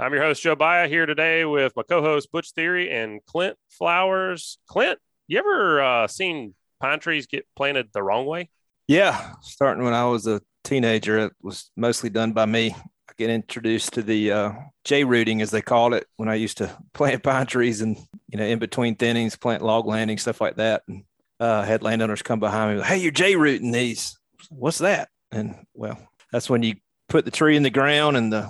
I'm 0.00 0.12
your 0.12 0.22
host, 0.22 0.42
Joe 0.42 0.54
Baya, 0.54 0.86
here 0.86 1.06
today 1.06 1.44
with 1.44 1.72
my 1.74 1.82
co 1.82 2.00
host, 2.00 2.30
Butch 2.30 2.52
Thierry 2.52 2.88
and 2.88 3.20
Clint 3.26 3.56
Flowers. 3.68 4.58
Clint, 4.68 5.00
you 5.26 5.40
ever 5.40 5.82
uh, 5.82 6.06
seen 6.06 6.54
pine 6.78 7.00
trees 7.00 7.26
get 7.26 7.46
planted 7.56 7.88
the 7.92 8.04
wrong 8.04 8.24
way? 8.24 8.48
Yeah, 8.86 9.32
starting 9.42 9.82
when 9.82 9.94
I 9.94 10.04
was 10.04 10.28
a 10.28 10.40
teenager, 10.62 11.18
it 11.18 11.32
was 11.42 11.72
mostly 11.76 12.10
done 12.10 12.30
by 12.30 12.46
me. 12.46 12.70
I 12.70 13.12
get 13.18 13.28
introduced 13.28 13.94
to 13.94 14.02
the 14.04 14.30
uh, 14.30 14.52
J 14.84 15.02
rooting, 15.02 15.42
as 15.42 15.50
they 15.50 15.62
called 15.62 15.94
it, 15.94 16.06
when 16.16 16.28
I 16.28 16.36
used 16.36 16.58
to 16.58 16.70
plant 16.94 17.24
pine 17.24 17.46
trees 17.46 17.80
and 17.80 17.96
you 18.28 18.38
know 18.38 18.44
in 18.44 18.60
between 18.60 18.94
thinnings, 18.94 19.34
plant 19.34 19.64
log 19.64 19.86
landing, 19.86 20.18
stuff 20.18 20.40
like 20.40 20.56
that. 20.56 20.82
And 20.86 21.02
uh, 21.40 21.64
had 21.64 21.82
landowners 21.82 22.22
come 22.22 22.38
behind 22.38 22.78
me, 22.78 22.84
hey, 22.84 22.98
you're 22.98 23.10
J 23.10 23.34
rooting 23.34 23.72
these. 23.72 24.16
What's 24.48 24.78
that? 24.78 25.08
And 25.32 25.56
well, 25.74 25.98
that's 26.30 26.48
when 26.48 26.62
you 26.62 26.76
put 27.08 27.24
the 27.24 27.32
tree 27.32 27.56
in 27.56 27.64
the 27.64 27.70
ground 27.70 28.16
and 28.16 28.32
the 28.32 28.48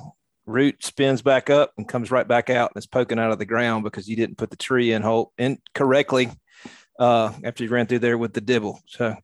root 0.49 0.83
spins 0.83 1.23
back 1.23 1.51
up 1.51 1.73
and 1.77 1.87
comes 1.87 2.11
right 2.11 2.27
back 2.27 2.51
out 2.51 2.71
and 2.71 2.77
it's 2.77 2.87
poking 2.87 3.19
out 3.19 3.31
of 3.31 3.39
the 3.39 3.45
ground 3.45 3.85
because 3.85 4.09
you 4.09 4.17
didn't 4.17 4.39
put 4.39 4.51
the 4.51 4.57
tree 4.57 4.93
in 4.93 5.03
hole 5.03 5.33
in 5.39 5.59
correctly 5.75 6.31
uh, 6.99 7.33
after 7.45 7.65
you 7.65 7.71
ran 7.71 7.87
through 7.87 7.99
there 7.99 8.19
with 8.19 8.33
the 8.33 8.41
dibble. 8.41 8.81
So 8.87 9.15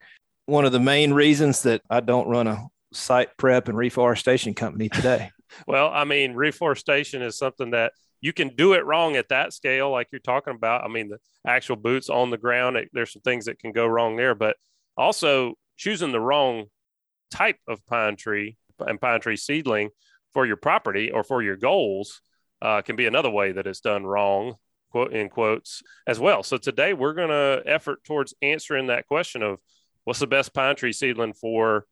one 0.47 0.65
of 0.65 0.73
the 0.73 0.81
main 0.81 1.13
reasons 1.13 1.63
that 1.63 1.83
I 1.89 2.01
don't 2.01 2.29
run 2.29 2.47
a 2.47 2.67
site 2.93 3.37
prep 3.37 3.69
and 3.69 3.77
reforestation 3.77 4.55
company 4.55 4.89
today. 4.89 5.31
well, 5.67 5.91
I 5.93 6.05
mean, 6.05 6.35
reforestation 6.35 7.23
is 7.23 7.39
something 7.39 7.71
that 7.71 7.93
you 8.21 8.33
can 8.33 8.49
do 8.49 8.75
it 8.75 8.85
wrong 8.85 9.17
at 9.17 9.29
that 9.31 9.53
scale, 9.53 9.91
like 9.91 10.09
you're 10.13 10.21
talking 10.21 10.55
about. 10.55 10.85
I 10.85 10.89
mean, 10.89 11.09
the 11.09 11.19
actual 11.47 11.77
boots 11.77 12.09
on 12.09 12.31
the 12.31 12.39
ground, 12.39 12.77
it, 12.77 12.89
there's 12.93 13.13
some 13.13 13.23
things 13.23 13.47
that 13.47 13.59
can 13.59 13.73
go 13.73 13.87
wrong 13.87 14.17
there, 14.17 14.35
but 14.35 14.57
also 14.97 15.55
choosing 15.77 16.13
the 16.13 16.21
wrong 16.21 16.67
type 17.31 17.59
of 17.67 17.85
pine 17.87 18.17
tree 18.17 18.57
and 18.79 19.01
pine 19.01 19.21
tree 19.21 19.37
seedling 19.37 19.91
for 20.35 20.45
your 20.45 20.57
property 20.57 21.11
or 21.11 21.25
for 21.25 21.43
your 21.43 21.57
goals 21.57 22.21
uh, 22.61 22.83
can 22.83 22.97
be 22.97 23.07
another 23.07 23.31
way 23.31 23.53
that 23.53 23.67
it's 23.67 23.81
done 23.81 24.05
wrong 24.05 24.57
quote 24.91 25.13
in 25.13 25.29
quotes 25.29 25.83
as 26.07 26.21
well. 26.21 26.43
So 26.43 26.57
today 26.57 26.93
we're 26.93 27.15
going 27.15 27.31
to 27.31 27.63
effort 27.67 28.05
towards 28.05 28.35
answering 28.43 28.89
that 28.89 29.09
question 29.09 29.43
of 29.43 29.59
what's 30.05 30.21
the 30.21 30.27
best 30.27 30.55
pine 30.55 30.77
tree 30.77 30.93
seedling 30.93 31.33
for 31.33 31.87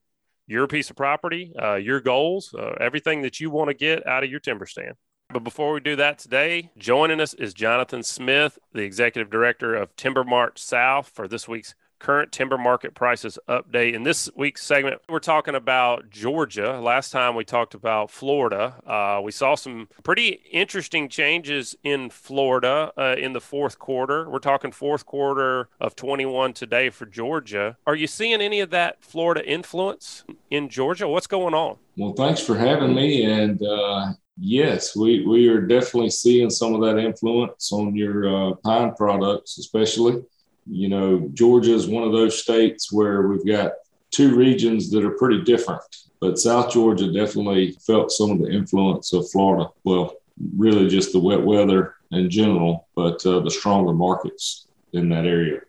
your 0.46 0.66
piece 0.66 0.90
of 0.90 0.96
property 0.96 1.52
uh, 1.60 1.76
your 1.76 2.00
goals 2.00 2.52
uh, 2.58 2.74
everything 2.80 3.22
that 3.22 3.40
you 3.40 3.48
want 3.48 3.68
to 3.68 3.74
get 3.74 4.06
out 4.06 4.24
of 4.24 4.30
your 4.30 4.40
timber 4.40 4.66
stand. 4.66 4.94
But 5.32 5.44
before 5.44 5.72
we 5.72 5.80
do 5.80 5.96
that 5.96 6.18
today, 6.18 6.70
joining 6.76 7.18
us 7.18 7.32
is 7.32 7.54
Jonathan 7.54 8.02
Smith, 8.02 8.58
the 8.74 8.82
executive 8.82 9.30
director 9.30 9.74
of 9.74 9.96
Timber 9.96 10.24
Mart 10.24 10.58
South, 10.58 11.08
for 11.08 11.26
this 11.26 11.48
week's 11.48 11.74
current 12.02 12.32
timber 12.32 12.58
market 12.58 12.94
prices 12.94 13.38
update. 13.48 13.94
In 13.94 14.02
this 14.02 14.28
week's 14.34 14.64
segment, 14.64 15.00
we're 15.08 15.20
talking 15.20 15.54
about 15.54 16.10
Georgia. 16.10 16.80
Last 16.80 17.12
time 17.12 17.36
we 17.36 17.44
talked 17.44 17.74
about 17.74 18.10
Florida. 18.10 18.74
Uh, 18.84 19.20
we 19.22 19.30
saw 19.30 19.54
some 19.54 19.88
pretty 20.02 20.40
interesting 20.50 21.08
changes 21.08 21.76
in 21.84 22.10
Florida 22.10 22.92
uh, 22.98 23.14
in 23.16 23.34
the 23.34 23.40
fourth 23.40 23.78
quarter. 23.78 24.28
We're 24.28 24.40
talking 24.40 24.72
fourth 24.72 25.06
quarter 25.06 25.68
of 25.80 25.94
21 25.94 26.54
today 26.54 26.90
for 26.90 27.06
Georgia. 27.06 27.76
Are 27.86 27.94
you 27.94 28.08
seeing 28.08 28.42
any 28.42 28.58
of 28.58 28.70
that 28.70 29.02
Florida 29.04 29.48
influence 29.48 30.24
in 30.50 30.68
Georgia? 30.68 31.06
What's 31.06 31.28
going 31.28 31.54
on? 31.54 31.76
Well, 31.96 32.14
thanks 32.14 32.40
for 32.40 32.56
having 32.56 32.96
me. 32.96 33.26
And 33.26 33.62
uh, 33.62 34.12
yes, 34.36 34.96
we, 34.96 35.24
we 35.24 35.48
are 35.48 35.60
definitely 35.60 36.10
seeing 36.10 36.50
some 36.50 36.74
of 36.74 36.80
that 36.80 36.98
influence 36.98 37.72
on 37.72 37.94
your 37.94 38.26
uh, 38.26 38.54
pine 38.64 38.92
products, 38.96 39.58
especially 39.58 40.24
you 40.66 40.88
know, 40.88 41.28
Georgia 41.34 41.74
is 41.74 41.86
one 41.86 42.04
of 42.04 42.12
those 42.12 42.40
states 42.40 42.92
where 42.92 43.22
we've 43.22 43.46
got 43.46 43.72
two 44.10 44.34
regions 44.34 44.90
that 44.90 45.04
are 45.04 45.12
pretty 45.12 45.42
different, 45.42 45.82
but 46.20 46.38
South 46.38 46.72
Georgia 46.72 47.12
definitely 47.12 47.72
felt 47.86 48.12
some 48.12 48.30
of 48.30 48.38
the 48.38 48.50
influence 48.50 49.12
of 49.12 49.28
Florida. 49.30 49.68
Well, 49.84 50.16
really 50.56 50.88
just 50.88 51.12
the 51.12 51.18
wet 51.18 51.42
weather 51.42 51.94
in 52.10 52.30
general, 52.30 52.86
but 52.94 53.24
uh, 53.26 53.40
the 53.40 53.50
stronger 53.50 53.92
markets 53.92 54.66
in 54.92 55.08
that 55.08 55.24
area. 55.24 55.60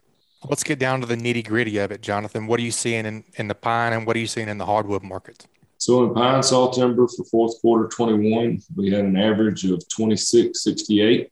Let's 0.50 0.64
get 0.64 0.78
down 0.78 1.00
to 1.00 1.06
the 1.06 1.16
nitty 1.16 1.48
gritty 1.48 1.78
of 1.78 1.92
it, 1.92 2.02
Jonathan. 2.02 2.48
What 2.48 2.60
are 2.60 2.64
you 2.64 2.72
seeing 2.72 3.06
in, 3.06 3.24
in 3.36 3.48
the 3.48 3.56
pine 3.56 3.94
and 3.94 4.06
what 4.06 4.16
are 4.18 4.20
you 4.20 4.28
seeing 4.28 4.50
in 4.50 4.58
the 4.58 4.66
hardwood 4.66 5.04
market? 5.04 5.48
So 5.78 6.04
in 6.06 6.14
pine 6.14 6.44
saw 6.44 6.72
timber 6.72 7.08
for 7.08 7.24
fourth 7.26 7.60
quarter 7.62 7.88
21, 7.88 8.62
we 8.76 8.92
had 8.92 9.06
an 9.06 9.18
average 9.18 9.64
of 9.66 9.80
2668 9.88 11.32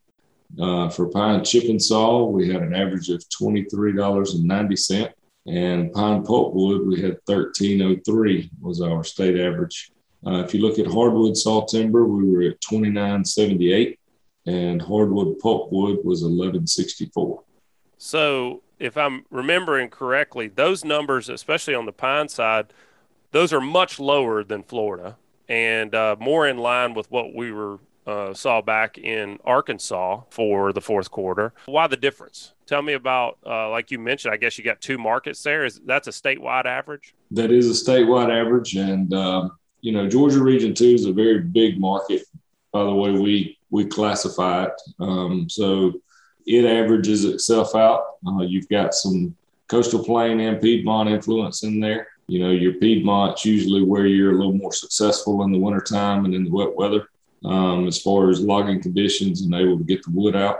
uh, 0.60 0.90
for 0.90 1.08
pine 1.10 1.44
chip 1.44 1.66
and 1.66 1.82
saw, 1.82 2.26
we 2.26 2.50
had 2.50 2.62
an 2.62 2.74
average 2.74 3.10
of 3.10 3.24
$23.90. 3.30 5.10
And 5.48 5.92
pine 5.92 6.24
pulpwood, 6.24 6.86
we 6.86 7.02
had 7.02 7.18
1303 7.26 8.52
was 8.62 8.82
our 8.82 9.04
state 9.04 9.40
average. 9.40 9.92
Uh, 10.26 10.44
if 10.44 10.54
you 10.54 10.62
look 10.62 10.78
at 10.78 10.86
hardwood 10.86 11.36
saw 11.36 11.66
timber, 11.66 12.06
we 12.06 12.30
were 12.30 12.44
at 12.44 12.62
2978 12.62 14.00
and 14.46 14.82
hardwood 14.82 15.40
pulpwood 15.40 16.04
was 16.04 16.24
1164. 16.24 17.44
So, 17.98 18.62
if 18.80 18.98
I'm 18.98 19.26
remembering 19.30 19.90
correctly, 19.90 20.48
those 20.48 20.84
numbers, 20.84 21.30
especially 21.30 21.76
on 21.76 21.86
the 21.86 21.92
pine 21.92 22.30
side, 22.30 22.74
those 23.32 23.54
are 23.54 23.62
much 23.62 24.00
lower 24.00 24.44
than 24.44 24.64
Florida 24.64 25.18
and 25.48 25.94
uh, 25.94 26.16
more 26.20 26.48
in 26.48 26.58
line 26.58 26.94
with 26.94 27.10
what 27.12 27.34
we 27.36 27.52
were 27.52 27.80
uh, 28.08 28.34
saw 28.34 28.62
back 28.62 28.98
in 28.98 29.40
Arkansas 29.44 30.22
for 30.30 30.74
the 30.74 30.82
fourth 30.82 31.12
quarter. 31.12 31.54
Why 31.66 31.88
the 31.88 31.98
difference? 31.98 32.54
Tell 32.66 32.82
me 32.82 32.94
about, 32.94 33.38
uh, 33.46 33.70
like 33.70 33.92
you 33.92 34.00
mentioned, 34.00 34.34
I 34.34 34.38
guess 34.38 34.58
you 34.58 34.64
got 34.64 34.82
two 34.82 34.98
markets 34.98 35.44
there. 35.44 35.66
Is 35.66 35.82
that's 35.86 36.08
a 36.08 36.12
statewide 36.12 36.66
average? 36.66 37.14
That 37.32 37.52
is 37.52 37.70
a 37.70 37.92
statewide 37.92 38.30
average, 38.30 38.76
and 38.76 39.14
um, 39.14 39.58
you 39.82 39.92
know 39.92 40.08
Georgia 40.08 40.42
Region 40.42 40.74
Two 40.74 40.94
is 40.94 41.06
a 41.06 41.14
very 41.14 41.40
big 41.40 41.80
market. 41.80 42.24
By 42.72 42.84
the 42.84 42.94
way, 42.94 43.12
we 43.12 43.60
we 43.70 43.86
classify 43.86 44.66
it, 44.66 44.82
um, 45.00 45.50
so 45.50 45.94
it 46.48 46.66
averages 46.66 47.26
itself 47.26 47.76
out. 47.76 48.04
Uh, 48.26 48.42
you've 48.42 48.70
got 48.70 48.94
some 48.94 49.36
coastal 49.68 50.04
plain 50.04 50.40
and 50.40 50.62
Piedmont 50.62 51.10
influence 51.10 51.64
in 51.64 51.80
there. 51.80 52.08
You 52.28 52.40
know, 52.40 52.52
your 52.52 52.74
Piedmont's 52.74 53.46
usually 53.46 53.84
where 53.84 54.06
you're 54.06 54.32
a 54.32 54.36
little 54.36 54.54
more 54.54 54.74
successful 54.74 55.44
in 55.44 55.52
the 55.52 55.60
wintertime 55.60 56.26
and 56.26 56.34
in 56.34 56.46
the 56.46 56.52
wet 56.52 56.76
weather 56.76 57.08
um, 57.46 57.88
as 57.88 58.02
far 58.02 58.30
as 58.30 58.42
logging 58.42 58.82
conditions 58.82 59.42
and 59.42 59.54
able 59.54 59.78
to 59.78 59.84
get 59.84 60.04
the 60.04 60.12
wood 60.12 60.36
out. 60.36 60.60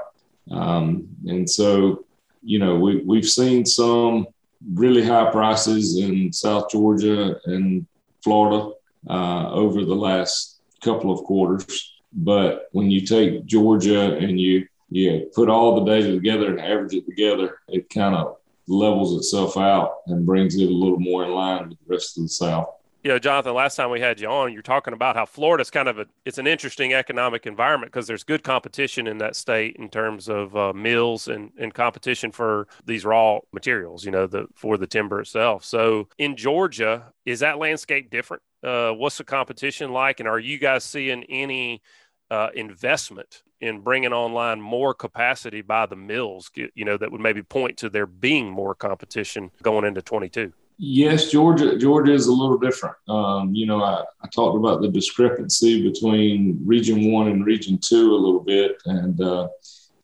Um, 0.50 1.08
and 1.28 1.50
so, 1.50 2.06
you 2.44 2.60
know, 2.60 2.76
we, 2.76 2.98
we've 2.98 3.30
seen 3.30 3.66
some 3.66 4.28
really 4.74 5.04
high 5.04 5.32
prices 5.32 5.98
in 5.98 6.34
South 6.34 6.70
Georgia 6.70 7.40
and 7.46 7.86
Florida 8.24 8.72
uh, 9.10 9.52
over 9.52 9.86
the 9.86 9.96
last 9.96 10.62
couple 10.84 11.12
of 11.12 11.24
quarters. 11.26 11.94
But 12.14 12.68
when 12.72 12.92
you 12.92 13.06
take 13.06 13.46
Georgia 13.46 14.18
and 14.18 14.40
you 14.40 14.68
you 14.90 15.32
put 15.34 15.48
all 15.48 15.80
the 15.80 15.90
data 15.90 16.12
together 16.12 16.50
and 16.52 16.60
average 16.60 16.94
it 16.94 17.06
together, 17.06 17.60
it 17.70 17.90
kind 17.90 18.14
of 18.14 18.36
levels 18.68 19.16
itself 19.16 19.56
out 19.56 20.00
and 20.08 20.26
brings 20.26 20.56
it 20.58 20.70
a 20.70 20.74
little 20.74 21.00
more 21.00 21.24
in 21.24 21.32
line 21.32 21.70
with 21.70 21.78
the 21.80 21.86
rest 21.88 22.18
of 22.18 22.24
the 22.24 22.30
South 22.30 22.68
you 23.04 23.10
know, 23.10 23.18
Jonathan, 23.18 23.54
last 23.56 23.76
time 23.76 23.90
we 23.90 24.00
had 24.00 24.20
you 24.20 24.28
on, 24.28 24.54
you're 24.54 24.62
talking 24.62 24.94
about 24.94 25.16
how 25.16 25.26
Florida's 25.26 25.72
kind 25.72 25.88
of 25.88 25.98
a 25.98 26.06
it's 26.26 26.38
an 26.38 26.46
interesting 26.46 26.94
economic 26.94 27.48
environment 27.48 27.92
because 27.92 28.06
there's 28.06 28.24
good 28.24 28.44
competition 28.44 29.08
in 29.08 29.18
that 29.18 29.36
state 29.36 29.76
in 29.78 29.90
terms 29.90 30.30
of 30.30 30.56
uh, 30.56 30.72
mills 30.74 31.28
and, 31.28 31.52
and 31.58 31.74
competition 31.74 32.32
for 32.32 32.68
these 32.86 33.04
raw 33.04 33.40
materials, 33.52 34.06
you 34.06 34.12
know, 34.12 34.28
the 34.28 34.46
for 34.54 34.78
the 34.78 34.86
timber 34.86 35.20
itself. 35.20 35.66
So 35.66 36.10
in 36.20 36.36
Georgia, 36.36 37.12
is 37.26 37.40
that 37.40 37.58
landscape 37.58 38.12
different? 38.12 38.44
Uh, 38.64 38.92
what's 38.92 39.18
the 39.18 39.24
competition 39.24 39.92
like, 39.92 40.20
and 40.20 40.30
are 40.30 40.40
you 40.40 40.60
guys 40.60 40.84
seeing 40.84 41.24
any 41.24 41.82
uh, 42.30 42.50
investment 42.54 43.42
in 43.60 43.80
bringing 43.80 44.14
online 44.14 44.62
more 44.62 44.94
capacity 44.94 45.62
by 45.62 45.88
the 45.88 45.96
mills? 45.96 46.52
You 46.56 46.86
know, 46.86 46.98
that 46.98 47.12
would 47.12 47.22
maybe 47.22 47.42
point 47.42 47.78
to 47.78 47.90
there 47.90 48.06
being 48.06 48.48
more 48.48 48.76
competition 48.76 49.50
going 49.64 49.86
into 49.86 50.04
22. 50.04 50.54
Yes, 50.84 51.30
Georgia. 51.30 51.78
Georgia 51.78 52.12
is 52.12 52.26
a 52.26 52.34
little 52.34 52.58
different. 52.58 52.96
Um, 53.08 53.54
you 53.54 53.68
know, 53.68 53.84
I, 53.84 54.04
I, 54.24 54.28
talked 54.34 54.58
about 54.58 54.82
the 54.82 54.88
discrepancy 54.88 55.88
between 55.88 56.60
Region 56.66 57.12
One 57.12 57.28
and 57.28 57.46
Region 57.46 57.78
Two 57.78 58.16
a 58.16 58.18
little 58.18 58.40
bit, 58.40 58.82
and 58.88 59.22
uh, 59.22 59.48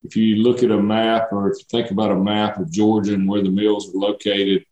if 0.04 0.16
you 0.16 0.36
look 0.36 0.62
at 0.62 0.70
a 0.70 0.78
map 0.78 1.30
or 1.32 1.50
if 1.50 1.58
you 1.58 1.66
think 1.72 1.90
about 1.90 2.12
a 2.12 2.16
map 2.16 2.60
of 2.60 2.70
Georgia 2.70 3.16
and 3.16 3.28
where 3.28 3.42
the 3.42 3.50
mills 3.50 3.90
are 3.90 3.98
located, 3.98 4.64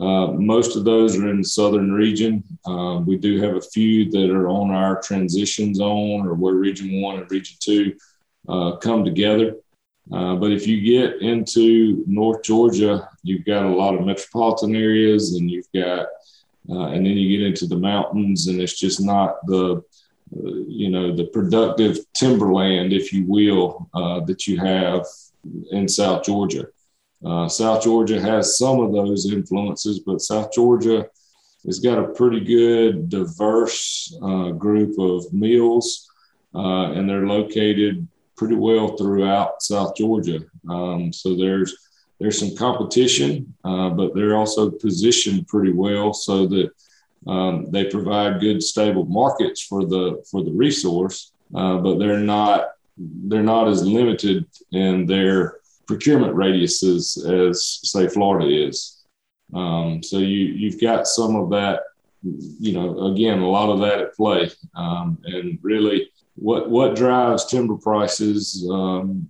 uh, 0.00 0.32
most 0.32 0.74
of 0.74 0.82
those 0.84 1.16
are 1.16 1.28
in 1.28 1.38
the 1.38 1.44
southern 1.44 1.92
region. 1.92 2.42
Um, 2.66 3.06
we 3.06 3.16
do 3.16 3.40
have 3.40 3.54
a 3.54 3.60
few 3.60 4.10
that 4.10 4.30
are 4.30 4.48
on 4.48 4.72
our 4.72 5.00
transition 5.00 5.76
zone 5.76 6.26
or 6.26 6.34
where 6.34 6.54
Region 6.54 7.00
One 7.00 7.20
and 7.20 7.30
Region 7.30 7.56
Two 7.60 7.94
uh, 8.48 8.78
come 8.78 9.04
together. 9.04 9.54
Uh, 10.10 10.34
but 10.34 10.50
if 10.50 10.66
you 10.66 10.80
get 10.80 11.22
into 11.22 12.02
North 12.06 12.42
Georgia, 12.42 13.08
you've 13.22 13.44
got 13.44 13.64
a 13.64 13.68
lot 13.74 13.94
of 13.94 14.04
metropolitan 14.04 14.74
areas, 14.74 15.34
and 15.36 15.50
you've 15.50 15.70
got, 15.72 16.06
uh, 16.70 16.86
and 16.88 17.06
then 17.06 17.16
you 17.16 17.38
get 17.38 17.46
into 17.46 17.66
the 17.66 17.76
mountains, 17.76 18.48
and 18.48 18.60
it's 18.60 18.78
just 18.78 19.00
not 19.00 19.46
the, 19.46 19.76
uh, 19.76 20.50
you 20.66 20.90
know, 20.90 21.14
the 21.14 21.26
productive 21.26 21.98
timberland, 22.14 22.92
if 22.92 23.12
you 23.12 23.24
will, 23.26 23.88
uh, 23.94 24.20
that 24.20 24.46
you 24.46 24.58
have 24.58 25.06
in 25.70 25.88
South 25.88 26.24
Georgia. 26.24 26.66
Uh, 27.24 27.48
South 27.48 27.84
Georgia 27.84 28.20
has 28.20 28.58
some 28.58 28.80
of 28.80 28.92
those 28.92 29.30
influences, 29.30 30.00
but 30.00 30.20
South 30.20 30.52
Georgia 30.52 31.06
has 31.64 31.78
got 31.78 31.98
a 31.98 32.08
pretty 32.08 32.40
good, 32.40 33.08
diverse 33.08 34.12
group 34.58 34.98
of 34.98 35.32
mills, 35.32 36.08
and 36.52 37.08
they're 37.08 37.28
located 37.28 38.08
pretty 38.42 38.56
well 38.56 38.96
throughout 38.96 39.62
South 39.62 39.94
Georgia. 39.94 40.40
Um, 40.68 41.12
so 41.12 41.36
there's 41.36 41.76
there's 42.18 42.40
some 42.40 42.56
competition, 42.56 43.54
uh, 43.64 43.90
but 43.90 44.16
they're 44.16 44.36
also 44.36 44.68
positioned 44.68 45.46
pretty 45.46 45.72
well 45.72 46.12
so 46.12 46.48
that 46.48 46.70
um, 47.28 47.70
they 47.70 47.84
provide 47.84 48.40
good, 48.40 48.60
stable 48.60 49.04
markets 49.04 49.62
for 49.62 49.86
the 49.86 50.24
for 50.28 50.42
the 50.42 50.50
resource. 50.50 51.30
Uh, 51.54 51.76
but 51.76 52.00
they're 52.00 52.18
not 52.18 52.70
they're 52.98 53.44
not 53.44 53.68
as 53.68 53.86
limited 53.86 54.44
in 54.72 55.06
their 55.06 55.58
procurement 55.86 56.34
radiuses 56.34 57.02
as 57.24 57.78
say 57.84 58.08
Florida 58.08 58.48
is. 58.66 59.04
Um, 59.54 60.02
so 60.02 60.18
you 60.18 60.46
you've 60.60 60.80
got 60.80 61.06
some 61.06 61.36
of 61.36 61.48
that, 61.50 61.82
you 62.24 62.72
know, 62.72 63.06
again 63.12 63.38
a 63.38 63.48
lot 63.48 63.70
of 63.70 63.78
that 63.82 64.00
at 64.00 64.16
play, 64.16 64.50
um, 64.74 65.18
and 65.26 65.60
really 65.62 66.08
what 66.34 66.70
what 66.70 66.96
drives 66.96 67.44
timber 67.46 67.76
prices 67.76 68.66
um, 68.70 69.28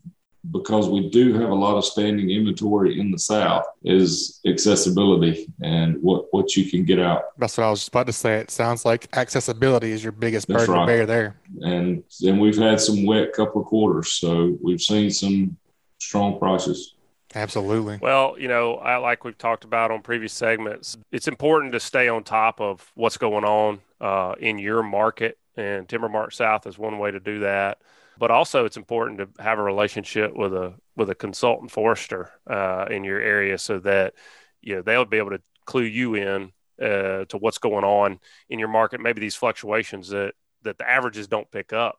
because 0.50 0.88
we 0.88 1.08
do 1.08 1.34
have 1.34 1.50
a 1.50 1.54
lot 1.54 1.76
of 1.76 1.84
standing 1.84 2.30
inventory 2.30 2.98
in 2.98 3.10
the 3.12 3.18
south 3.18 3.64
is 3.84 4.40
accessibility 4.44 5.46
and 5.62 5.96
what 6.02 6.26
what 6.32 6.56
you 6.56 6.68
can 6.68 6.84
get 6.84 6.98
out. 6.98 7.38
That's 7.38 7.56
what 7.56 7.64
i 7.64 7.70
was 7.70 7.80
just 7.80 7.88
about 7.88 8.06
to 8.06 8.12
say. 8.12 8.38
It 8.38 8.50
sounds 8.50 8.84
like 8.84 9.08
accessibility 9.16 9.92
is 9.92 10.02
your 10.02 10.12
biggest 10.12 10.48
that's 10.48 10.66
burden 10.66 10.74
right. 10.74 10.80
to 10.80 10.86
bear 10.86 11.06
there. 11.06 11.36
And 11.60 12.02
and 12.22 12.40
we've 12.40 12.58
had 12.58 12.80
some 12.80 13.06
wet 13.06 13.32
couple 13.32 13.60
of 13.60 13.66
quarters 13.68 14.12
so 14.12 14.58
we've 14.60 14.80
seen 14.80 15.10
some 15.10 15.56
strong 15.98 16.38
prices. 16.38 16.94
Absolutely. 17.34 17.98
Well, 18.02 18.36
you 18.38 18.48
know, 18.48 18.74
I, 18.74 18.96
like 18.96 19.24
we've 19.24 19.38
talked 19.38 19.64
about 19.64 19.90
on 19.90 20.02
previous 20.02 20.34
segments, 20.34 20.98
it's 21.10 21.28
important 21.28 21.72
to 21.72 21.80
stay 21.80 22.08
on 22.08 22.24
top 22.24 22.60
of 22.60 22.92
what's 22.94 23.16
going 23.16 23.44
on 23.44 23.80
uh, 24.02 24.34
in 24.38 24.58
your 24.58 24.82
market 24.82 25.38
and 25.56 25.88
Timber 25.88 26.08
Mart 26.08 26.34
South 26.34 26.66
is 26.66 26.78
one 26.78 26.98
way 26.98 27.10
to 27.10 27.20
do 27.20 27.40
that. 27.40 27.78
But 28.18 28.30
also, 28.30 28.64
it's 28.64 28.76
important 28.76 29.18
to 29.18 29.42
have 29.42 29.58
a 29.58 29.62
relationship 29.62 30.34
with 30.34 30.54
a 30.54 30.74
with 30.96 31.10
a 31.10 31.14
consultant 31.14 31.70
forester 31.70 32.30
uh, 32.46 32.86
in 32.90 33.04
your 33.04 33.20
area, 33.20 33.58
so 33.58 33.78
that 33.80 34.14
you 34.60 34.76
know 34.76 34.82
they'll 34.82 35.04
be 35.04 35.18
able 35.18 35.30
to 35.30 35.40
clue 35.64 35.82
you 35.82 36.14
in 36.14 36.52
uh, 36.80 37.24
to 37.26 37.38
what's 37.38 37.58
going 37.58 37.84
on 37.84 38.20
in 38.48 38.58
your 38.58 38.68
market. 38.68 39.00
Maybe 39.00 39.20
these 39.20 39.34
fluctuations 39.34 40.08
that 40.10 40.34
that 40.62 40.78
the 40.78 40.88
averages 40.88 41.26
don't 41.26 41.50
pick 41.50 41.72
up. 41.72 41.98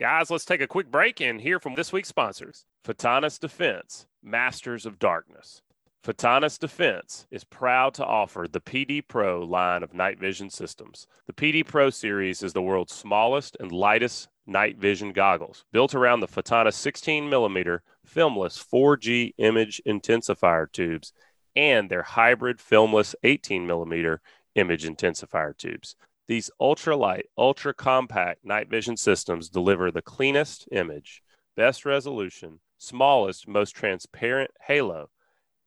Guys 0.00 0.30
let's 0.30 0.44
take 0.44 0.60
a 0.60 0.66
quick 0.66 0.90
break 0.90 1.20
and 1.20 1.40
hear 1.40 1.58
from 1.58 1.74
this 1.74 1.92
week's 1.92 2.08
sponsors 2.08 2.66
Photonis 2.86 3.38
defense 3.40 4.06
masters 4.22 4.86
of 4.86 4.98
darkness 4.98 5.62
Photonis 6.04 6.58
Defense 6.58 7.26
is 7.30 7.44
proud 7.44 7.94
to 7.94 8.04
offer 8.04 8.46
the 8.46 8.60
PD 8.60 9.02
Pro 9.08 9.42
line 9.42 9.82
of 9.82 9.94
night 9.94 10.20
vision 10.20 10.50
systems. 10.50 11.06
The 11.26 11.32
PD 11.32 11.66
Pro 11.66 11.88
series 11.88 12.42
is 12.42 12.52
the 12.52 12.60
world's 12.60 12.92
smallest 12.92 13.56
and 13.58 13.72
lightest 13.72 14.28
night 14.46 14.76
vision 14.76 15.14
goggles, 15.14 15.64
built 15.72 15.94
around 15.94 16.20
the 16.20 16.28
Photonis 16.28 16.74
16 16.74 17.30
millimeter 17.30 17.82
filmless 18.06 18.62
4G 18.62 19.32
image 19.38 19.80
intensifier 19.86 20.70
tubes 20.70 21.14
and 21.56 21.88
their 21.88 22.02
hybrid 22.02 22.58
filmless 22.58 23.14
18 23.22 23.66
millimeter 23.66 24.20
image 24.56 24.84
intensifier 24.84 25.56
tubes. 25.56 25.96
These 26.28 26.50
ultralight, 26.60 27.22
ultra 27.38 27.72
compact 27.72 28.44
night 28.44 28.68
vision 28.68 28.98
systems 28.98 29.48
deliver 29.48 29.90
the 29.90 30.02
cleanest 30.02 30.68
image, 30.70 31.22
best 31.56 31.86
resolution, 31.86 32.60
smallest, 32.76 33.48
most 33.48 33.74
transparent 33.74 34.50
halo 34.66 35.08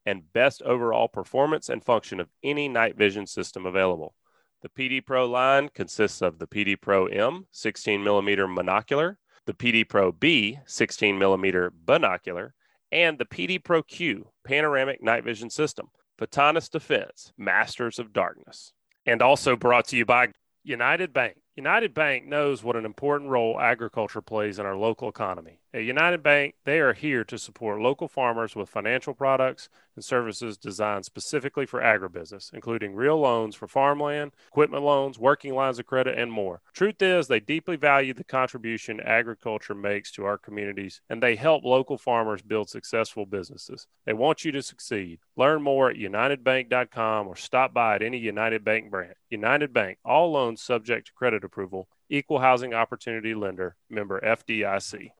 and 0.08 0.32
best 0.32 0.62
overall 0.62 1.06
performance 1.06 1.68
and 1.68 1.84
function 1.84 2.18
of 2.18 2.30
any 2.42 2.66
night 2.66 2.96
vision 2.96 3.26
system 3.26 3.66
available. 3.66 4.14
The 4.62 4.70
PD 4.70 5.04
Pro 5.04 5.26
line 5.26 5.68
consists 5.68 6.22
of 6.22 6.38
the 6.38 6.46
PD 6.46 6.80
Pro 6.80 7.06
M 7.06 7.46
16 7.52 8.02
millimeter 8.02 8.48
monocular, 8.48 9.16
the 9.44 9.52
PD 9.52 9.86
Pro 9.86 10.10
B 10.10 10.60
16 10.64 11.18
millimeter 11.18 11.70
binocular, 11.70 12.54
and 12.90 13.18
the 13.18 13.26
PD 13.26 13.62
Pro 13.62 13.82
Q 13.82 14.30
panoramic 14.44 15.02
night 15.02 15.24
vision 15.24 15.50
system. 15.50 15.88
Photonis 16.18 16.70
Defense, 16.70 17.32
Masters 17.36 17.98
of 17.98 18.12
Darkness. 18.12 18.72
And 19.04 19.20
also 19.20 19.56
brought 19.56 19.88
to 19.88 19.96
you 19.96 20.06
by 20.06 20.28
United 20.64 21.12
Bank. 21.12 21.36
United 21.54 21.92
Bank 21.92 22.26
knows 22.26 22.64
what 22.64 22.76
an 22.76 22.84
important 22.84 23.30
role 23.30 23.60
agriculture 23.60 24.22
plays 24.22 24.58
in 24.58 24.64
our 24.66 24.76
local 24.76 25.08
economy. 25.08 25.60
At 25.74 25.82
United 25.82 26.22
Bank, 26.22 26.54
they 26.64 26.80
are 26.80 26.94
here 26.94 27.24
to 27.24 27.36
support 27.36 27.82
local 27.82 28.08
farmers 28.08 28.56
with 28.56 28.70
financial 28.70 29.12
products 29.12 29.68
and 29.96 30.02
services 30.02 30.56
designed 30.56 31.04
specifically 31.04 31.66
for 31.66 31.80
agribusiness, 31.82 32.54
including 32.54 32.94
real 32.94 33.20
loans 33.20 33.54
for 33.54 33.68
farmland, 33.68 34.32
equipment 34.48 34.82
loans, 34.82 35.18
working 35.18 35.54
lines 35.54 35.78
of 35.78 35.84
credit, 35.84 36.16
and 36.16 36.32
more. 36.32 36.62
Truth 36.72 37.02
is, 37.02 37.28
they 37.28 37.40
deeply 37.40 37.76
value 37.76 38.14
the 38.14 38.24
contribution 38.24 38.98
agriculture 39.00 39.74
makes 39.74 40.10
to 40.12 40.24
our 40.24 40.38
communities, 40.38 41.02
and 41.10 41.22
they 41.22 41.36
help 41.36 41.64
local 41.64 41.98
farmers 41.98 42.40
build 42.40 42.70
successful 42.70 43.26
businesses. 43.26 43.86
They 44.06 44.14
want 44.14 44.46
you 44.46 44.52
to 44.52 44.62
succeed. 44.62 45.18
Learn 45.36 45.60
more 45.60 45.90
at 45.90 45.96
unitedbank.com 45.96 47.28
or 47.28 47.36
stop 47.36 47.74
by 47.74 47.96
at 47.96 48.02
any 48.02 48.16
United 48.16 48.64
Bank 48.64 48.90
branch. 48.90 49.18
United 49.28 49.74
Bank, 49.74 49.98
all 50.02 50.32
loans 50.32 50.62
subject 50.62 51.08
to 51.08 51.12
credit 51.12 51.44
approval, 51.44 51.88
equal 52.08 52.38
housing 52.38 52.72
opportunity 52.72 53.34
lender, 53.34 53.76
member 53.90 54.18
FDIC. 54.22 55.10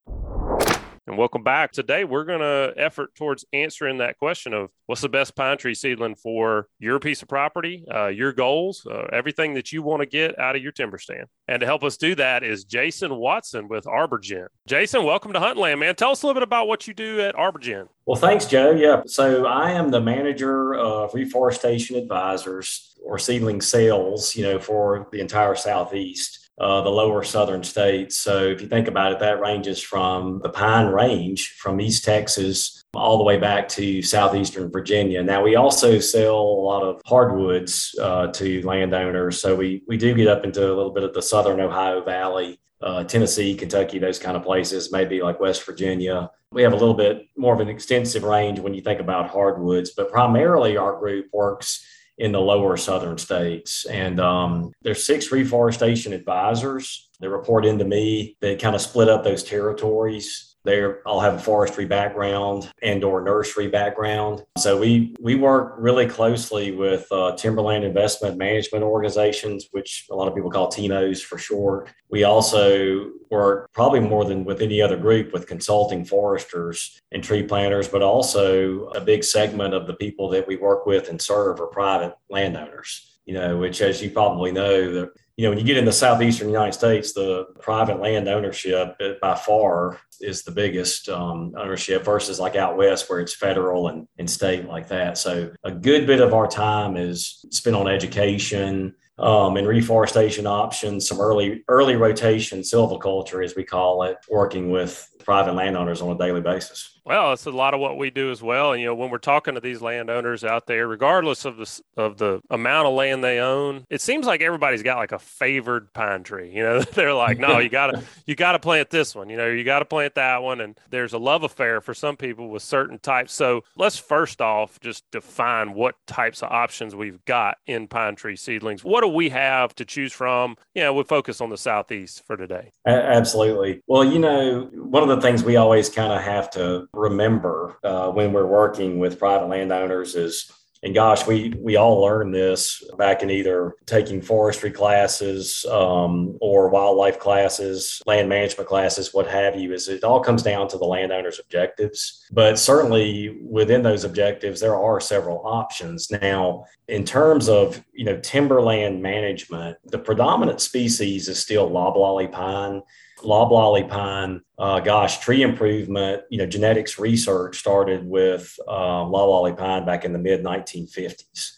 And 1.09 1.17
welcome 1.17 1.43
back. 1.43 1.73
Today, 1.73 2.05
we're 2.05 2.27
going 2.27 2.41
to 2.41 2.75
effort 2.77 3.15
towards 3.15 3.43
answering 3.55 3.97
that 3.97 4.19
question 4.19 4.53
of 4.53 4.69
what's 4.85 5.01
the 5.01 5.09
best 5.09 5.35
pine 5.35 5.57
tree 5.57 5.75
seedling 5.75 6.15
for 6.15 6.69
your 6.79 7.01
piece 7.01 7.23
of 7.23 7.29
property, 7.29 7.87
uh, 7.91 8.09
your 8.09 8.35
goals, 8.35 8.87
uh, 8.87 9.07
everything 9.11 9.55
that 9.55 9.73
you 9.73 9.83
want 9.83 10.01
to 10.01 10.07
get 10.07 10.39
out 10.39 10.55
of 10.55 10.63
your 10.63 10.71
timber 10.71 10.99
stand. 10.99 11.25
And 11.49 11.61
to 11.61 11.67
help 11.67 11.83
us 11.83 11.97
do 11.97 12.15
that 12.17 12.45
is 12.45 12.65
Jason 12.65 13.17
Watson 13.17 13.69
with 13.69 13.87
ArborGen. 13.87 14.49
Jason, 14.67 15.03
welcome 15.03 15.33
to 15.33 15.41
Huntland, 15.41 15.79
man. 15.79 15.95
Tell 15.95 16.11
us 16.11 16.23
a 16.23 16.27
little 16.27 16.39
bit 16.39 16.47
about 16.47 16.69
what 16.69 16.87
you 16.87 16.93
do 16.93 17.23
at 17.23 17.35
ArborGen. 17.35 17.89
Well, 18.05 18.21
thanks, 18.21 18.45
Joe. 18.45 18.73
Yeah. 18.73 19.01
So 19.07 19.47
I 19.47 19.71
am 19.71 19.91
the 19.91 20.03
manager 20.03 20.75
of 20.75 21.15
reforestation 21.15 21.97
advisors 21.97 22.99
or 23.03 23.19
seedling 23.19 23.63
sales, 23.63 24.37
you 24.37 24.43
know, 24.43 24.59
for 24.59 25.09
the 25.11 25.21
entire 25.21 25.55
Southeast 25.55 26.48
uh, 26.61 26.81
the 26.83 26.91
lower 26.91 27.23
southern 27.23 27.63
states. 27.63 28.17
So 28.17 28.45
if 28.45 28.61
you 28.61 28.69
think 28.69 28.89
about 28.89 29.13
it, 29.13 29.21
that 29.21 29.41
ranges 29.41 29.81
from 29.81 30.41
the 30.43 30.49
Pine 30.49 30.87
Range 30.87 31.47
from 31.59 31.81
East 31.81 32.05
Texas 32.05 32.83
all 32.95 33.19
the 33.19 33.25
way 33.25 33.39
back 33.39 33.69
to 33.69 34.03
southeastern 34.03 34.71
Virginia. 34.71 35.23
Now 35.23 35.43
we 35.43 35.57
also 35.57 35.99
sell 35.99 36.37
a 36.37 36.65
lot 36.65 36.83
of 36.83 37.01
hardwoods 37.07 37.95
uh, 38.01 38.29
to 38.29 38.63
landowners, 38.67 39.41
so 39.41 39.55
we 39.55 39.83
we 39.87 39.97
do 39.97 40.15
get 40.15 40.27
up 40.27 40.45
into 40.45 40.65
a 40.65 40.75
little 40.75 40.93
bit 40.93 41.05
of 41.05 41.15
the 41.15 41.23
southern 41.23 41.61
Ohio 41.61 42.03
Valley. 42.03 42.59
Uh, 42.81 43.03
Tennessee, 43.03 43.57
Kentucky, 43.57 43.99
those 43.99 44.21
kind 44.21 44.37
of 44.37 44.45
places, 44.45 44.93
maybe 44.93 45.21
like 45.21 45.41
West 45.41 45.65
Virginia. 45.67 46.31
We 46.53 46.63
have 46.63 46.73
a 46.73 46.77
little 46.77 46.95
bit 46.95 47.27
more 47.37 47.53
of 47.53 47.61
an 47.61 47.69
extensive 47.69 48.23
range 48.23 48.61
when 48.61 48.73
you 48.73 48.81
think 48.81 49.01
about 49.01 49.31
hardwoods, 49.31 49.91
but 49.97 50.13
primarily 50.13 50.77
our 50.77 50.97
group 50.97 51.27
works 51.33 51.85
in 52.19 52.33
the 52.33 52.41
lower 52.41 52.77
southern 52.77 53.17
states. 53.17 53.87
And 53.87 54.21
um, 54.21 54.73
there's 54.83 55.07
six 55.07 55.31
reforestation 55.31 56.13
advisors 56.13 57.09
that 57.21 57.31
report 57.31 57.65
into 57.65 57.85
me 57.85 58.37
that 58.41 58.61
kind 58.61 58.75
of 58.75 58.81
split 58.81 59.09
up 59.09 59.25
those 59.25 59.45
territories 59.45 60.48
they 60.65 60.85
all 61.07 61.21
have 61.21 61.35
a 61.35 61.39
forestry 61.39 61.87
background 61.87 62.71
and 62.83 63.05
or 63.05 63.23
nursery 63.23 63.69
background. 63.69 64.45
So 64.59 64.79
we 64.79 65.15
we 65.21 65.35
work 65.35 65.77
really 65.79 66.07
closely 66.07 66.73
with 66.73 67.07
uh, 67.11 67.37
timberland 67.37 67.85
investment 67.85 68.37
management 68.37 68.85
organizations, 68.85 69.69
which 69.71 70.07
a 70.11 70.15
lot 70.15 70.29
of 70.29 70.35
people 70.35 70.51
call 70.51 70.71
TIMOs 70.71 71.23
for 71.23 71.39
short. 71.39 71.91
We 72.11 72.25
also 72.25 73.11
work 73.31 73.71
probably 73.73 74.01
more 74.01 74.25
than 74.25 74.45
with 74.45 74.61
any 74.61 74.81
other 74.83 74.97
group 74.97 75.33
with 75.33 75.47
consulting 75.47 76.05
foresters 76.05 77.01
and 77.13 77.23
tree 77.23 77.43
planters, 77.43 77.89
but 77.89 78.03
also 78.03 78.89
a 78.89 79.01
big 79.01 79.25
segment 79.25 79.75
of 79.75 79.87
the 79.87 79.95
people 79.95 80.29
that 80.31 80.47
we 80.47 80.57
work 80.57 80.87
with 80.87 81.09
and 81.09 81.21
serve 81.21 81.61
are 81.61 81.67
private 81.67 82.15
landowners. 82.31 83.19
You 83.27 83.35
know, 83.35 83.59
which 83.59 83.83
as 83.83 84.03
you 84.03 84.11
probably 84.11 84.53
know, 84.53 84.91
the 84.91 85.13
you 85.39 85.45
know, 85.45 85.51
when 85.51 85.59
you 85.59 85.65
get 85.65 85.77
in 85.77 85.85
the 85.85 85.93
southeastern 85.93 86.49
United 86.49 86.73
States, 86.73 87.13
the 87.13 87.47
private 87.61 88.01
land 88.01 88.27
ownership 88.27 89.01
by 89.23 89.37
far 89.37 90.01
is 90.21 90.43
the 90.43 90.51
biggest 90.51 91.09
um, 91.09 91.55
ownership 91.57 92.05
versus 92.05 92.41
like 92.41 92.57
out 92.57 92.77
west 92.77 93.09
where 93.09 93.21
it's 93.21 93.37
federal 93.37 93.87
and, 93.87 94.09
and 94.19 94.29
state 94.29 94.65
like 94.65 94.89
that. 94.89 95.17
So 95.17 95.53
a 95.63 95.71
good 95.71 96.09
bit 96.09 96.21
of 96.21 96.35
our 96.35 96.49
time 96.49 96.97
is 96.97 97.47
spent 97.51 97.77
on 97.77 97.87
education, 97.87 98.97
um, 99.19 99.57
and 99.57 99.67
reforestation 99.67 100.47
options, 100.47 101.09
some 101.09 101.21
early 101.21 101.65
early 101.69 101.97
rotation 101.97 102.61
silviculture, 102.61 103.45
as 103.45 103.55
we 103.57 103.65
call 103.65 104.05
it, 104.05 104.17
working 104.29 104.71
with 104.71 105.09
private 105.25 105.55
landowners 105.55 106.01
on 106.01 106.15
a 106.15 106.19
daily 106.19 106.41
basis. 106.41 106.98
Well, 107.09 107.33
it's 107.33 107.47
a 107.47 107.51
lot 107.51 107.73
of 107.73 107.81
what 107.81 107.97
we 107.97 108.11
do 108.11 108.31
as 108.31 108.43
well. 108.43 108.73
And, 108.73 108.83
you 108.83 108.87
know, 108.87 108.95
when 108.95 109.09
we're 109.09 109.17
talking 109.17 109.55
to 109.55 109.61
these 109.61 109.81
landowners 109.81 110.45
out 110.45 110.67
there, 110.67 110.87
regardless 110.87 111.47
of 111.47 111.57
the 111.57 111.81
of 111.97 112.19
the 112.19 112.43
amount 112.51 112.87
of 112.87 112.93
land 112.93 113.25
they 113.25 113.39
own, 113.39 113.87
it 113.89 114.03
seems 114.03 114.27
like 114.27 114.43
everybody's 114.43 114.83
got 114.83 114.99
like 114.99 115.13
a 115.13 115.19
favored 115.19 115.91
pine 115.95 116.23
tree. 116.23 116.53
You 116.55 116.63
know, 116.63 116.81
they're 116.95 117.15
like, 117.15 117.39
no, 117.39 117.61
you 117.61 117.71
gotta 117.71 118.03
you 118.27 118.35
gotta 118.37 118.59
plant 118.59 118.91
this 118.91 119.15
one. 119.15 119.31
You 119.31 119.39
know, 119.39 119.49
you 119.49 119.65
gotta 119.65 119.87
plant 119.87 120.17
that 120.17 120.43
one. 120.43 120.61
And 120.61 120.79
there's 120.91 121.15
a 121.15 121.19
love 121.19 121.45
affair 121.45 121.81
for 121.81 121.95
some 121.95 122.19
people 122.19 122.51
with 122.51 122.63
certain 122.63 122.99
types. 122.99 123.33
So 123.33 123.65
let's 123.75 123.97
first 123.97 124.43
off 124.43 124.79
just 124.81 125.11
define 125.11 125.73
what 125.73 125.95
types 126.07 126.43
of 126.43 126.53
options 126.53 126.95
we've 126.95 127.25
got 127.25 127.57
in 127.67 127.89
pine 127.89 128.17
tree 128.17 128.37
seedlings. 128.37 128.85
What 128.85 129.01
do 129.01 129.09
we 129.09 129.31
have 129.31 129.75
to 129.77 129.87
choose 129.87 130.13
from? 130.13 130.57
You 130.75 130.83
know, 130.83 130.93
we 130.93 131.05
focus 131.05 131.41
on 131.41 131.49
the 131.49 131.57
southeast 131.57 132.27
for 132.27 132.37
today. 132.37 132.71
Absolutely. 132.87 133.83
Well, 133.87 134.05
you 134.05 134.19
know, 134.19 134.69
one 134.75 135.03
of 135.03 135.09
the 135.09 135.23
things 135.23 135.43
we 135.43 135.57
always 135.57 135.89
kind 135.89 136.13
of 136.13 136.21
have 136.21 136.51
to 136.51 136.87
remember 136.99 137.79
uh, 137.85 138.11
when 138.11 138.33
we're 138.33 138.47
working 138.47 138.99
with 138.99 139.19
private 139.19 139.49
landowners 139.49 140.15
is 140.15 140.51
and 140.83 140.95
gosh, 140.95 141.27
we 141.27 141.53
we 141.59 141.77
all 141.77 142.01
learned 142.01 142.33
this 142.33 142.85
back 142.99 143.23
in 143.23 143.31
either 143.31 143.75
taking 143.87 144.23
forestry 144.23 144.71
classes 144.71 145.67
um, 145.69 146.39
or 146.41 146.69
wildlife 146.69 147.19
classes, 147.19 148.01
land 148.07 148.29
management 148.29 148.69
classes, 148.69 149.13
what 149.13 149.27
have 149.27 149.57
you. 149.57 149.73
Is 149.73 149.89
it 149.89 150.05
all 150.05 150.21
comes 150.21 150.43
down 150.43 150.69
to 150.69 150.79
the 150.79 150.85
landowner's 150.85 151.41
objectives, 151.41 152.25
but 152.31 152.59
certainly 152.59 153.41
within 153.43 153.83
those 153.83 154.05
objectives, 154.05 154.61
there 154.61 154.77
are 154.77 155.01
several 155.01 155.45
options. 155.45 156.13
Now, 156.13 156.65
in 156.87 157.05
terms 157.05 157.49
of 157.49 157.83
you 157.93 158.05
know 158.05 158.21
timberland 158.21 159.03
management, 159.03 159.79
the 159.85 159.99
predominant 159.99 160.61
species 160.61 161.29
is 161.29 161.41
still 161.41 161.69
loblolly 161.69 162.29
pine 162.29 162.83
loblolly 163.23 163.85
pine, 163.85 164.41
uh, 164.59 164.81
gosh, 164.81 165.19
tree 165.19 165.43
improvement, 165.43 166.23
you 166.31 166.39
know, 166.39 166.47
genetics 166.47 166.99
research 166.99 167.59
started 167.59 168.05
with 168.05 168.59
uh, 168.69 169.05
loblolly 169.05 169.53
pine 169.53 169.85
back 169.85 170.05
in 170.05 170.13
the 170.13 170.19
mid 170.19 170.43
1950s. 170.43 171.53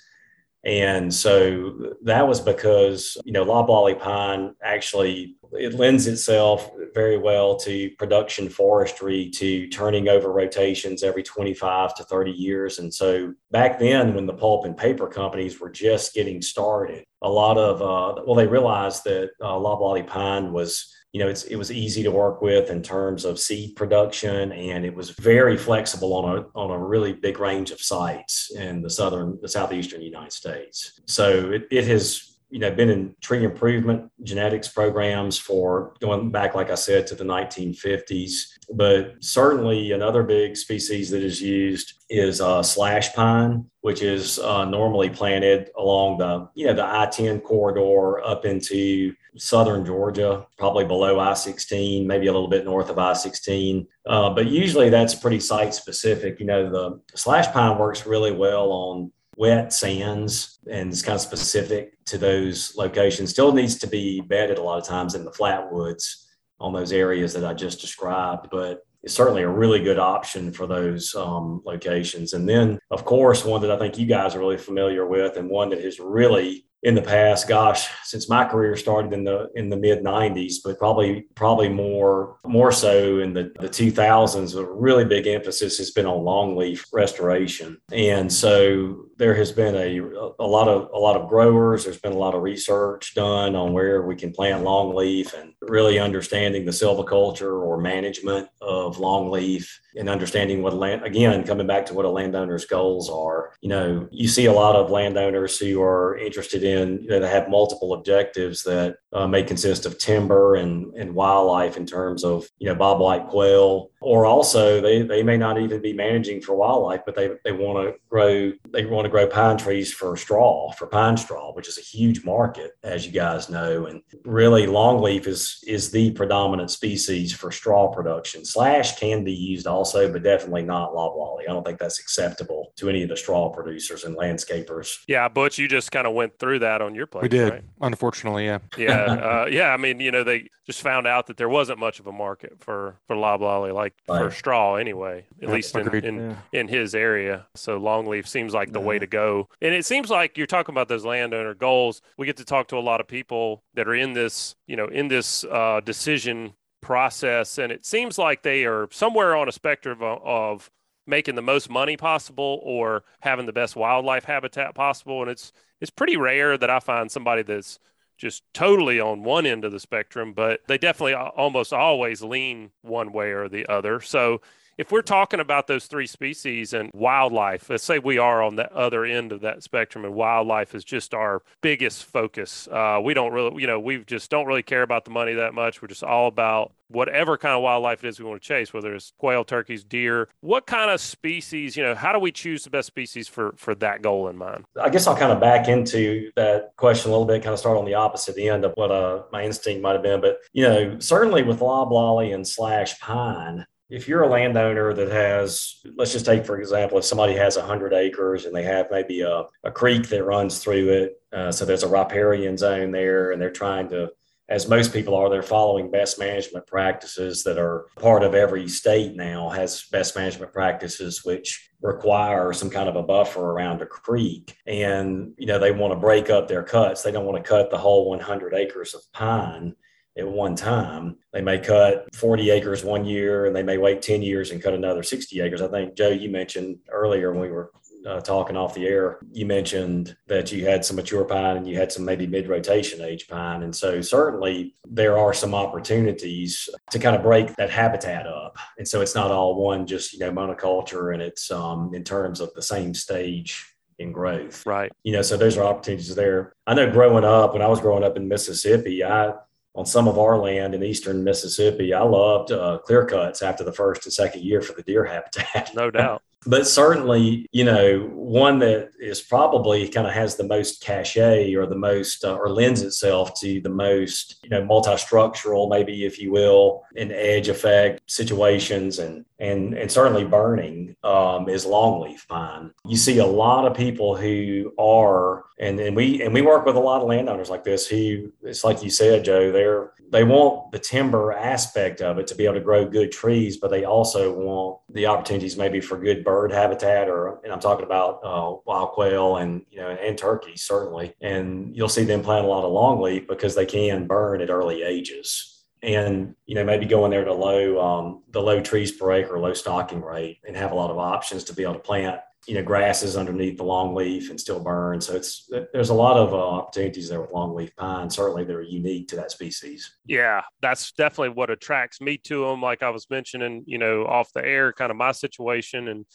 And 0.62 1.12
so 1.12 1.94
that 2.02 2.28
was 2.28 2.40
because, 2.40 3.16
you 3.24 3.32
know, 3.32 3.44
loblolly 3.44 3.94
pine 3.94 4.54
actually 4.62 5.36
it 5.52 5.74
lends 5.74 6.06
itself 6.06 6.70
very 6.94 7.18
well 7.18 7.56
to 7.56 7.90
production 7.98 8.48
forestry 8.48 9.30
to 9.30 9.66
turning 9.68 10.08
over 10.08 10.32
rotations 10.32 11.02
every 11.02 11.22
25 11.22 11.94
to 11.94 12.04
30 12.04 12.30
years 12.30 12.78
and 12.78 12.92
so 12.92 13.34
back 13.50 13.78
then 13.78 14.14
when 14.14 14.26
the 14.26 14.32
pulp 14.32 14.64
and 14.64 14.76
paper 14.76 15.08
companies 15.08 15.60
were 15.60 15.70
just 15.70 16.14
getting 16.14 16.40
started 16.40 17.04
a 17.22 17.28
lot 17.28 17.58
of 17.58 17.82
uh, 17.82 18.22
well 18.24 18.36
they 18.36 18.46
realized 18.46 19.02
that 19.04 19.30
uh, 19.42 19.58
loblolly 19.58 20.02
pine 20.02 20.52
was 20.52 20.94
you 21.12 21.20
know, 21.20 21.28
it's, 21.28 21.44
it 21.44 21.56
was 21.56 21.72
easy 21.72 22.02
to 22.04 22.10
work 22.10 22.40
with 22.40 22.70
in 22.70 22.82
terms 22.82 23.24
of 23.24 23.40
seed 23.40 23.74
production, 23.74 24.52
and 24.52 24.84
it 24.84 24.94
was 24.94 25.10
very 25.10 25.56
flexible 25.56 26.14
on 26.14 26.38
a 26.38 26.46
on 26.54 26.70
a 26.70 26.78
really 26.78 27.12
big 27.12 27.40
range 27.40 27.72
of 27.72 27.80
sites 27.80 28.52
in 28.54 28.80
the 28.80 28.90
southern, 28.90 29.38
the 29.42 29.48
southeastern 29.48 30.02
United 30.02 30.32
States. 30.32 31.00
So 31.06 31.50
it, 31.50 31.66
it 31.70 31.86
has 31.86 32.30
you 32.50 32.58
know 32.58 32.70
been 32.70 32.90
in 32.90 33.14
tree 33.20 33.44
improvement 33.44 34.10
genetics 34.22 34.68
programs 34.68 35.38
for 35.38 35.94
going 36.00 36.30
back 36.30 36.54
like 36.54 36.70
i 36.70 36.74
said 36.74 37.06
to 37.06 37.14
the 37.14 37.24
1950s 37.24 38.58
but 38.74 39.14
certainly 39.20 39.92
another 39.92 40.24
big 40.24 40.56
species 40.56 41.10
that 41.10 41.22
is 41.22 41.40
used 41.40 41.94
is 42.10 42.40
uh, 42.40 42.62
slash 42.62 43.14
pine 43.14 43.64
which 43.82 44.02
is 44.02 44.38
uh, 44.40 44.64
normally 44.64 45.08
planted 45.08 45.70
along 45.78 46.18
the 46.18 46.48
you 46.54 46.66
know 46.66 46.74
the 46.74 46.84
i-10 46.84 47.42
corridor 47.42 48.20
up 48.24 48.44
into 48.44 49.14
southern 49.36 49.84
georgia 49.84 50.46
probably 50.58 50.84
below 50.84 51.18
i-16 51.20 52.06
maybe 52.06 52.26
a 52.26 52.32
little 52.32 52.48
bit 52.48 52.64
north 52.64 52.90
of 52.90 52.98
i-16 52.98 53.86
uh, 54.06 54.30
but 54.30 54.46
usually 54.46 54.88
that's 54.90 55.14
pretty 55.14 55.40
site 55.40 55.74
specific 55.74 56.40
you 56.40 56.46
know 56.46 56.70
the 56.70 57.00
slash 57.14 57.46
pine 57.52 57.78
works 57.78 58.06
really 58.06 58.32
well 58.32 58.70
on 58.70 59.12
wet 59.40 59.72
sands 59.72 60.58
and 60.70 60.92
it's 60.92 61.00
kind 61.00 61.14
of 61.14 61.20
specific 61.22 61.94
to 62.04 62.18
those 62.18 62.76
locations. 62.76 63.30
Still 63.30 63.52
needs 63.52 63.76
to 63.78 63.86
be 63.86 64.20
bedded 64.20 64.58
a 64.58 64.62
lot 64.62 64.78
of 64.78 64.86
times 64.86 65.14
in 65.14 65.24
the 65.24 65.30
flatwoods 65.30 66.26
on 66.60 66.74
those 66.74 66.92
areas 66.92 67.32
that 67.32 67.44
I 67.46 67.54
just 67.54 67.80
described, 67.80 68.48
but 68.50 68.84
it's 69.02 69.14
certainly 69.14 69.42
a 69.42 69.48
really 69.48 69.82
good 69.82 69.98
option 69.98 70.52
for 70.52 70.66
those 70.66 71.14
um, 71.14 71.62
locations. 71.64 72.34
And 72.34 72.46
then, 72.46 72.78
of 72.90 73.06
course, 73.06 73.42
one 73.42 73.62
that 73.62 73.70
I 73.70 73.78
think 73.78 73.96
you 73.96 74.04
guys 74.04 74.34
are 74.34 74.40
really 74.40 74.58
familiar 74.58 75.06
with, 75.06 75.38
and 75.38 75.48
one 75.48 75.70
that 75.70 75.82
has 75.82 75.98
really 75.98 76.66
in 76.82 76.94
the 76.94 77.02
past, 77.02 77.46
gosh, 77.46 77.88
since 78.04 78.28
my 78.28 78.44
career 78.44 78.74
started 78.74 79.12
in 79.12 79.24
the 79.24 79.50
in 79.54 79.68
the 79.68 79.76
mid 79.76 80.02
'90s, 80.02 80.56
but 80.64 80.78
probably 80.78 81.26
probably 81.34 81.68
more 81.68 82.38
more 82.46 82.72
so 82.72 83.18
in 83.18 83.34
the, 83.34 83.52
the 83.60 83.68
2000s. 83.68 84.56
A 84.56 84.64
really 84.64 85.04
big 85.04 85.26
emphasis 85.26 85.76
has 85.76 85.90
been 85.90 86.06
on 86.06 86.24
longleaf 86.24 86.86
restoration, 86.92 87.78
and 87.92 88.32
so 88.32 89.04
there 89.18 89.34
has 89.34 89.52
been 89.52 89.74
a 89.76 90.00
a 90.38 90.46
lot 90.46 90.68
of 90.68 90.88
a 90.94 90.98
lot 90.98 91.20
of 91.20 91.28
growers. 91.28 91.84
There's 91.84 92.00
been 92.00 92.12
a 92.12 92.18
lot 92.18 92.34
of 92.34 92.42
research 92.42 93.14
done 93.14 93.54
on 93.54 93.74
where 93.74 94.02
we 94.02 94.16
can 94.16 94.32
plant 94.32 94.64
longleaf 94.64 95.34
and 95.34 95.52
really 95.60 95.98
understanding 95.98 96.64
the 96.64 96.70
silviculture 96.70 97.62
or 97.62 97.78
management 97.78 98.48
of 98.62 98.96
longleaf 98.96 99.68
and 99.96 100.08
understanding 100.08 100.62
what 100.62 100.74
land 100.74 101.04
again 101.04 101.44
coming 101.44 101.66
back 101.66 101.84
to 101.86 101.94
what 101.94 102.06
a 102.06 102.10
landowner's 102.10 102.64
goals 102.64 103.10
are. 103.10 103.52
You 103.60 103.68
know, 103.68 104.08
you 104.10 104.28
see 104.28 104.46
a 104.46 104.52
lot 104.52 104.76
of 104.76 104.90
landowners 104.90 105.58
who 105.58 105.82
are 105.82 106.16
interested 106.16 106.64
in 106.64 106.69
know, 106.74 107.20
they 107.20 107.28
have 107.28 107.48
multiple 107.48 107.94
objectives 107.94 108.62
that 108.64 108.96
uh, 109.12 109.26
may 109.26 109.42
consist 109.42 109.86
of 109.86 109.98
timber 109.98 110.54
and, 110.56 110.94
and 110.94 111.14
wildlife 111.14 111.76
in 111.76 111.86
terms 111.86 112.24
of, 112.24 112.46
you 112.58 112.68
know, 112.68 112.74
bobwhite 112.74 113.28
quail, 113.28 113.90
or 114.00 114.24
also 114.24 114.80
they, 114.80 115.02
they 115.02 115.22
may 115.22 115.36
not 115.36 115.60
even 115.60 115.82
be 115.82 115.92
managing 115.92 116.40
for 116.40 116.54
wildlife, 116.54 117.00
but 117.04 117.14
they, 117.14 117.30
they 117.44 117.52
want 117.52 117.86
to 117.86 117.94
grow, 118.08 118.52
they 118.70 118.86
want 118.86 119.04
to 119.04 119.10
grow 119.10 119.26
pine 119.26 119.58
trees 119.58 119.92
for 119.92 120.16
straw, 120.16 120.70
for 120.72 120.86
pine 120.86 121.16
straw, 121.16 121.52
which 121.52 121.68
is 121.68 121.78
a 121.78 121.82
huge 121.82 122.24
market, 122.24 122.72
as 122.82 123.04
you 123.04 123.12
guys 123.12 123.50
know. 123.50 123.86
And 123.86 124.02
really 124.24 124.66
longleaf 124.66 125.26
is, 125.26 125.62
is 125.66 125.90
the 125.90 126.12
predominant 126.12 126.70
species 126.70 127.32
for 127.32 127.50
straw 127.50 127.88
production. 127.88 128.44
Slash 128.44 128.98
can 128.98 129.24
be 129.24 129.32
used 129.32 129.66
also, 129.66 130.10
but 130.10 130.22
definitely 130.22 130.62
not 130.62 130.94
loblolly. 130.94 131.48
I 131.48 131.52
don't 131.52 131.66
think 131.66 131.78
that's 131.78 131.98
acceptable 131.98 132.72
to 132.76 132.88
any 132.88 133.02
of 133.02 133.08
the 133.08 133.16
straw 133.16 133.50
producers 133.50 134.04
and 134.04 134.16
landscapers. 134.16 134.98
Yeah, 135.08 135.28
Butch, 135.28 135.58
you 135.58 135.68
just 135.68 135.90
kind 135.90 136.06
of 136.06 136.14
went 136.14 136.38
through 136.38 136.59
that 136.60 136.80
on 136.80 136.94
your 136.94 137.06
place. 137.06 137.22
We 137.22 137.28
did, 137.28 137.52
right? 137.52 137.64
unfortunately, 137.80 138.46
yeah. 138.46 138.58
Yeah, 138.76 139.02
uh, 139.02 139.46
yeah. 139.50 139.68
I 139.72 139.76
mean, 139.76 140.00
you 140.00 140.10
know, 140.10 140.24
they 140.24 140.48
just 140.66 140.82
found 140.82 141.06
out 141.06 141.26
that 141.26 141.36
there 141.36 141.48
wasn't 141.48 141.78
much 141.78 142.00
of 142.00 142.06
a 142.06 142.12
market 142.12 142.54
for 142.58 142.96
for 143.06 143.16
loblolly, 143.16 143.72
like 143.72 143.94
right. 144.08 144.22
for 144.22 144.30
straw 144.30 144.76
anyway, 144.76 145.26
at 145.42 145.48
yeah, 145.48 145.54
least 145.54 145.76
in 145.76 145.94
in, 146.04 146.30
yeah. 146.30 146.36
in, 146.52 146.68
his 146.68 146.94
area. 146.94 147.46
So 147.54 147.78
longleaf 147.78 148.26
seems 148.26 148.54
like 148.54 148.72
the 148.72 148.80
yeah. 148.80 148.86
way 148.86 148.98
to 148.98 149.06
go. 149.06 149.48
And 149.60 149.74
it 149.74 149.84
seems 149.84 150.10
like 150.10 150.38
you're 150.38 150.46
talking 150.46 150.72
about 150.72 150.88
those 150.88 151.04
landowner 151.04 151.54
goals. 151.54 152.02
We 152.16 152.26
get 152.26 152.36
to 152.38 152.44
talk 152.44 152.68
to 152.68 152.76
a 152.76 152.80
lot 152.80 153.00
of 153.00 153.08
people 153.08 153.62
that 153.74 153.88
are 153.88 153.94
in 153.94 154.12
this, 154.12 154.54
you 154.66 154.76
know, 154.76 154.86
in 154.86 155.08
this 155.08 155.44
uh, 155.44 155.80
decision 155.84 156.54
process, 156.80 157.58
and 157.58 157.70
it 157.70 157.84
seems 157.84 158.18
like 158.18 158.42
they 158.42 158.64
are 158.64 158.88
somewhere 158.90 159.36
on 159.36 159.48
a 159.48 159.52
spectrum 159.52 160.02
of, 160.02 160.22
of 160.24 160.70
making 161.06 161.34
the 161.34 161.42
most 161.42 161.70
money 161.70 161.96
possible 161.96 162.60
or 162.62 163.04
having 163.20 163.46
the 163.46 163.52
best 163.52 163.76
wildlife 163.76 164.24
habitat 164.24 164.74
possible. 164.74 165.22
And 165.22 165.30
it's 165.30 165.52
it's 165.80 165.90
pretty 165.90 166.16
rare 166.16 166.58
that 166.58 166.70
I 166.70 166.80
find 166.80 167.10
somebody 167.10 167.42
that's 167.42 167.78
just 168.18 168.42
totally 168.52 169.00
on 169.00 169.22
one 169.22 169.46
end 169.46 169.64
of 169.64 169.72
the 169.72 169.80
spectrum, 169.80 170.34
but 170.34 170.60
they 170.68 170.76
definitely 170.76 171.14
almost 171.14 171.72
always 171.72 172.22
lean 172.22 172.70
one 172.82 173.12
way 173.12 173.30
or 173.30 173.48
the 173.48 173.66
other. 173.66 174.00
So 174.00 174.42
if 174.80 174.90
we're 174.90 175.02
talking 175.02 175.40
about 175.40 175.66
those 175.66 175.84
three 175.84 176.06
species 176.06 176.72
and 176.72 176.90
wildlife, 176.94 177.68
let's 177.68 177.84
say 177.84 177.98
we 177.98 178.16
are 178.16 178.42
on 178.42 178.56
the 178.56 178.74
other 178.74 179.04
end 179.04 179.30
of 179.30 179.42
that 179.42 179.62
spectrum 179.62 180.06
and 180.06 180.14
wildlife 180.14 180.74
is 180.74 180.84
just 180.84 181.12
our 181.12 181.42
biggest 181.60 182.06
focus. 182.06 182.66
Uh, 182.66 182.98
we 183.04 183.12
don't 183.12 183.34
really, 183.34 183.60
you 183.60 183.66
know, 183.66 183.78
we 183.78 183.98
just 184.04 184.30
don't 184.30 184.46
really 184.46 184.62
care 184.62 184.80
about 184.80 185.04
the 185.04 185.10
money 185.10 185.34
that 185.34 185.52
much. 185.52 185.82
We're 185.82 185.88
just 185.88 186.02
all 186.02 186.28
about 186.28 186.72
whatever 186.88 187.36
kind 187.36 187.54
of 187.54 187.62
wildlife 187.62 188.02
it 188.02 188.08
is 188.08 188.18
we 188.18 188.24
want 188.24 188.40
to 188.40 188.48
chase, 188.48 188.72
whether 188.72 188.94
it's 188.94 189.12
quail, 189.18 189.44
turkeys, 189.44 189.84
deer. 189.84 190.30
What 190.40 190.66
kind 190.66 190.90
of 190.90 190.98
species, 190.98 191.76
you 191.76 191.82
know, 191.82 191.94
how 191.94 192.14
do 192.14 192.18
we 192.18 192.32
choose 192.32 192.64
the 192.64 192.70
best 192.70 192.86
species 192.86 193.28
for 193.28 193.52
for 193.58 193.74
that 193.74 194.00
goal 194.00 194.28
in 194.28 194.38
mind? 194.38 194.64
I 194.80 194.88
guess 194.88 195.06
I'll 195.06 195.14
kind 195.14 195.30
of 195.30 195.40
back 195.40 195.68
into 195.68 196.30
that 196.36 196.74
question 196.76 197.10
a 197.10 197.12
little 197.12 197.26
bit, 197.26 197.42
kind 197.42 197.52
of 197.52 197.58
start 197.58 197.76
on 197.76 197.84
the 197.84 197.94
opposite 197.94 198.38
end 198.38 198.64
of 198.64 198.72
what 198.76 198.90
uh, 198.90 199.24
my 199.30 199.44
instinct 199.44 199.82
might 199.82 199.92
have 199.92 200.02
been. 200.02 200.22
But, 200.22 200.38
you 200.54 200.66
know, 200.66 200.98
certainly 201.00 201.42
with 201.42 201.60
loblolly 201.60 202.32
and 202.32 202.48
slash 202.48 202.98
pine, 202.98 203.66
if 203.90 204.06
you're 204.06 204.22
a 204.22 204.28
landowner 204.28 204.94
that 204.94 205.10
has, 205.10 205.80
let's 205.96 206.12
just 206.12 206.24
take 206.24 206.46
for 206.46 206.60
example, 206.60 206.98
if 206.98 207.04
somebody 207.04 207.34
has 207.34 207.56
100 207.56 207.92
acres 207.92 208.44
and 208.44 208.54
they 208.54 208.62
have 208.62 208.86
maybe 208.90 209.22
a, 209.22 209.44
a 209.64 209.70
creek 209.70 210.08
that 210.08 210.24
runs 210.24 210.60
through 210.60 210.88
it, 210.90 211.20
uh, 211.32 211.50
so 211.50 211.64
there's 211.64 211.82
a 211.82 211.88
riparian 211.88 212.56
zone 212.56 212.92
there, 212.92 213.32
and 213.32 213.42
they're 213.42 213.50
trying 213.50 213.88
to, 213.88 214.10
as 214.48 214.68
most 214.68 214.92
people 214.92 215.14
are, 215.14 215.28
they're 215.28 215.42
following 215.42 215.90
best 215.90 216.18
management 216.18 216.66
practices 216.66 217.44
that 217.44 217.58
are 217.58 217.86
part 217.96 218.22
of 218.22 218.34
every 218.34 218.68
state 218.68 219.14
now 219.14 219.48
has 219.48 219.84
best 219.92 220.16
management 220.16 220.52
practices 220.52 221.24
which 221.24 221.70
require 221.82 222.52
some 222.52 222.70
kind 222.70 222.88
of 222.88 222.96
a 222.96 223.02
buffer 223.02 223.52
around 223.52 223.80
a 223.80 223.86
creek. 223.86 224.56
And 224.66 225.32
you 225.38 225.46
know 225.46 225.58
they 225.58 225.70
want 225.70 225.92
to 225.92 225.98
break 225.98 226.30
up 226.30 226.48
their 226.48 226.64
cuts. 226.64 227.02
They 227.02 227.12
don't 227.12 227.26
want 227.26 227.42
to 227.42 227.48
cut 227.48 227.70
the 227.70 227.78
whole 227.78 228.08
100 228.10 228.54
acres 228.54 228.94
of 228.94 229.02
pine 229.12 229.74
at 230.18 230.26
one 230.26 230.54
time. 230.54 231.16
They 231.32 231.40
may 231.40 231.58
cut 231.58 232.14
40 232.14 232.50
acres 232.50 232.84
one 232.84 233.04
year 233.04 233.46
and 233.46 233.54
they 233.54 233.62
may 233.62 233.78
wait 233.78 234.02
10 234.02 234.22
years 234.22 234.50
and 234.50 234.62
cut 234.62 234.74
another 234.74 235.02
60 235.02 235.40
acres. 235.40 235.62
I 235.62 235.68
think, 235.68 235.94
Joe, 235.96 236.08
you 236.08 236.30
mentioned 236.30 236.78
earlier 236.90 237.30
when 237.32 237.40
we 237.40 237.50
were 237.50 237.70
uh, 238.06 238.20
talking 238.20 238.56
off 238.56 238.74
the 238.74 238.86
air, 238.86 239.18
you 239.30 239.46
mentioned 239.46 240.16
that 240.26 240.50
you 240.50 240.64
had 240.64 240.84
some 240.84 240.96
mature 240.96 241.24
pine 241.24 241.58
and 241.58 241.68
you 241.68 241.76
had 241.76 241.92
some 241.92 242.04
maybe 242.04 242.26
mid 242.26 242.48
rotation 242.48 243.02
age 243.02 243.28
pine. 243.28 243.62
And 243.62 243.74
so, 243.74 244.00
certainly, 244.00 244.74
there 244.88 245.18
are 245.18 245.34
some 245.34 245.54
opportunities 245.54 246.68
to 246.90 246.98
kind 246.98 247.14
of 247.14 247.22
break 247.22 247.54
that 247.56 247.70
habitat 247.70 248.26
up. 248.26 248.56
And 248.78 248.88
so, 248.88 249.02
it's 249.02 249.14
not 249.14 249.30
all 249.30 249.54
one 249.54 249.86
just, 249.86 250.12
you 250.12 250.18
know, 250.18 250.32
monoculture 250.32 251.12
and 251.12 251.22
it's 251.22 251.50
um, 251.50 251.92
in 251.94 252.02
terms 252.02 252.40
of 252.40 252.52
the 252.54 252.62
same 252.62 252.94
stage 252.94 253.66
in 253.98 254.12
growth. 254.12 254.64
Right. 254.66 254.90
You 255.04 255.12
know, 255.12 255.22
so 255.22 255.36
those 255.36 255.58
are 255.58 255.64
opportunities 255.64 256.14
there. 256.14 256.54
I 256.66 256.74
know 256.74 256.90
growing 256.90 257.24
up, 257.24 257.52
when 257.52 257.62
I 257.62 257.68
was 257.68 257.80
growing 257.80 258.02
up 258.02 258.16
in 258.16 258.26
Mississippi, 258.26 259.04
I 259.04 259.34
on 259.74 259.86
some 259.86 260.08
of 260.08 260.18
our 260.18 260.38
land 260.38 260.74
in 260.74 260.82
eastern 260.82 261.22
Mississippi, 261.22 261.94
I 261.94 262.02
loved 262.02 262.52
uh, 262.52 262.78
clear 262.78 263.06
cuts 263.06 263.42
after 263.42 263.64
the 263.64 263.72
first 263.72 264.04
and 264.04 264.12
second 264.12 264.42
year 264.42 264.60
for 264.60 264.72
the 264.72 264.82
deer 264.82 265.04
habitat. 265.04 265.70
No 265.74 265.90
doubt 265.90 266.22
but 266.46 266.66
certainly, 266.66 267.46
you 267.52 267.64
know, 267.64 268.08
one 268.14 268.58
that 268.60 268.90
is 268.98 269.20
probably 269.20 269.88
kind 269.88 270.06
of 270.06 270.12
has 270.14 270.36
the 270.36 270.44
most 270.44 270.82
cachet 270.82 271.54
or 271.54 271.66
the 271.66 271.74
most, 271.74 272.24
uh, 272.24 272.34
or 272.34 272.48
lends 272.48 272.82
itself 272.82 273.38
to 273.40 273.60
the 273.60 273.68
most, 273.68 274.38
you 274.42 274.48
know, 274.48 274.64
multi-structural, 274.64 275.68
maybe 275.68 276.04
if 276.04 276.18
you 276.18 276.32
will, 276.32 276.82
and 276.96 277.12
edge 277.12 277.48
effect 277.48 278.00
situations, 278.06 278.98
and 278.98 279.24
and 279.38 279.74
and 279.74 279.90
certainly 279.90 280.24
burning 280.24 280.96
um, 281.04 281.48
is 281.48 281.66
longleaf 281.66 282.26
pine. 282.28 282.72
You 282.86 282.96
see 282.96 283.18
a 283.18 283.26
lot 283.26 283.66
of 283.66 283.76
people 283.76 284.16
who 284.16 284.72
are, 284.78 285.44
and 285.58 285.78
and 285.78 285.94
we 285.94 286.22
and 286.22 286.32
we 286.32 286.40
work 286.40 286.64
with 286.64 286.76
a 286.76 286.80
lot 286.80 287.02
of 287.02 287.08
landowners 287.08 287.50
like 287.50 287.64
this 287.64 287.86
who, 287.86 288.32
it's 288.42 288.64
like 288.64 288.82
you 288.82 288.90
said, 288.90 289.24
Joe, 289.24 289.52
they're 289.52 289.92
they 290.10 290.24
want 290.24 290.72
the 290.72 290.78
timber 290.78 291.32
aspect 291.32 292.00
of 292.02 292.18
it 292.18 292.26
to 292.26 292.34
be 292.34 292.44
able 292.44 292.54
to 292.54 292.60
grow 292.60 292.84
good 292.84 293.12
trees, 293.12 293.58
but 293.58 293.70
they 293.70 293.84
also 293.84 294.32
want 294.32 294.80
the 294.92 295.06
opportunities 295.06 295.56
maybe 295.56 295.80
for 295.80 295.98
good 295.98 296.24
bird 296.24 296.52
habitat, 296.52 297.08
or 297.08 297.40
and 297.44 297.52
I'm 297.52 297.60
talking 297.60 297.84
about 297.84 298.20
uh, 298.24 298.56
wild 298.66 298.90
quail 298.90 299.36
and 299.36 299.62
you 299.70 299.80
know 299.80 299.90
and 299.90 300.18
turkeys 300.18 300.62
certainly. 300.62 301.14
And 301.20 301.76
you'll 301.76 301.88
see 301.88 302.04
them 302.04 302.22
plant 302.22 302.44
a 302.44 302.48
lot 302.48 302.64
of 302.64 302.72
longleaf 302.72 303.28
because 303.28 303.54
they 303.54 303.66
can 303.66 304.06
burn 304.06 304.40
at 304.40 304.50
early 304.50 304.82
ages. 304.82 305.64
And 305.82 306.34
you 306.44 306.56
know 306.56 306.64
maybe 306.64 306.86
go 306.86 307.04
in 307.04 307.12
there 307.12 307.24
to 307.24 307.32
low 307.32 307.80
um, 307.80 308.22
the 308.30 308.42
low 308.42 308.60
trees 308.60 308.92
per 308.92 309.12
acre, 309.12 309.38
low 309.38 309.54
stocking 309.54 310.02
rate, 310.02 310.38
and 310.46 310.56
have 310.56 310.72
a 310.72 310.74
lot 310.74 310.90
of 310.90 310.98
options 310.98 311.44
to 311.44 311.54
be 311.54 311.62
able 311.62 311.74
to 311.74 311.80
plant 311.80 312.20
you 312.46 312.54
know 312.54 312.62
grasses 312.62 313.16
underneath 313.16 313.58
the 313.58 313.64
longleaf 313.64 314.30
and 314.30 314.40
still 314.40 314.60
burn. 314.60 315.00
So 315.00 315.14
it's 315.14 315.50
there's 315.72 315.90
a 315.90 315.94
lot 315.94 316.16
of 316.16 316.32
uh, 316.32 316.36
opportunities 316.36 317.08
there 317.08 317.20
with 317.20 317.30
longleaf 317.30 317.74
pine. 317.76 318.08
Certainly, 318.08 318.44
they're 318.44 318.62
unique 318.62 319.08
to 319.08 319.16
that 319.16 319.30
species. 319.30 319.96
Yeah, 320.06 320.42
that's 320.62 320.92
definitely 320.92 321.34
what 321.34 321.50
attracts 321.50 322.00
me 322.00 322.16
to 322.24 322.46
them. 322.46 322.62
Like 322.62 322.82
I 322.82 322.90
was 322.90 323.08
mentioning, 323.10 323.64
you 323.66 323.78
know, 323.78 324.04
off 324.04 324.32
the 324.32 324.44
air, 324.44 324.72
kind 324.72 324.90
of 324.90 324.96
my 324.96 325.12
situation 325.12 325.88
and 325.88 326.06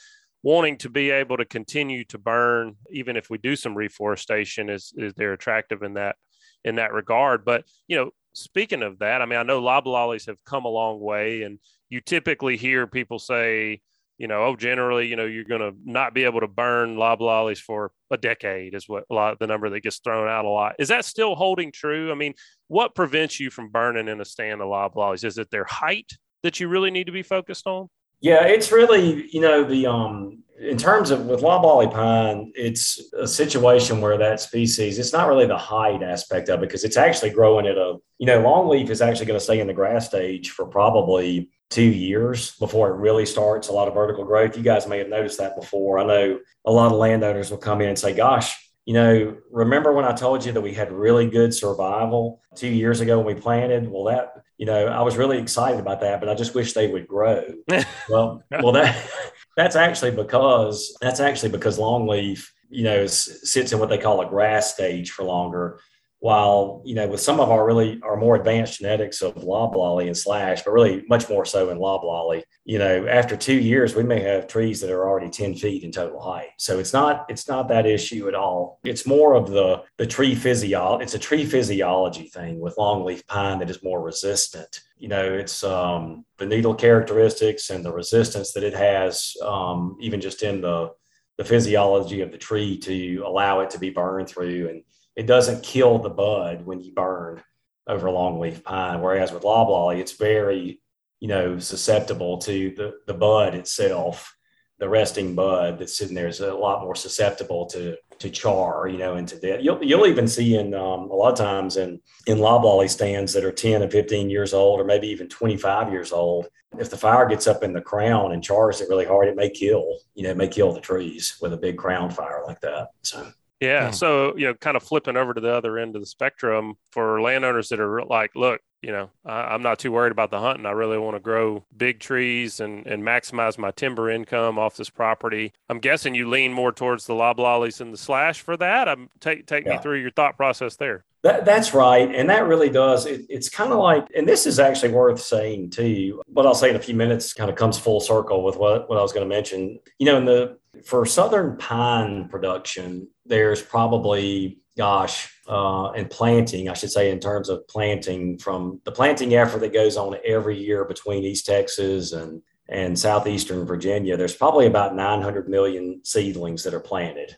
wanting 0.41 0.77
to 0.77 0.89
be 0.89 1.09
able 1.09 1.37
to 1.37 1.45
continue 1.45 2.03
to 2.05 2.17
burn, 2.17 2.75
even 2.91 3.17
if 3.17 3.29
we 3.29 3.37
do 3.37 3.55
some 3.55 3.75
reforestation, 3.75 4.69
is 4.69 4.93
is 4.97 5.13
they're 5.13 5.33
attractive 5.33 5.83
in 5.83 5.93
that 5.93 6.15
in 6.63 6.75
that 6.75 6.93
regard. 6.93 7.45
But 7.45 7.65
you 7.87 7.97
know, 7.97 8.11
speaking 8.33 8.81
of 8.81 8.99
that, 8.99 9.21
I 9.21 9.25
mean, 9.25 9.39
I 9.39 9.43
know 9.43 9.61
loblollies 9.61 10.25
have 10.25 10.43
come 10.43 10.65
a 10.65 10.69
long 10.69 10.99
way, 10.99 11.43
and 11.43 11.59
you 11.89 12.01
typically 12.01 12.57
hear 12.57 12.87
people 12.87 13.19
say 13.19 13.81
you 14.17 14.27
know, 14.27 14.45
oh, 14.45 14.55
generally, 14.55 15.07
you 15.07 15.15
know, 15.15 15.25
you're 15.25 15.43
going 15.43 15.61
to 15.61 15.73
not 15.83 16.13
be 16.13 16.23
able 16.23 16.39
to 16.39 16.47
burn 16.47 16.95
loblollies 16.95 17.59
for 17.59 17.91
a 18.11 18.17
decade 18.17 18.73
is 18.73 18.87
what 18.87 19.03
a 19.09 19.13
lot 19.13 19.39
the 19.39 19.47
number 19.47 19.69
that 19.69 19.81
gets 19.81 19.99
thrown 19.99 20.27
out 20.27 20.45
a 20.45 20.49
lot. 20.49 20.75
Is 20.79 20.87
that 20.87 21.05
still 21.05 21.35
holding 21.35 21.71
true? 21.71 22.11
I 22.11 22.15
mean, 22.15 22.33
what 22.67 22.95
prevents 22.95 23.39
you 23.39 23.49
from 23.49 23.69
burning 23.69 24.07
in 24.07 24.21
a 24.21 24.25
stand 24.25 24.61
of 24.61 24.67
loblollies? 24.67 25.23
Is 25.23 25.37
it 25.37 25.51
their 25.51 25.65
height 25.65 26.11
that 26.43 26.59
you 26.59 26.67
really 26.67 26.91
need 26.91 27.07
to 27.07 27.11
be 27.11 27.23
focused 27.23 27.67
on? 27.67 27.89
Yeah, 28.21 28.45
it's 28.45 28.71
really, 28.71 29.29
you 29.31 29.41
know, 29.41 29.63
the 29.63 29.87
um 29.87 30.43
in 30.57 30.77
terms 30.77 31.11
of 31.11 31.25
with 31.25 31.41
loblolly 31.41 31.87
pine, 31.87 32.51
it's 32.55 33.11
a 33.19 33.27
situation 33.27 33.99
where 33.99 34.17
that 34.17 34.39
species, 34.39 34.97
it's 34.97 35.11
not 35.11 35.27
really 35.27 35.45
the 35.45 35.57
height 35.57 36.01
aspect 36.01 36.47
of 36.47 36.59
it 36.59 36.67
because 36.67 36.85
it's 36.85 36.95
actually 36.95 37.29
growing 37.29 37.67
at 37.67 37.77
a, 37.77 37.97
you 38.19 38.25
know, 38.25 38.41
longleaf 38.41 38.89
is 38.89 39.01
actually 39.01 39.25
going 39.25 39.37
to 39.37 39.43
stay 39.43 39.59
in 39.59 39.67
the 39.67 39.73
grass 39.73 40.07
stage 40.07 40.51
for 40.51 40.65
probably 40.65 41.49
two 41.69 41.83
years 41.83 42.55
before 42.57 42.91
it 42.91 42.97
really 42.97 43.25
starts 43.25 43.67
a 43.67 43.73
lot 43.73 43.87
of 43.87 43.93
vertical 43.93 44.23
growth. 44.23 44.55
You 44.55 44.63
guys 44.63 44.87
may 44.87 44.99
have 44.99 45.09
noticed 45.09 45.39
that 45.39 45.55
before. 45.55 45.99
I 45.99 46.05
know 46.05 46.39
a 46.65 46.71
lot 46.71 46.91
of 46.91 46.97
landowners 46.97 47.49
will 47.49 47.57
come 47.57 47.81
in 47.81 47.89
and 47.89 47.99
say, 47.99 48.13
gosh, 48.13 48.55
you 48.85 48.93
know, 48.93 49.35
remember 49.51 49.91
when 49.93 50.05
I 50.05 50.13
told 50.13 50.45
you 50.45 50.51
that 50.51 50.61
we 50.61 50.73
had 50.73 50.91
really 50.91 51.27
good 51.27 51.53
survival 51.53 52.41
two 52.55 52.67
years 52.67 53.01
ago 53.01 53.17
when 53.17 53.35
we 53.35 53.41
planted? 53.41 53.89
Well, 53.89 54.03
that, 54.05 54.33
you 54.57 54.67
know, 54.67 54.87
I 54.87 55.01
was 55.01 55.17
really 55.17 55.39
excited 55.39 55.79
about 55.79 56.01
that, 56.01 56.19
but 56.19 56.29
I 56.29 56.35
just 56.35 56.53
wish 56.53 56.73
they 56.73 56.87
would 56.87 57.07
grow. 57.07 57.43
well, 58.09 58.43
well, 58.51 58.71
that 58.73 59.09
that's 59.57 59.75
actually 59.75 60.11
because 60.11 60.95
that's 61.01 61.19
actually 61.19 61.49
because 61.49 61.79
longleaf, 61.79 62.47
you 62.69 62.83
know, 62.83 63.07
sits 63.07 63.71
in 63.71 63.79
what 63.79 63.89
they 63.89 63.97
call 63.97 64.21
a 64.21 64.29
grass 64.29 64.71
stage 64.71 65.11
for 65.11 65.23
longer 65.23 65.79
while 66.19 66.81
you 66.85 66.95
know 66.95 67.07
with 67.07 67.19
some 67.19 67.39
of 67.39 67.49
our 67.49 67.65
really 67.65 67.99
our 68.03 68.15
more 68.15 68.35
advanced 68.35 68.79
genetics 68.79 69.21
of 69.21 69.43
loblolly 69.43 70.07
and 70.07 70.17
slash 70.17 70.63
but 70.63 70.71
really 70.71 71.03
much 71.07 71.29
more 71.29 71.45
so 71.45 71.69
in 71.69 71.77
loblolly 71.77 72.43
you 72.63 72.79
know 72.79 73.05
after 73.07 73.35
two 73.35 73.59
years 73.59 73.95
we 73.95 74.03
may 74.03 74.21
have 74.21 74.47
trees 74.47 74.81
that 74.81 74.89
are 74.91 75.07
already 75.07 75.29
10 75.29 75.55
feet 75.55 75.83
in 75.83 75.91
total 75.91 76.19
height. 76.19 76.49
So 76.57 76.79
it's 76.79 76.93
not 76.93 77.25
it's 77.29 77.47
not 77.47 77.67
that 77.67 77.85
issue 77.85 78.27
at 78.27 78.35
all. 78.35 78.79
It's 78.83 79.05
more 79.05 79.35
of 79.35 79.49
the 79.49 79.83
the 79.97 80.07
tree 80.07 80.35
physiology 80.35 81.03
it's 81.03 81.13
a 81.13 81.19
tree 81.19 81.45
physiology 81.45 82.27
thing 82.27 82.59
with 82.59 82.75
longleaf 82.77 83.25
pine 83.27 83.59
that 83.59 83.69
is 83.69 83.83
more 83.83 84.01
resistant. 84.01 84.81
You 84.97 85.09
know 85.09 85.33
it's 85.33 85.63
um, 85.63 86.25
the 86.37 86.45
needle 86.45 86.73
characteristics 86.73 87.69
and 87.69 87.83
the 87.83 87.93
resistance 87.93 88.53
that 88.53 88.63
it 88.63 88.73
has 88.73 89.35
um, 89.43 89.97
even 89.99 90.21
just 90.21 90.43
in 90.43 90.61
the 90.61 90.91
the 91.37 91.45
physiology 91.45 92.21
of 92.21 92.31
the 92.31 92.37
tree 92.37 92.77
to 92.77 93.17
allow 93.25 93.59
it 93.59 93.69
to 93.71 93.79
be 93.79 93.89
burned 93.89 94.29
through 94.29 94.69
and 94.69 94.83
it 95.15 95.27
doesn't 95.27 95.63
kill 95.63 95.99
the 95.99 96.09
bud 96.09 96.65
when 96.65 96.81
you 96.81 96.93
burn 96.93 97.41
over 97.87 98.07
longleaf 98.07 98.63
pine. 98.63 99.01
Whereas 99.01 99.31
with 99.31 99.43
loblolly, 99.43 99.99
it's 99.99 100.13
very, 100.13 100.81
you 101.19 101.27
know, 101.27 101.59
susceptible 101.59 102.37
to 102.39 102.71
the, 102.71 102.93
the 103.07 103.13
bud 103.13 103.55
itself. 103.55 104.35
The 104.77 104.89
resting 104.89 105.35
bud 105.35 105.79
that's 105.79 105.97
sitting 105.97 106.15
there 106.15 106.27
is 106.27 106.41
a 106.41 106.53
lot 106.53 106.83
more 106.83 106.95
susceptible 106.95 107.65
to 107.67 107.95
to 108.19 108.29
char, 108.29 108.87
you 108.87 108.97
know, 108.97 109.15
and 109.15 109.27
to 109.27 109.39
death. 109.39 109.59
You'll, 109.61 109.83
you'll 109.83 110.07
even 110.07 110.27
see 110.27 110.57
in 110.57 110.73
um, 110.73 111.09
a 111.09 111.13
lot 111.13 111.33
of 111.33 111.37
times 111.37 111.77
in 111.77 111.99
in 112.27 112.39
loblolly 112.39 112.87
stands 112.87 113.33
that 113.33 113.45
are 113.45 113.51
10 113.51 113.81
and 113.81 113.91
15 113.91 114.29
years 114.29 114.53
old, 114.53 114.79
or 114.79 114.83
maybe 114.83 115.07
even 115.07 115.29
25 115.29 115.91
years 115.91 116.11
old. 116.11 116.47
If 116.77 116.89
the 116.89 116.97
fire 116.97 117.25
gets 117.25 117.47
up 117.47 117.63
in 117.63 117.71
the 117.71 117.81
crown 117.81 118.33
and 118.33 118.43
chars 118.43 118.81
it 118.81 118.89
really 118.89 119.05
hard, 119.05 119.29
it 119.29 119.35
may 119.35 119.49
kill, 119.49 119.99
you 120.13 120.23
know, 120.23 120.33
may 120.33 120.47
kill 120.47 120.73
the 120.73 120.81
trees 120.81 121.37
with 121.41 121.53
a 121.53 121.57
big 121.57 121.77
crown 121.77 122.09
fire 122.09 122.43
like 122.45 122.59
that. 122.61 122.89
So 123.03 123.25
yeah. 123.59 123.87
Hmm. 123.87 123.93
So, 123.93 124.35
you 124.37 124.47
know, 124.47 124.53
kind 124.53 124.77
of 124.77 124.83
flipping 124.83 125.17
over 125.17 125.33
to 125.33 125.41
the 125.41 125.53
other 125.53 125.77
end 125.77 125.95
of 125.95 126.01
the 126.01 126.07
spectrum 126.07 126.75
for 126.91 127.21
landowners 127.21 127.69
that 127.69 127.79
are 127.79 128.03
like, 128.03 128.35
look, 128.35 128.61
you 128.81 128.91
know, 128.91 129.09
I, 129.25 129.55
am 129.55 129.63
not 129.63 129.79
too 129.79 129.91
worried 129.91 130.11
about 130.11 130.29
the 130.29 130.39
hunting. 130.39 130.67
I 130.67 130.71
really 130.71 130.99
want 130.99 131.15
to 131.15 131.19
grow 131.19 131.65
big 131.75 131.99
trees 131.99 132.59
and, 132.59 132.85
and 132.85 133.01
maximize 133.01 133.57
my 133.57 133.71
timber 133.71 134.11
income 134.11 134.59
off 134.59 134.77
this 134.77 134.91
property. 134.91 135.53
I'm 135.69 135.79
guessing 135.79 136.13
you 136.13 136.29
lean 136.29 136.53
more 136.53 136.71
towards 136.71 137.07
the 137.07 137.15
loblollies 137.15 137.81
and 137.81 137.91
the 137.91 137.97
slash 137.97 138.41
for 138.41 138.55
that. 138.57 138.87
I'm 138.87 139.09
take 139.19 139.47
take 139.47 139.65
yeah. 139.65 139.77
me 139.77 139.81
through 139.81 140.01
your 140.01 140.11
thought 140.11 140.37
process 140.37 140.75
there. 140.75 141.03
That, 141.23 141.45
that's 141.45 141.73
right. 141.73 142.13
And 142.13 142.29
that 142.29 142.45
really 142.45 142.69
does. 142.69 143.07
It, 143.07 143.21
it's 143.27 143.49
kind 143.49 143.71
of 143.71 143.79
like, 143.79 144.05
and 144.15 144.27
this 144.27 144.45
is 144.45 144.59
actually 144.59 144.91
worth 144.91 145.19
saying 145.19 145.71
too. 145.71 146.21
What 146.27 146.45
I'll 146.45 146.53
say 146.53 146.69
in 146.69 146.75
a 146.75 146.79
few 146.79 146.93
minutes 146.93 147.33
kind 147.33 147.49
of 147.49 147.55
comes 147.55 147.79
full 147.79 147.99
circle 147.99 148.43
with 148.43 148.57
what, 148.57 148.87
what 148.87 148.99
I 148.99 149.01
was 149.01 149.11
going 149.11 149.27
to 149.27 149.35
mention. 149.35 149.79
You 149.97 150.05
know, 150.05 150.17
in 150.19 150.25
the 150.25 150.59
for 150.83 151.07
southern 151.07 151.57
pine 151.57 152.29
production, 152.29 153.07
there's 153.25 153.61
probably 153.61 154.59
gosh, 154.77 155.31
uh, 155.47 155.91
and 155.91 156.09
planting, 156.09 156.69
I 156.69 156.73
should 156.73 156.91
say, 156.91 157.11
in 157.11 157.19
terms 157.19 157.49
of 157.49 157.67
planting 157.67 158.37
from 158.37 158.81
the 158.83 158.91
planting 158.91 159.35
effort 159.35 159.59
that 159.59 159.73
goes 159.73 159.95
on 159.95 160.17
every 160.25 160.57
year 160.57 160.85
between 160.85 161.23
East 161.23 161.45
Texas 161.45 162.13
and 162.13 162.41
and 162.67 162.97
southeastern 162.97 163.63
Virginia, 163.63 164.17
there's 164.17 164.35
probably 164.35 164.65
about 164.65 164.95
900 164.95 165.47
million 165.47 166.01
seedlings 166.03 166.63
that 166.63 166.73
are 166.73 166.79
planted. 166.79 167.37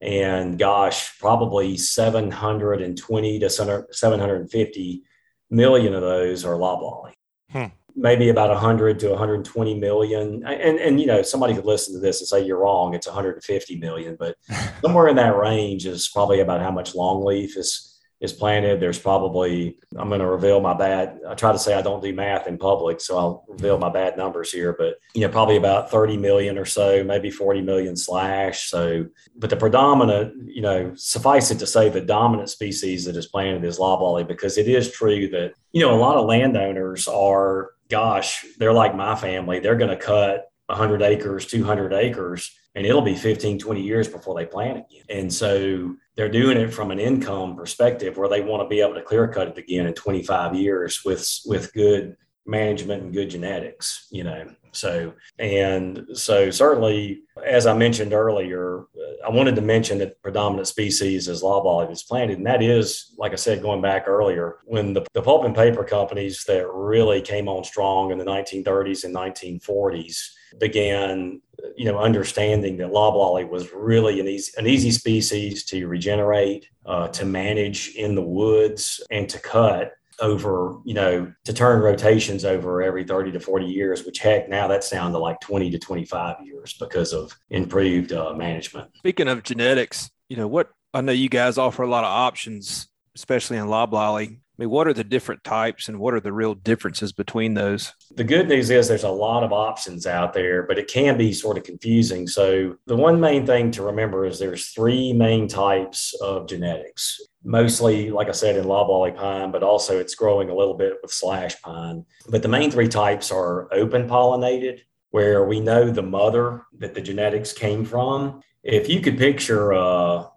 And 0.00 0.58
gosh, 0.58 1.16
probably 1.20 1.76
720 1.76 3.38
to 3.38 3.48
750 3.48 5.02
million 5.50 5.94
of 5.94 6.02
those 6.02 6.44
are 6.44 6.56
loblolly. 6.56 7.14
Hmm 7.52 7.66
maybe 7.96 8.28
about 8.28 8.50
100 8.50 8.98
to 9.00 9.08
120 9.08 9.74
million. 9.80 10.44
And 10.46 10.78
and 10.78 11.00
you 11.00 11.06
know 11.06 11.22
somebody 11.22 11.54
could 11.54 11.64
listen 11.64 11.94
to 11.94 12.00
this 12.00 12.20
and 12.20 12.28
say 12.28 12.44
you're 12.44 12.58
wrong 12.58 12.94
it's 12.94 13.06
150 13.06 13.76
million 13.76 14.16
but 14.18 14.36
somewhere 14.82 15.08
in 15.08 15.16
that 15.16 15.36
range 15.36 15.86
is 15.86 16.08
probably 16.08 16.40
about 16.40 16.60
how 16.60 16.70
much 16.70 16.92
longleaf 16.92 17.56
is 17.56 17.92
is 18.20 18.32
planted. 18.32 18.80
There's 18.80 18.98
probably 18.98 19.78
i'm 19.96 20.08
going 20.08 20.20
to 20.20 20.26
reveal 20.26 20.60
my 20.60 20.74
bad 20.74 21.20
i 21.28 21.34
try 21.34 21.52
to 21.52 21.58
say 21.58 21.74
i 21.74 21.82
don't 21.82 22.02
do 22.02 22.14
math 22.14 22.46
in 22.46 22.58
public 22.58 23.00
so 23.00 23.18
i'll 23.18 23.44
reveal 23.48 23.78
my 23.78 23.88
bad 23.88 24.16
numbers 24.16 24.50
here 24.50 24.74
but 24.78 24.96
you 25.14 25.20
know 25.20 25.28
probably 25.28 25.56
about 25.56 25.90
30 25.90 26.16
million 26.16 26.58
or 26.58 26.64
so 26.64 27.04
maybe 27.04 27.30
40 27.30 27.62
million 27.62 27.96
slash. 27.96 28.70
So 28.70 29.06
but 29.36 29.50
the 29.50 29.56
predominant 29.56 30.48
you 30.48 30.62
know 30.62 30.92
suffice 30.96 31.50
it 31.50 31.58
to 31.58 31.66
say 31.66 31.88
the 31.88 32.00
dominant 32.00 32.50
species 32.50 33.04
that 33.04 33.16
is 33.16 33.26
planted 33.26 33.64
is 33.64 33.78
loblolly 33.78 34.24
because 34.24 34.58
it 34.58 34.68
is 34.68 34.90
true 34.92 35.28
that 35.28 35.54
you 35.72 35.82
know 35.82 35.94
a 35.94 36.00
lot 36.00 36.16
of 36.16 36.26
landowners 36.26 37.06
are 37.08 37.70
gosh, 37.88 38.44
they're 38.58 38.72
like 38.72 38.94
my 38.94 39.14
family. 39.14 39.60
They're 39.60 39.76
going 39.76 39.90
to 39.90 39.96
cut 39.96 40.46
100 40.66 41.02
acres, 41.02 41.46
200 41.46 41.92
acres, 41.92 42.50
and 42.74 42.84
it'll 42.84 43.02
be 43.02 43.14
15, 43.14 43.58
20 43.58 43.80
years 43.80 44.08
before 44.08 44.34
they 44.34 44.46
plant 44.46 44.78
again. 44.78 45.04
And 45.08 45.32
so 45.32 45.94
they're 46.16 46.28
doing 46.28 46.58
it 46.58 46.72
from 46.72 46.90
an 46.90 46.98
income 46.98 47.56
perspective 47.56 48.16
where 48.16 48.28
they 48.28 48.42
want 48.42 48.62
to 48.62 48.68
be 48.68 48.80
able 48.80 48.94
to 48.94 49.02
clear 49.02 49.28
cut 49.28 49.48
it 49.48 49.58
again 49.58 49.86
in 49.86 49.94
25 49.94 50.54
years 50.54 51.02
with, 51.04 51.40
with 51.46 51.72
good 51.72 52.16
management 52.44 53.02
and 53.02 53.12
good 53.12 53.30
genetics, 53.30 54.06
you 54.10 54.24
know. 54.24 54.46
So, 54.72 55.14
and 55.38 56.06
so 56.12 56.50
certainly, 56.50 57.22
as 57.44 57.66
I 57.66 57.74
mentioned 57.76 58.12
earlier, 58.12 58.84
I 59.26 59.30
wanted 59.30 59.56
to 59.56 59.60
mention 59.60 59.98
that 59.98 60.22
predominant 60.22 60.68
species 60.68 61.26
is 61.26 61.42
loblolly 61.42 61.92
is 61.92 62.04
planted. 62.04 62.38
And 62.38 62.46
that 62.46 62.62
is, 62.62 63.12
like 63.18 63.32
I 63.32 63.36
said, 63.36 63.60
going 63.60 63.82
back 63.82 64.04
earlier, 64.06 64.58
when 64.64 64.92
the, 64.92 65.04
the 65.14 65.22
pulp 65.22 65.44
and 65.44 65.54
paper 65.54 65.82
companies 65.82 66.44
that 66.44 66.70
really 66.72 67.20
came 67.20 67.48
on 67.48 67.64
strong 67.64 68.12
in 68.12 68.18
the 68.18 68.24
1930s 68.24 69.02
and 69.02 69.12
1940s 69.12 70.30
began, 70.58 71.42
you 71.76 71.86
know, 71.86 71.98
understanding 71.98 72.76
that 72.76 72.92
loblolly 72.92 73.44
was 73.44 73.72
really 73.72 74.20
an 74.20 74.28
easy, 74.28 74.52
an 74.58 74.68
easy 74.68 74.92
species 74.92 75.64
to 75.64 75.88
regenerate, 75.88 76.68
uh, 76.86 77.08
to 77.08 77.24
manage 77.24 77.94
in 77.96 78.14
the 78.14 78.22
woods, 78.22 79.02
and 79.10 79.28
to 79.28 79.40
cut 79.40 79.94
over, 80.20 80.78
you 80.84 80.94
know, 80.94 81.32
to 81.44 81.52
turn 81.52 81.80
rotations 81.80 82.44
over 82.44 82.82
every 82.82 83.04
30 83.04 83.32
to 83.32 83.40
40 83.40 83.66
years, 83.66 84.04
which 84.04 84.18
heck, 84.18 84.48
now 84.48 84.66
that's 84.66 84.90
down 84.90 85.12
to 85.12 85.18
like 85.18 85.40
20 85.40 85.70
to 85.70 85.78
25 85.78 86.36
years 86.44 86.74
because 86.78 87.12
of 87.12 87.36
improved 87.50 88.12
uh, 88.12 88.32
management. 88.34 88.90
Speaking 88.96 89.28
of 89.28 89.42
genetics, 89.42 90.10
you 90.28 90.36
know, 90.36 90.46
what 90.46 90.70
I 90.94 91.00
know 91.00 91.12
you 91.12 91.28
guys 91.28 91.58
offer 91.58 91.82
a 91.82 91.88
lot 91.88 92.04
of 92.04 92.10
options, 92.10 92.88
especially 93.14 93.58
in 93.58 93.68
loblolly. 93.68 94.40
I 94.58 94.62
mean, 94.62 94.70
what 94.70 94.88
are 94.88 94.94
the 94.94 95.04
different 95.04 95.44
types 95.44 95.88
and 95.88 95.98
what 95.98 96.14
are 96.14 96.20
the 96.20 96.32
real 96.32 96.54
differences 96.54 97.12
between 97.12 97.52
those? 97.52 97.92
The 98.14 98.24
good 98.24 98.48
news 98.48 98.70
is 98.70 98.88
there's 98.88 99.04
a 99.04 99.10
lot 99.10 99.42
of 99.42 99.52
options 99.52 100.06
out 100.06 100.32
there, 100.32 100.62
but 100.62 100.78
it 100.78 100.88
can 100.88 101.18
be 101.18 101.32
sort 101.34 101.58
of 101.58 101.64
confusing. 101.64 102.26
So, 102.26 102.76
the 102.86 102.96
one 102.96 103.20
main 103.20 103.44
thing 103.44 103.70
to 103.72 103.82
remember 103.82 104.24
is 104.24 104.38
there's 104.38 104.68
three 104.68 105.12
main 105.12 105.46
types 105.46 106.14
of 106.22 106.48
genetics 106.48 107.20
mostly, 107.46 108.10
like 108.10 108.28
I 108.28 108.32
said, 108.32 108.56
in 108.56 108.66
loblolly 108.66 109.12
pine, 109.12 109.52
but 109.52 109.62
also 109.62 109.98
it's 109.98 110.16
growing 110.16 110.50
a 110.50 110.54
little 110.54 110.74
bit 110.74 110.94
with 111.00 111.12
slash 111.12 111.60
pine. 111.62 112.04
But 112.28 112.42
the 112.42 112.48
main 112.48 112.70
three 112.70 112.88
types 112.88 113.30
are 113.30 113.72
open 113.72 114.08
pollinated, 114.08 114.80
where 115.10 115.46
we 115.46 115.60
know 115.60 115.88
the 115.90 116.02
mother 116.02 116.66
that 116.78 116.94
the 116.94 117.00
genetics 117.00 117.52
came 117.52 117.84
from. 117.84 118.42
If 118.64 118.88
you 118.88 119.00
could 119.00 119.16
picture, 119.16 119.70
a, 119.70 120.28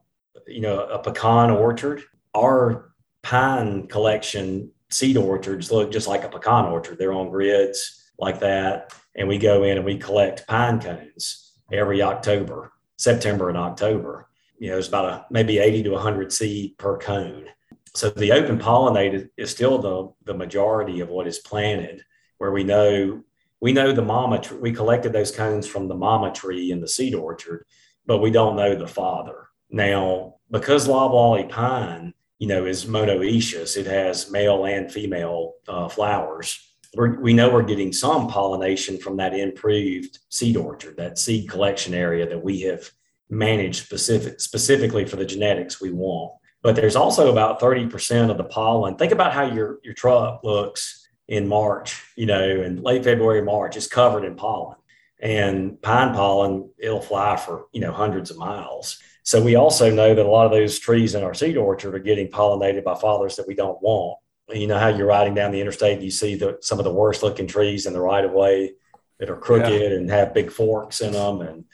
you 0.47 0.61
know, 0.61 0.81
a 0.85 0.99
pecan 0.99 1.49
orchard, 1.49 2.03
our 2.35 2.88
pine 3.21 3.87
collection 3.87 4.71
seed 4.89 5.17
orchards 5.17 5.71
look 5.71 5.91
just 5.91 6.07
like 6.07 6.23
a 6.23 6.29
pecan 6.29 6.65
orchard. 6.65 6.97
They're 6.97 7.13
on 7.13 7.29
grids 7.29 8.11
like 8.17 8.39
that, 8.39 8.93
and 9.15 9.27
we 9.27 9.37
go 9.37 9.63
in 9.63 9.77
and 9.77 9.85
we 9.85 9.97
collect 9.97 10.47
pine 10.47 10.79
cones 10.79 11.53
every 11.71 12.01
October, 12.01 12.71
September 12.97 13.49
and 13.49 13.57
October 13.57 14.29
you 14.59 14.69
know, 14.69 14.77
it's 14.77 14.89
about 14.89 15.05
a 15.05 15.25
maybe 15.31 15.57
80 15.57 15.83
to 15.83 15.91
100 15.91 16.31
seed 16.31 16.77
per 16.77 16.97
cone. 16.97 17.45
So 17.95 18.09
the 18.09 18.33
open 18.33 18.59
pollinated 18.59 19.29
is 19.37 19.49
still 19.49 19.79
the, 19.79 20.13
the 20.25 20.37
majority 20.37 20.99
of 20.99 21.09
what 21.09 21.27
is 21.27 21.39
planted, 21.39 22.03
where 22.37 22.51
we 22.51 22.63
know 22.63 23.23
we 23.61 23.73
know 23.73 23.91
the 23.91 24.01
mama 24.01 24.39
tree. 24.39 24.57
We 24.57 24.71
collected 24.71 25.11
those 25.11 25.31
cones 25.31 25.67
from 25.67 25.87
the 25.87 25.95
mama 25.95 26.31
tree 26.31 26.71
in 26.71 26.79
the 26.79 26.87
seed 26.87 27.13
orchard, 27.13 27.65
but 28.05 28.19
we 28.19 28.31
don't 28.31 28.55
know 28.55 28.75
the 28.75 28.87
father. 28.87 29.47
Now, 29.69 30.35
because 30.49 30.87
loblolly 30.87 31.43
pine, 31.43 32.13
you 32.39 32.47
know, 32.47 32.65
is 32.65 32.85
monoecious, 32.85 33.77
it 33.77 33.85
has 33.85 34.31
male 34.31 34.65
and 34.65 34.91
female 34.91 35.53
uh, 35.67 35.89
flowers. 35.89 36.57
We're, 36.95 37.19
we 37.19 37.33
know 37.33 37.49
we're 37.49 37.61
getting 37.61 37.93
some 37.93 38.27
pollination 38.27 38.97
from 38.97 39.17
that 39.17 39.33
improved 39.33 40.17
seed 40.29 40.57
orchard, 40.57 40.97
that 40.97 41.19
seed 41.19 41.49
collection 41.49 41.93
area 41.93 42.27
that 42.27 42.43
we 42.43 42.61
have 42.61 42.89
managed 43.29 43.85
specific, 43.85 44.39
specifically 44.39 45.05
for 45.05 45.17
the 45.17 45.25
genetics 45.25 45.79
we 45.79 45.91
want. 45.91 46.33
But 46.63 46.75
there's 46.75 46.95
also 46.95 47.31
about 47.31 47.59
30% 47.59 48.31
of 48.31 48.37
the 48.37 48.43
pollen. 48.45 48.95
Think 48.95 49.11
about 49.11 49.33
how 49.33 49.43
your, 49.43 49.79
your 49.83 49.93
truck 49.93 50.43
looks 50.43 51.07
in 51.27 51.47
March, 51.47 52.03
you 52.15 52.25
know, 52.25 52.41
in 52.41 52.81
late 52.81 53.03
February, 53.03 53.43
March, 53.43 53.77
it's 53.77 53.87
covered 53.87 54.25
in 54.25 54.35
pollen. 54.35 54.77
And 55.21 55.79
pine 55.81 56.13
pollen, 56.13 56.71
it'll 56.79 57.01
fly 57.01 57.35
for, 57.35 57.67
you 57.71 57.81
know, 57.81 57.91
hundreds 57.91 58.31
of 58.31 58.37
miles. 58.37 58.99
So 59.23 59.41
we 59.41 59.55
also 59.55 59.91
know 59.91 60.15
that 60.15 60.25
a 60.25 60.29
lot 60.29 60.45
of 60.45 60.51
those 60.51 60.79
trees 60.79 61.15
in 61.15 61.23
our 61.23 61.33
seed 61.33 61.57
orchard 61.57 61.95
are 61.95 61.99
getting 61.99 62.29
pollinated 62.29 62.83
by 62.83 62.95
fathers 62.95 63.35
that 63.35 63.47
we 63.47 63.55
don't 63.55 63.81
want. 63.81 64.17
You 64.49 64.67
know 64.67 64.79
how 64.79 64.87
you're 64.87 65.05
riding 65.05 65.35
down 65.35 65.51
the 65.51 65.61
interstate 65.61 65.95
and 65.95 66.03
you 66.03 66.09
see 66.11 66.35
the, 66.35 66.57
some 66.61 66.79
of 66.79 66.85
the 66.85 66.93
worst 66.93 67.21
looking 67.21 67.45
trees 67.45 67.85
in 67.85 67.93
the 67.93 68.01
right 68.01 68.25
of 68.25 68.31
way 68.31 68.73
that 69.19 69.29
are 69.29 69.37
crooked 69.37 69.81
yeah. 69.81 69.97
and 69.97 70.09
have 70.09 70.33
big 70.33 70.51
forks 70.51 71.01
in 71.01 71.13
them 71.13 71.41
and 71.41 71.65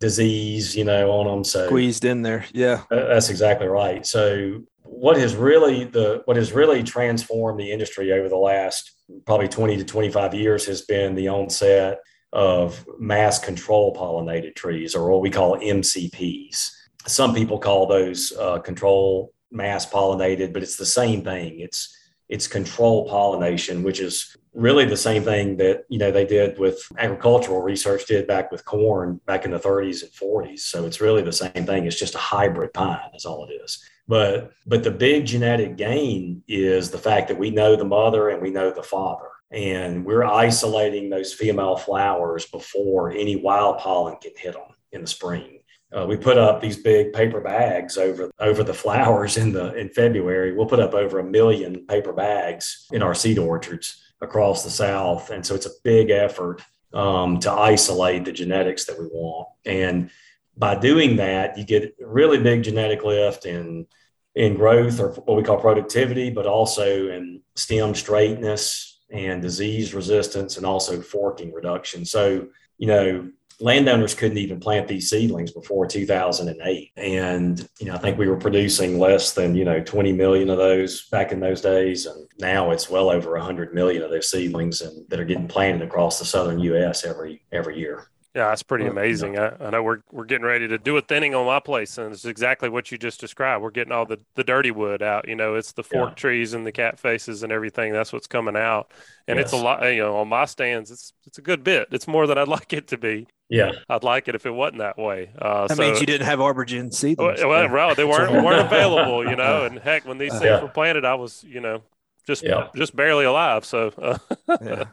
disease, 0.00 0.74
you 0.74 0.84
know, 0.84 1.10
on 1.10 1.26
them. 1.26 1.44
So 1.44 1.66
squeezed 1.66 2.04
in 2.04 2.22
there. 2.22 2.44
Yeah, 2.52 2.82
uh, 2.90 3.08
that's 3.08 3.30
exactly 3.30 3.68
right. 3.68 4.04
So 4.04 4.62
what 4.82 5.16
has 5.16 5.34
really 5.34 5.84
the 5.84 6.22
what 6.24 6.36
has 6.36 6.52
really 6.52 6.82
transformed 6.82 7.58
the 7.58 7.72
industry 7.72 8.12
over 8.12 8.28
the 8.28 8.36
last 8.36 8.92
probably 9.26 9.48
20 9.48 9.76
to 9.76 9.84
25 9.84 10.34
years 10.34 10.66
has 10.66 10.82
been 10.82 11.14
the 11.14 11.28
onset 11.28 11.98
of 12.32 12.84
mass 12.98 13.38
control 13.38 13.94
pollinated 13.94 14.54
trees 14.56 14.94
or 14.94 15.10
what 15.10 15.20
we 15.20 15.30
call 15.30 15.58
MCPs. 15.58 16.70
Some 17.06 17.34
people 17.34 17.58
call 17.58 17.86
those 17.86 18.32
uh, 18.38 18.58
control 18.58 19.34
mass 19.50 19.86
pollinated, 19.86 20.52
but 20.52 20.62
it's 20.62 20.76
the 20.76 20.86
same 20.86 21.22
thing. 21.22 21.60
It's 21.60 21.96
it's 22.28 22.46
control 22.46 23.06
pollination, 23.08 23.82
which 23.82 24.00
is 24.00 24.34
really 24.54 24.84
the 24.84 24.96
same 24.96 25.22
thing 25.22 25.56
that 25.58 25.84
you 25.88 25.98
know 25.98 26.10
they 26.10 26.24
did 26.24 26.58
with 26.58 26.80
agricultural 26.98 27.60
research 27.60 28.06
did 28.06 28.26
back 28.26 28.50
with 28.50 28.64
corn 28.64 29.20
back 29.26 29.44
in 29.44 29.50
the 29.50 29.58
30s 29.58 30.02
and 30.02 30.12
40s. 30.12 30.60
So 30.60 30.86
it's 30.86 31.00
really 31.00 31.22
the 31.22 31.32
same 31.32 31.66
thing. 31.66 31.86
It's 31.86 31.98
just 31.98 32.14
a 32.14 32.18
hybrid 32.18 32.72
pine, 32.72 33.10
is 33.14 33.24
all 33.24 33.46
it 33.46 33.52
is. 33.52 33.82
But 34.08 34.52
but 34.66 34.82
the 34.82 34.90
big 34.90 35.26
genetic 35.26 35.76
gain 35.76 36.42
is 36.48 36.90
the 36.90 36.98
fact 36.98 37.28
that 37.28 37.38
we 37.38 37.50
know 37.50 37.76
the 37.76 37.84
mother 37.84 38.30
and 38.30 38.40
we 38.40 38.50
know 38.50 38.70
the 38.70 38.82
father. 38.82 39.28
And 39.50 40.04
we're 40.04 40.24
isolating 40.24 41.10
those 41.10 41.32
female 41.32 41.76
flowers 41.76 42.46
before 42.46 43.12
any 43.12 43.36
wild 43.36 43.78
pollen 43.78 44.16
can 44.20 44.32
hit 44.36 44.54
them 44.54 44.74
in 44.92 45.02
the 45.02 45.06
spring. 45.06 45.53
Uh, 45.94 46.04
we 46.06 46.16
put 46.16 46.36
up 46.36 46.60
these 46.60 46.76
big 46.76 47.12
paper 47.12 47.40
bags 47.40 47.96
over 47.96 48.30
over 48.40 48.64
the 48.64 48.74
flowers 48.74 49.36
in 49.36 49.52
the 49.52 49.74
in 49.74 49.88
February. 49.88 50.52
We'll 50.52 50.66
put 50.66 50.80
up 50.80 50.94
over 50.94 51.20
a 51.20 51.24
million 51.24 51.86
paper 51.86 52.12
bags 52.12 52.86
in 52.92 53.02
our 53.02 53.14
seed 53.14 53.38
orchards 53.38 54.02
across 54.20 54.64
the 54.64 54.70
South, 54.70 55.30
and 55.30 55.46
so 55.46 55.54
it's 55.54 55.66
a 55.66 55.80
big 55.84 56.10
effort 56.10 56.62
um, 56.92 57.38
to 57.40 57.52
isolate 57.52 58.24
the 58.24 58.32
genetics 58.32 58.86
that 58.86 58.98
we 58.98 59.06
want. 59.06 59.48
And 59.64 60.10
by 60.56 60.74
doing 60.74 61.16
that, 61.16 61.56
you 61.58 61.64
get 61.64 61.94
really 62.00 62.38
big 62.38 62.64
genetic 62.64 63.04
lift 63.04 63.46
in 63.46 63.86
in 64.34 64.56
growth 64.56 64.98
or 64.98 65.10
what 65.12 65.36
we 65.36 65.44
call 65.44 65.60
productivity, 65.60 66.28
but 66.28 66.46
also 66.46 67.08
in 67.08 67.40
stem 67.54 67.94
straightness 67.94 69.00
and 69.10 69.40
disease 69.40 69.94
resistance, 69.94 70.56
and 70.56 70.66
also 70.66 71.00
forking 71.00 71.52
reduction. 71.52 72.04
So, 72.04 72.48
you 72.78 72.88
know, 72.88 73.30
landowners 73.60 74.14
couldn't 74.14 74.38
even 74.38 74.60
plant 74.60 74.88
these 74.88 75.08
seedlings 75.10 75.52
before 75.52 75.86
2008 75.86 76.92
and 76.96 77.68
you 77.78 77.86
know 77.86 77.94
i 77.94 77.98
think 77.98 78.18
we 78.18 78.28
were 78.28 78.36
producing 78.36 78.98
less 78.98 79.32
than 79.32 79.54
you 79.54 79.64
know 79.64 79.80
20 79.80 80.12
million 80.12 80.50
of 80.50 80.58
those 80.58 81.08
back 81.08 81.32
in 81.32 81.40
those 81.40 81.60
days. 81.60 82.06
And 82.06 82.26
now 82.38 82.70
it's 82.70 82.90
well 82.90 83.10
over 83.10 83.32
100 83.32 83.74
million 83.74 84.02
of 84.02 84.10
those 84.10 84.30
seedlings 84.30 84.80
and 84.80 85.08
that 85.08 85.20
are 85.20 85.24
getting 85.24 85.48
planted 85.48 85.82
across 85.82 86.18
the 86.18 86.24
southern 86.24 86.60
us 86.60 87.04
every 87.04 87.44
every 87.52 87.78
year 87.78 88.08
yeah, 88.34 88.48
that's 88.48 88.64
pretty 88.64 88.86
amazing. 88.86 89.38
I, 89.38 89.54
I, 89.60 89.70
know 89.70 89.84
we're 89.84 90.00
we're 90.10 90.24
getting 90.24 90.44
ready 90.44 90.66
to 90.66 90.76
do 90.76 90.96
a 90.96 91.00
thinning 91.00 91.36
on 91.36 91.46
my 91.46 91.60
place, 91.60 91.98
and 91.98 92.12
it's 92.12 92.24
exactly 92.24 92.68
what 92.68 92.90
you 92.90 92.98
just 92.98 93.20
described. 93.20 93.62
We're 93.62 93.70
getting 93.70 93.92
all 93.92 94.06
the, 94.06 94.18
the 94.34 94.42
dirty 94.42 94.72
wood 94.72 95.02
out. 95.02 95.28
You 95.28 95.36
know, 95.36 95.54
it's 95.54 95.70
the 95.70 95.84
fork 95.84 96.10
yeah. 96.10 96.14
trees 96.14 96.52
and 96.52 96.66
the 96.66 96.72
cat 96.72 96.98
faces 96.98 97.44
and 97.44 97.52
everything. 97.52 97.92
That's 97.92 98.12
what's 98.12 98.26
coming 98.26 98.56
out, 98.56 98.90
and 99.28 99.38
yes. 99.38 99.44
it's 99.44 99.52
a 99.52 99.56
lot. 99.56 99.84
You 99.84 100.02
know, 100.02 100.16
on 100.16 100.26
my 100.26 100.46
stands, 100.46 100.90
it's 100.90 101.12
it's 101.26 101.38
a 101.38 101.42
good 101.42 101.62
bit. 101.62 101.86
It's 101.92 102.08
more 102.08 102.26
than 102.26 102.36
I'd 102.36 102.48
like 102.58 102.72
it 102.72 102.88
to 102.88 102.98
be. 102.98 103.28
Yeah, 103.48 103.70
I'd 103.88 104.02
like 104.02 104.26
it 104.26 104.34
if 104.34 104.46
it 104.46 104.50
wasn't 104.50 104.78
that 104.78 104.98
way. 104.98 105.30
Uh, 105.38 105.68
that 105.68 105.76
so, 105.76 105.82
means 105.82 106.00
you 106.00 106.06
didn't 106.06 106.26
have 106.26 106.40
ArborGen 106.40 106.92
seedlings. 106.92 107.40
Well, 107.40 107.68
well, 107.70 107.94
they 107.94 108.04
weren't 108.04 108.32
weren't 108.32 108.66
available. 108.66 109.28
You 109.30 109.36
know, 109.36 109.64
and 109.64 109.78
heck, 109.78 110.08
when 110.08 110.18
these 110.18 110.32
things 110.32 110.44
yeah. 110.44 110.60
were 110.60 110.68
planted, 110.68 111.04
I 111.04 111.14
was 111.14 111.44
you 111.46 111.60
know 111.60 111.82
just 112.26 112.42
yeah. 112.42 112.66
just 112.74 112.96
barely 112.96 113.26
alive. 113.26 113.64
So 113.64 113.92
uh, 113.96 114.18
yeah. 114.60 114.84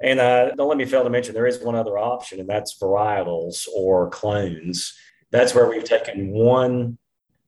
And 0.00 0.20
uh, 0.20 0.54
don't 0.54 0.68
let 0.68 0.78
me 0.78 0.84
fail 0.84 1.04
to 1.04 1.10
mention 1.10 1.34
there 1.34 1.46
is 1.46 1.60
one 1.60 1.74
other 1.74 1.98
option, 1.98 2.40
and 2.40 2.48
that's 2.48 2.78
varietals 2.78 3.66
or 3.74 4.08
clones. 4.10 4.94
That's 5.30 5.54
where 5.54 5.68
we've 5.68 5.84
taken 5.84 6.30
one 6.30 6.98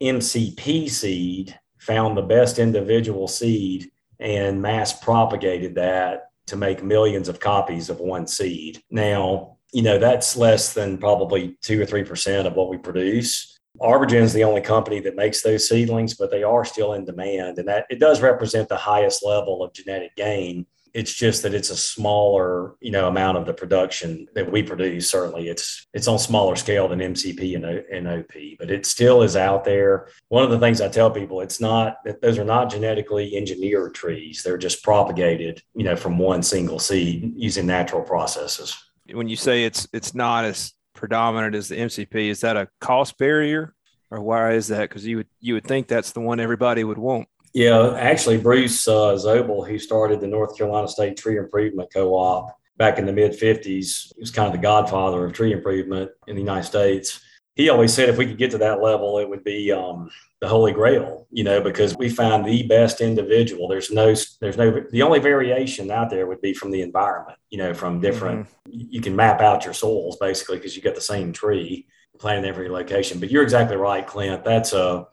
MCP 0.00 0.90
seed, 0.90 1.58
found 1.78 2.16
the 2.16 2.22
best 2.22 2.58
individual 2.58 3.28
seed, 3.28 3.90
and 4.18 4.60
mass 4.60 4.92
propagated 4.92 5.76
that 5.76 6.30
to 6.46 6.56
make 6.56 6.82
millions 6.82 7.28
of 7.28 7.38
copies 7.38 7.88
of 7.88 8.00
one 8.00 8.26
seed. 8.26 8.82
Now, 8.90 9.58
you 9.72 9.82
know, 9.82 9.98
that's 9.98 10.36
less 10.36 10.74
than 10.74 10.98
probably 10.98 11.56
two 11.62 11.80
or 11.80 11.86
3% 11.86 12.46
of 12.46 12.54
what 12.54 12.68
we 12.68 12.76
produce. 12.76 13.58
ArborGen 13.80 14.22
is 14.22 14.32
the 14.32 14.44
only 14.44 14.60
company 14.60 14.98
that 15.00 15.14
makes 15.14 15.42
those 15.42 15.68
seedlings, 15.68 16.14
but 16.14 16.30
they 16.30 16.42
are 16.42 16.64
still 16.64 16.94
in 16.94 17.04
demand. 17.04 17.58
And 17.58 17.68
that 17.68 17.86
it 17.88 18.00
does 18.00 18.20
represent 18.20 18.68
the 18.68 18.76
highest 18.76 19.24
level 19.24 19.62
of 19.62 19.72
genetic 19.72 20.16
gain 20.16 20.66
it's 20.94 21.12
just 21.14 21.42
that 21.42 21.54
it's 21.54 21.70
a 21.70 21.76
smaller, 21.76 22.74
you 22.80 22.90
know, 22.90 23.08
amount 23.08 23.38
of 23.38 23.46
the 23.46 23.54
production 23.54 24.26
that 24.34 24.50
we 24.50 24.62
produce. 24.62 25.10
Certainly, 25.10 25.48
it's 25.48 25.86
it's 25.94 26.08
on 26.08 26.18
smaller 26.18 26.56
scale 26.56 26.88
than 26.88 27.00
MCP 27.00 27.56
and, 27.56 27.64
and 27.64 28.08
OP, 28.08 28.58
but 28.58 28.70
it 28.70 28.86
still 28.86 29.22
is 29.22 29.36
out 29.36 29.64
there. 29.64 30.08
One 30.28 30.42
of 30.42 30.50
the 30.50 30.58
things 30.58 30.80
I 30.80 30.88
tell 30.88 31.10
people, 31.10 31.40
it's 31.40 31.60
not 31.60 31.96
that 32.04 32.20
those 32.20 32.38
are 32.38 32.44
not 32.44 32.70
genetically 32.70 33.36
engineered 33.36 33.94
trees; 33.94 34.42
they're 34.42 34.58
just 34.58 34.82
propagated, 34.82 35.62
you 35.74 35.84
know, 35.84 35.96
from 35.96 36.18
one 36.18 36.42
single 36.42 36.78
seed 36.78 37.32
using 37.36 37.66
natural 37.66 38.02
processes. 38.02 38.76
When 39.12 39.28
you 39.28 39.36
say 39.36 39.64
it's 39.64 39.88
it's 39.92 40.14
not 40.14 40.44
as 40.44 40.72
predominant 40.94 41.54
as 41.54 41.68
the 41.68 41.76
MCP, 41.76 42.28
is 42.28 42.40
that 42.40 42.56
a 42.56 42.68
cost 42.80 43.16
barrier, 43.18 43.74
or 44.10 44.20
why 44.20 44.52
is 44.52 44.68
that? 44.68 44.88
Because 44.88 45.06
you 45.06 45.18
would 45.18 45.28
you 45.40 45.54
would 45.54 45.66
think 45.66 45.88
that's 45.88 46.12
the 46.12 46.20
one 46.20 46.40
everybody 46.40 46.84
would 46.84 46.98
want. 46.98 47.28
Yeah, 47.52 47.96
actually, 47.98 48.38
Bruce 48.38 48.86
uh, 48.86 49.14
Zobel, 49.14 49.66
who 49.66 49.78
started 49.78 50.20
the 50.20 50.26
North 50.26 50.56
Carolina 50.56 50.86
State 50.86 51.16
Tree 51.16 51.36
Improvement 51.36 51.92
Co-op 51.92 52.56
back 52.76 52.98
in 52.98 53.06
the 53.06 53.12
mid 53.12 53.32
'50s, 53.32 54.12
he 54.14 54.20
was 54.20 54.30
kind 54.30 54.46
of 54.46 54.52
the 54.52 54.58
godfather 54.58 55.24
of 55.24 55.32
tree 55.32 55.52
improvement 55.52 56.10
in 56.26 56.36
the 56.36 56.42
United 56.42 56.64
States. 56.64 57.20
He 57.56 57.68
always 57.68 57.92
said 57.92 58.08
if 58.08 58.16
we 58.16 58.26
could 58.26 58.38
get 58.38 58.52
to 58.52 58.58
that 58.58 58.80
level, 58.80 59.18
it 59.18 59.28
would 59.28 59.42
be 59.42 59.72
um, 59.72 60.08
the 60.40 60.48
holy 60.48 60.72
grail, 60.72 61.26
you 61.30 61.44
know, 61.44 61.60
because 61.60 61.96
we 61.96 62.08
find 62.08 62.44
the 62.44 62.62
best 62.62 63.00
individual. 63.00 63.68
There's 63.68 63.90
no, 63.90 64.14
there's 64.40 64.56
no, 64.56 64.82
the 64.90 65.02
only 65.02 65.18
variation 65.18 65.90
out 65.90 66.08
there 66.08 66.26
would 66.26 66.40
be 66.40 66.54
from 66.54 66.70
the 66.70 66.80
environment, 66.80 67.38
you 67.50 67.58
know, 67.58 67.74
from 67.74 68.00
different. 68.00 68.46
Mm-hmm. 68.46 68.86
You 68.90 69.00
can 69.02 69.14
map 69.14 69.40
out 69.40 69.64
your 69.64 69.74
soils 69.74 70.16
basically 70.18 70.56
because 70.56 70.76
you 70.76 70.82
got 70.82 70.94
the 70.94 71.00
same 71.02 71.32
tree 71.32 71.86
planted 72.18 72.44
in 72.44 72.48
every 72.48 72.70
location. 72.70 73.18
But 73.18 73.30
you're 73.30 73.42
exactly 73.42 73.76
right, 73.76 74.06
Clint. 74.06 74.44
That's 74.44 74.72
a 74.72 75.06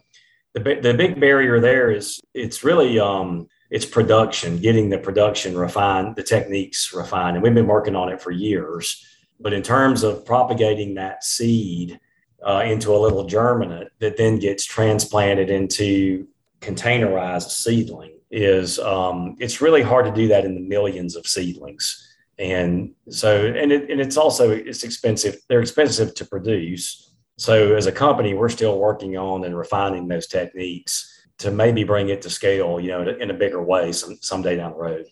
the, 0.59 0.79
the 0.81 0.93
big 0.93 1.19
barrier 1.19 1.59
there 1.59 1.91
is 1.91 2.19
it's 2.33 2.63
really 2.63 2.99
um, 2.99 3.47
it's 3.69 3.85
production, 3.85 4.57
getting 4.57 4.89
the 4.89 4.97
production 4.97 5.57
refined, 5.57 6.15
the 6.15 6.23
techniques 6.23 6.93
refined, 6.93 7.35
and 7.35 7.43
we've 7.43 7.53
been 7.53 7.67
working 7.67 7.95
on 7.95 8.09
it 8.09 8.21
for 8.21 8.31
years. 8.31 9.05
But 9.39 9.53
in 9.53 9.61
terms 9.61 10.03
of 10.03 10.25
propagating 10.25 10.95
that 10.95 11.23
seed 11.23 11.99
uh, 12.45 12.63
into 12.65 12.95
a 12.95 12.97
little 12.97 13.25
germinate 13.25 13.89
that 13.99 14.17
then 14.17 14.39
gets 14.39 14.65
transplanted 14.65 15.49
into 15.49 16.27
containerized 16.61 17.49
seedling, 17.49 18.13
is 18.31 18.79
um, 18.79 19.35
it's 19.39 19.61
really 19.61 19.81
hard 19.81 20.05
to 20.05 20.11
do 20.11 20.27
that 20.27 20.45
in 20.45 20.55
the 20.55 20.61
millions 20.61 21.15
of 21.15 21.25
seedlings. 21.27 22.03
And 22.39 22.93
so, 23.09 23.45
and 23.45 23.71
it, 23.71 23.89
and 23.89 23.99
it's 23.99 24.17
also 24.17 24.51
it's 24.51 24.83
expensive. 24.83 25.37
They're 25.47 25.61
expensive 25.61 26.13
to 26.15 26.25
produce 26.25 27.06
so 27.37 27.75
as 27.75 27.85
a 27.85 27.91
company, 27.91 28.33
we're 28.33 28.49
still 28.49 28.79
working 28.79 29.15
on 29.15 29.43
and 29.45 29.55
refining 29.55 30.07
those 30.07 30.27
techniques 30.27 31.13
to 31.37 31.51
maybe 31.51 31.83
bring 31.83 32.09
it 32.09 32.21
to 32.23 32.29
scale, 32.29 32.79
you 32.79 32.89
know, 32.89 33.07
in 33.07 33.29
a 33.29 33.33
bigger 33.33 33.61
way 33.61 33.91
some, 33.91 34.17
someday 34.21 34.55
down 34.55 34.71
the 34.71 34.77
road. 34.77 35.05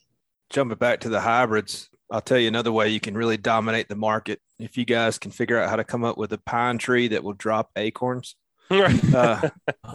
Jumping 0.50 0.78
back 0.78 1.02
to 1.02 1.10
the 1.10 1.20
hybrids, 1.20 1.90
I'll 2.10 2.22
tell 2.22 2.40
you 2.40 2.48
another 2.48 2.72
way 2.72 2.90
you 2.90 3.00
can 3.00 3.16
really 3.16 3.38
dominate 3.38 3.90
the 3.90 3.96
market. 3.96 4.42
If 4.58 4.76
you 4.78 4.86
guys 4.86 5.20
can 5.20 5.32
figure 5.32 5.60
out 5.60 5.70
how 5.70 5.76
to 5.76 5.84
come 5.84 6.04
up 6.04 6.18
with 6.18 6.34
a 6.34 6.40
pine 6.40 6.80
tree 6.80 7.08
that 7.10 7.24
will 7.24 7.34
drop 7.34 7.70
acorns. 7.76 8.36
uh, 8.72 9.50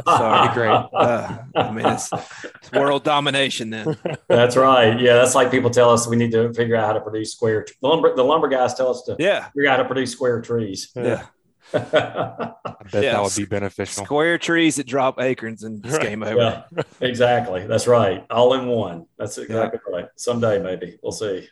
sorry, 0.06 0.54
great. 0.54 0.70
Uh, 0.70 1.38
I 1.56 1.72
mean, 1.72 1.86
it's, 1.86 2.08
it's, 2.12 2.70
world 2.70 3.02
domination 3.02 3.70
then. 3.70 3.96
That's 4.28 4.56
right. 4.56 5.00
Yeah, 5.00 5.14
that's 5.14 5.34
like 5.34 5.50
people 5.50 5.70
tell 5.70 5.90
us 5.90 6.06
we 6.06 6.14
need 6.14 6.30
to 6.30 6.54
figure 6.54 6.76
out 6.76 6.86
how 6.86 6.92
to 6.92 7.00
produce 7.00 7.32
square. 7.32 7.66
The 7.82 7.88
lumber, 7.88 8.14
the 8.14 8.22
lumber 8.22 8.46
guys 8.46 8.74
tell 8.74 8.90
us 8.90 9.02
to 9.02 9.16
yeah 9.18 9.46
figure 9.46 9.68
out 9.68 9.78
how 9.78 9.82
to 9.82 9.88
produce 9.88 10.12
square 10.12 10.40
trees. 10.40 10.92
Yeah. 10.94 11.26
I 11.74 12.54
bet 12.92 13.04
yeah, 13.04 13.12
that 13.12 13.22
would 13.22 13.36
be 13.36 13.44
beneficial. 13.44 14.04
Square 14.04 14.38
trees 14.38 14.76
that 14.76 14.86
drop 14.86 15.20
acorns 15.20 15.62
and 15.62 15.84
it's 15.84 15.98
game 15.98 16.22
over. 16.22 16.66
Yeah, 16.74 16.82
exactly. 17.00 17.66
That's 17.66 17.86
right. 17.86 18.24
All 18.30 18.54
in 18.54 18.66
one. 18.66 19.06
That's 19.18 19.38
exactly 19.38 19.80
yeah. 19.88 19.96
right. 19.96 20.08
Someday, 20.16 20.60
maybe. 20.60 20.98
We'll 21.02 21.12
see. 21.12 21.48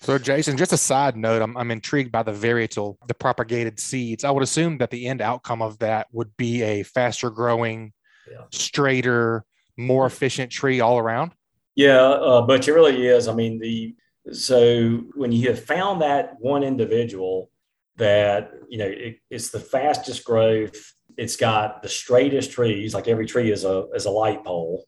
So, 0.00 0.16
Jason, 0.16 0.56
just 0.56 0.72
a 0.72 0.76
side 0.76 1.16
note, 1.16 1.42
I'm, 1.42 1.56
I'm 1.56 1.70
intrigued 1.70 2.12
by 2.12 2.22
the 2.22 2.32
varietal, 2.32 2.96
the 3.08 3.14
propagated 3.14 3.80
seeds. 3.80 4.22
I 4.22 4.30
would 4.30 4.44
assume 4.44 4.78
that 4.78 4.90
the 4.90 5.08
end 5.08 5.20
outcome 5.20 5.60
of 5.60 5.78
that 5.80 6.06
would 6.12 6.36
be 6.36 6.62
a 6.62 6.84
faster 6.84 7.30
growing, 7.30 7.92
yeah. 8.30 8.44
straighter, 8.52 9.44
more 9.76 10.06
efficient 10.06 10.52
tree 10.52 10.80
all 10.80 10.98
around. 10.98 11.32
Yeah, 11.74 11.98
uh, 11.98 12.42
but 12.42 12.66
it 12.66 12.72
really 12.72 13.06
is. 13.06 13.26
I 13.28 13.34
mean, 13.34 13.58
the 13.58 13.94
so 14.32 15.04
when 15.14 15.32
you 15.32 15.48
have 15.48 15.64
found 15.64 16.02
that 16.02 16.34
one 16.38 16.62
individual 16.62 17.50
that 17.98 18.50
you 18.68 18.78
know 18.78 18.86
it, 18.86 19.18
it's 19.30 19.50
the 19.50 19.60
fastest 19.60 20.24
growth 20.24 20.94
it's 21.18 21.36
got 21.36 21.82
the 21.82 21.88
straightest 21.88 22.52
trees, 22.52 22.94
like 22.94 23.08
every 23.08 23.26
tree 23.26 23.50
is 23.50 23.64
a 23.64 23.88
is 23.94 24.06
a 24.06 24.10
light 24.10 24.44
pole, 24.44 24.86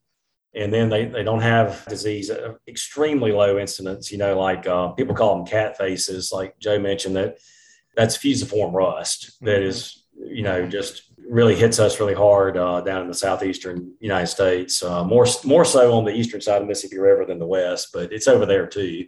and 0.55 0.73
then 0.73 0.89
they, 0.89 1.05
they 1.07 1.25
don't 1.25 1.41
have 1.41 1.85
disease 1.89 2.31
uh, 2.31 2.55
extremely 2.69 3.33
low 3.33 3.59
incidence. 3.59 4.13
You 4.13 4.19
know, 4.19 4.39
like 4.39 4.67
uh, 4.67 4.89
people 4.93 5.15
call 5.15 5.37
them 5.37 5.45
cat 5.45 5.77
faces, 5.77 6.31
like 6.33 6.57
Joe 6.61 6.79
mentioned 6.79 7.17
that 7.17 7.39
that's 7.97 8.17
fusiform 8.17 8.73
rust 8.73 9.39
that 9.41 9.61
mm-hmm. 9.61 10.25
you 10.27 10.43
know 10.43 10.69
just 10.69 11.13
really 11.29 11.57
hits 11.57 11.81
us 11.81 11.99
really 11.99 12.15
hard 12.15 12.57
uh, 12.57 12.81
down 12.81 13.03
in 13.03 13.09
the 13.09 13.15
southeastern 13.15 13.93
United 13.99 14.29
States. 14.29 14.85
Uh, 14.85 15.03
more 15.03 15.27
more 15.45 15.65
so 15.65 15.93
on 15.93 16.05
the 16.05 16.15
eastern 16.15 16.41
side 16.41 16.57
of 16.57 16.63
the 16.63 16.69
Mississippi 16.69 16.99
River 16.99 17.25
than 17.25 17.41
the 17.41 17.47
west, 17.47 17.89
but 17.93 18.13
it's 18.13 18.29
over 18.29 18.47
there 18.47 18.69
too. 18.69 19.07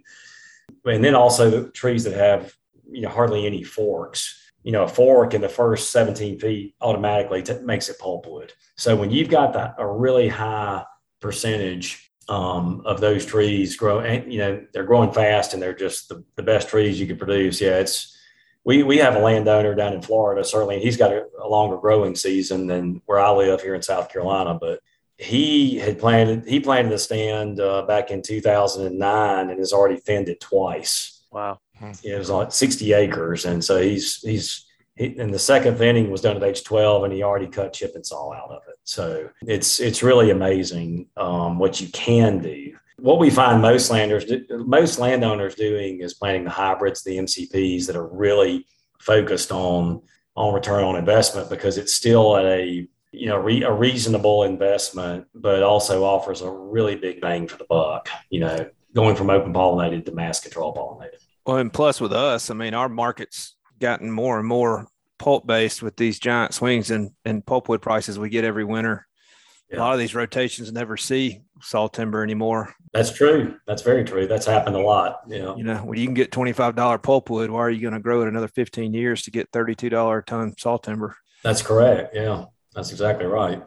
And 0.85 1.03
then 1.03 1.15
also 1.15 1.49
the 1.49 1.69
trees 1.71 2.03
that 2.03 2.15
have 2.15 2.53
you 2.93 3.01
know 3.01 3.09
hardly 3.09 3.45
any 3.45 3.63
forks. 3.63 4.39
You 4.63 4.71
know, 4.71 4.83
a 4.83 4.87
fork 4.87 5.33
in 5.33 5.41
the 5.41 5.49
first 5.49 5.91
17 5.91 6.39
feet 6.39 6.75
automatically 6.79 7.43
t- 7.43 7.59
makes 7.63 7.89
it 7.89 7.99
pulpwood. 7.99 8.51
So 8.77 8.95
when 8.95 9.11
you've 9.11 9.29
got 9.29 9.51
that 9.53 9.75
a 9.77 9.85
really 9.85 10.29
high 10.29 10.85
percentage 11.19 12.11
um, 12.29 12.81
of 12.85 13.01
those 13.01 13.25
trees 13.25 13.75
grow, 13.75 13.99
and 13.99 14.31
you 14.31 14.39
know 14.39 14.65
they're 14.73 14.85
growing 14.85 15.11
fast 15.11 15.53
and 15.53 15.61
they're 15.61 15.75
just 15.75 16.09
the, 16.09 16.23
the 16.35 16.43
best 16.43 16.69
trees 16.69 16.99
you 16.99 17.07
can 17.07 17.17
produce. 17.17 17.59
Yeah, 17.59 17.79
it's 17.79 18.17
we 18.63 18.83
we 18.83 18.97
have 18.97 19.15
a 19.15 19.19
landowner 19.19 19.75
down 19.75 19.93
in 19.93 20.01
Florida. 20.01 20.43
Certainly, 20.43 20.79
he's 20.79 20.97
got 20.97 21.11
a, 21.11 21.25
a, 21.41 21.47
longer 21.47 21.77
growing 21.77 22.15
season 22.15 22.67
than 22.67 23.01
where 23.05 23.19
I 23.19 23.31
live 23.31 23.61
here 23.61 23.75
in 23.75 23.81
South 23.81 24.09
Carolina. 24.09 24.57
But 24.59 24.79
he 25.17 25.77
had 25.77 25.99
planted 25.99 26.45
he 26.47 26.59
planted 26.59 26.91
a 26.93 26.99
stand 26.99 27.59
uh, 27.59 27.83
back 27.83 28.11
in 28.11 28.21
2009 28.21 29.49
and 29.49 29.59
has 29.59 29.73
already 29.73 29.97
thinned 29.97 30.29
it 30.29 30.39
twice. 30.39 31.25
Wow, 31.31 31.59
it 32.03 32.17
was 32.17 32.29
like 32.29 32.51
60 32.51 32.93
acres, 32.93 33.45
and 33.45 33.63
so 33.63 33.81
he's 33.81 34.17
he's 34.21 34.65
he, 34.95 35.17
and 35.17 35.33
the 35.33 35.39
second 35.39 35.77
thinning 35.77 36.11
was 36.11 36.21
done 36.21 36.37
at 36.37 36.43
age 36.43 36.63
12 36.63 37.05
and 37.05 37.13
he 37.13 37.23
already 37.23 37.47
cut 37.47 37.73
chip 37.73 37.93
and 37.95 38.05
saw 38.05 38.31
out 38.31 38.51
of 38.51 38.61
it 38.69 38.75
so 38.83 39.27
it's 39.41 39.79
it's 39.79 40.03
really 40.03 40.29
amazing 40.29 41.07
um, 41.17 41.57
what 41.57 41.81
you 41.81 41.87
can 41.87 42.37
do 42.37 42.73
what 43.03 43.19
we 43.19 43.29
find 43.29 43.61
most 43.61 43.89
landers, 43.89 44.25
most 44.49 44.99
landowners 44.99 45.55
doing 45.55 45.99
is 45.99 46.13
planting 46.13 46.45
the 46.45 46.49
hybrids, 46.49 47.03
the 47.03 47.17
MCPs 47.17 47.85
that 47.87 47.95
are 47.95 48.07
really 48.07 48.65
focused 48.99 49.51
on 49.51 50.01
on 50.35 50.53
return 50.53 50.83
on 50.83 50.95
investment 50.95 51.49
because 51.49 51.77
it's 51.77 51.93
still 51.93 52.37
at 52.37 52.45
a 52.45 52.87
you 53.11 53.27
know 53.27 53.37
re, 53.37 53.63
a 53.63 53.71
reasonable 53.71 54.43
investment, 54.43 55.25
but 55.35 55.63
also 55.63 56.03
offers 56.03 56.41
a 56.41 56.49
really 56.49 56.95
big 56.95 57.19
bang 57.19 57.47
for 57.47 57.57
the 57.57 57.65
buck. 57.65 58.07
You 58.29 58.39
know, 58.39 58.69
going 58.93 59.15
from 59.15 59.29
open 59.29 59.53
pollinated 59.53 60.05
to 60.05 60.11
mass 60.13 60.39
control 60.39 60.73
pollinated. 60.73 61.22
Well, 61.45 61.57
and 61.57 61.73
plus 61.73 61.99
with 61.99 62.13
us, 62.13 62.49
I 62.49 62.53
mean, 62.53 62.73
our 62.73 62.89
market's 62.89 63.55
gotten 63.79 64.11
more 64.11 64.39
and 64.39 64.47
more 64.47 64.87
pulp 65.19 65.45
based 65.45 65.81
with 65.81 65.95
these 65.95 66.19
giant 66.19 66.53
swings 66.53 66.91
in, 66.91 67.13
in 67.25 67.41
pulpwood 67.41 67.81
prices 67.81 68.17
we 68.17 68.29
get 68.29 68.43
every 68.43 68.63
winter 68.63 69.07
yeah. 69.73 69.79
a 69.79 69.81
lot 69.81 69.93
of 69.93 69.99
these 69.99 70.15
rotations 70.15 70.71
never 70.71 70.97
see 70.97 71.41
saw 71.61 71.87
timber 71.87 72.23
anymore. 72.23 72.73
That's 72.91 73.11
true. 73.11 73.55
That's 73.65 73.81
very 73.81 74.03
true. 74.03 74.27
That's 74.27 74.45
happened 74.45 74.75
a 74.75 74.81
lot. 74.81 75.21
Yeah. 75.27 75.55
You 75.55 75.63
know, 75.63 75.77
when 75.77 75.97
you 75.97 76.05
can 76.05 76.13
get 76.13 76.31
$25 76.31 76.73
pulpwood, 77.01 77.49
why 77.49 77.59
are 77.59 77.69
you 77.69 77.81
going 77.81 77.93
to 77.93 77.99
grow 77.99 78.21
it 78.21 78.27
another 78.27 78.49
15 78.49 78.93
years 78.93 79.23
to 79.23 79.31
get 79.31 79.51
$32 79.51 80.19
a 80.19 80.21
ton 80.23 80.53
saw 80.57 80.77
timber? 80.77 81.15
That's 81.43 81.61
correct. 81.61 82.13
Yeah. 82.13 82.45
That's 82.75 82.91
exactly 82.91 83.25
right. 83.25 83.61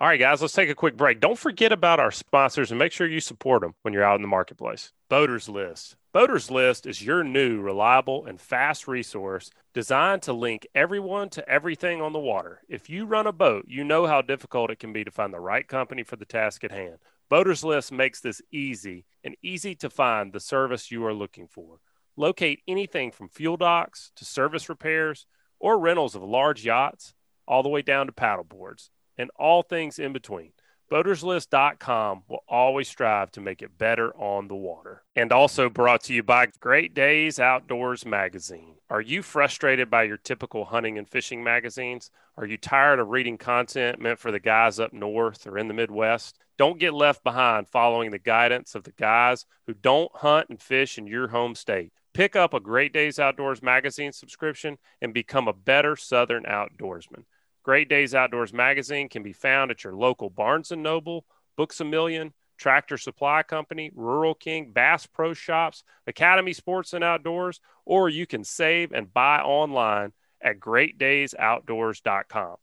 All 0.00 0.08
right, 0.08 0.18
guys, 0.18 0.42
let's 0.42 0.54
take 0.54 0.68
a 0.68 0.74
quick 0.74 0.96
break. 0.96 1.20
Don't 1.20 1.38
forget 1.38 1.70
about 1.70 2.00
our 2.00 2.10
sponsors 2.10 2.70
and 2.70 2.78
make 2.78 2.92
sure 2.92 3.06
you 3.06 3.20
support 3.20 3.62
them 3.62 3.74
when 3.82 3.94
you're 3.94 4.04
out 4.04 4.16
in 4.16 4.22
the 4.22 4.28
marketplace. 4.28 4.92
Boaters 5.08 5.48
List. 5.48 5.96
Boaters 6.14 6.48
List 6.48 6.86
is 6.86 7.02
your 7.02 7.24
new, 7.24 7.60
reliable, 7.60 8.24
and 8.24 8.40
fast 8.40 8.86
resource 8.86 9.50
designed 9.72 10.22
to 10.22 10.32
link 10.32 10.64
everyone 10.72 11.28
to 11.30 11.48
everything 11.48 12.00
on 12.00 12.12
the 12.12 12.20
water. 12.20 12.60
If 12.68 12.88
you 12.88 13.04
run 13.04 13.26
a 13.26 13.32
boat, 13.32 13.64
you 13.66 13.82
know 13.82 14.06
how 14.06 14.22
difficult 14.22 14.70
it 14.70 14.78
can 14.78 14.92
be 14.92 15.02
to 15.02 15.10
find 15.10 15.34
the 15.34 15.40
right 15.40 15.66
company 15.66 16.04
for 16.04 16.14
the 16.14 16.24
task 16.24 16.62
at 16.62 16.70
hand. 16.70 16.98
Boaters 17.28 17.64
List 17.64 17.90
makes 17.90 18.20
this 18.20 18.40
easy 18.52 19.06
and 19.24 19.34
easy 19.42 19.74
to 19.74 19.90
find 19.90 20.32
the 20.32 20.38
service 20.38 20.92
you 20.92 21.04
are 21.04 21.12
looking 21.12 21.48
for. 21.48 21.80
Locate 22.16 22.60
anything 22.68 23.10
from 23.10 23.28
fuel 23.28 23.56
docks 23.56 24.12
to 24.14 24.24
service 24.24 24.68
repairs 24.68 25.26
or 25.58 25.80
rentals 25.80 26.14
of 26.14 26.22
large 26.22 26.64
yachts, 26.64 27.12
all 27.48 27.64
the 27.64 27.68
way 27.68 27.82
down 27.82 28.06
to 28.06 28.12
paddle 28.12 28.44
boards 28.44 28.88
and 29.18 29.32
all 29.36 29.64
things 29.64 29.98
in 29.98 30.12
between. 30.12 30.52
BoatersList.com 30.90 32.24
will 32.28 32.44
always 32.48 32.88
strive 32.88 33.30
to 33.32 33.40
make 33.40 33.62
it 33.62 33.78
better 33.78 34.14
on 34.16 34.48
the 34.48 34.54
water. 34.54 35.02
And 35.16 35.32
also 35.32 35.68
brought 35.68 36.02
to 36.04 36.14
you 36.14 36.22
by 36.22 36.48
Great 36.60 36.94
Days 36.94 37.40
Outdoors 37.40 38.04
Magazine. 38.04 38.76
Are 38.90 39.00
you 39.00 39.22
frustrated 39.22 39.90
by 39.90 40.04
your 40.04 40.18
typical 40.18 40.66
hunting 40.66 40.98
and 40.98 41.08
fishing 41.08 41.42
magazines? 41.42 42.10
Are 42.36 42.46
you 42.46 42.58
tired 42.58 43.00
of 43.00 43.08
reading 43.08 43.38
content 43.38 43.98
meant 43.98 44.18
for 44.18 44.30
the 44.30 44.40
guys 44.40 44.78
up 44.78 44.92
north 44.92 45.46
or 45.46 45.58
in 45.58 45.68
the 45.68 45.74
Midwest? 45.74 46.38
Don't 46.58 46.78
get 46.78 46.94
left 46.94 47.24
behind 47.24 47.68
following 47.68 48.10
the 48.10 48.18
guidance 48.18 48.74
of 48.74 48.84
the 48.84 48.92
guys 48.92 49.46
who 49.66 49.74
don't 49.74 50.14
hunt 50.14 50.48
and 50.50 50.60
fish 50.60 50.98
in 50.98 51.06
your 51.06 51.28
home 51.28 51.54
state. 51.54 51.92
Pick 52.12 52.36
up 52.36 52.54
a 52.54 52.60
Great 52.60 52.92
Days 52.92 53.18
Outdoors 53.18 53.62
magazine 53.62 54.12
subscription 54.12 54.78
and 55.00 55.12
become 55.12 55.48
a 55.48 55.52
better 55.52 55.96
Southern 55.96 56.44
outdoorsman. 56.44 57.24
Great 57.64 57.88
Days 57.88 58.14
Outdoors 58.14 58.52
magazine 58.52 59.08
can 59.08 59.22
be 59.22 59.32
found 59.32 59.70
at 59.70 59.82
your 59.82 59.94
local 59.94 60.30
Barnes 60.30 60.70
& 60.70 60.76
Noble, 60.76 61.24
Books 61.56 61.80
A 61.80 61.84
Million, 61.84 62.32
Tractor 62.58 62.98
Supply 62.98 63.42
Company, 63.42 63.90
Rural 63.94 64.34
King, 64.34 64.70
Bass 64.70 65.06
Pro 65.06 65.32
Shops, 65.32 65.82
Academy 66.06 66.52
Sports 66.52 66.92
and 66.92 67.02
Outdoors, 67.02 67.60
or 67.84 68.08
you 68.10 68.26
can 68.26 68.44
save 68.44 68.92
and 68.92 69.12
buy 69.12 69.40
online 69.40 70.12
at 70.42 70.60
greatdaysoutdoors.com. 70.60 72.56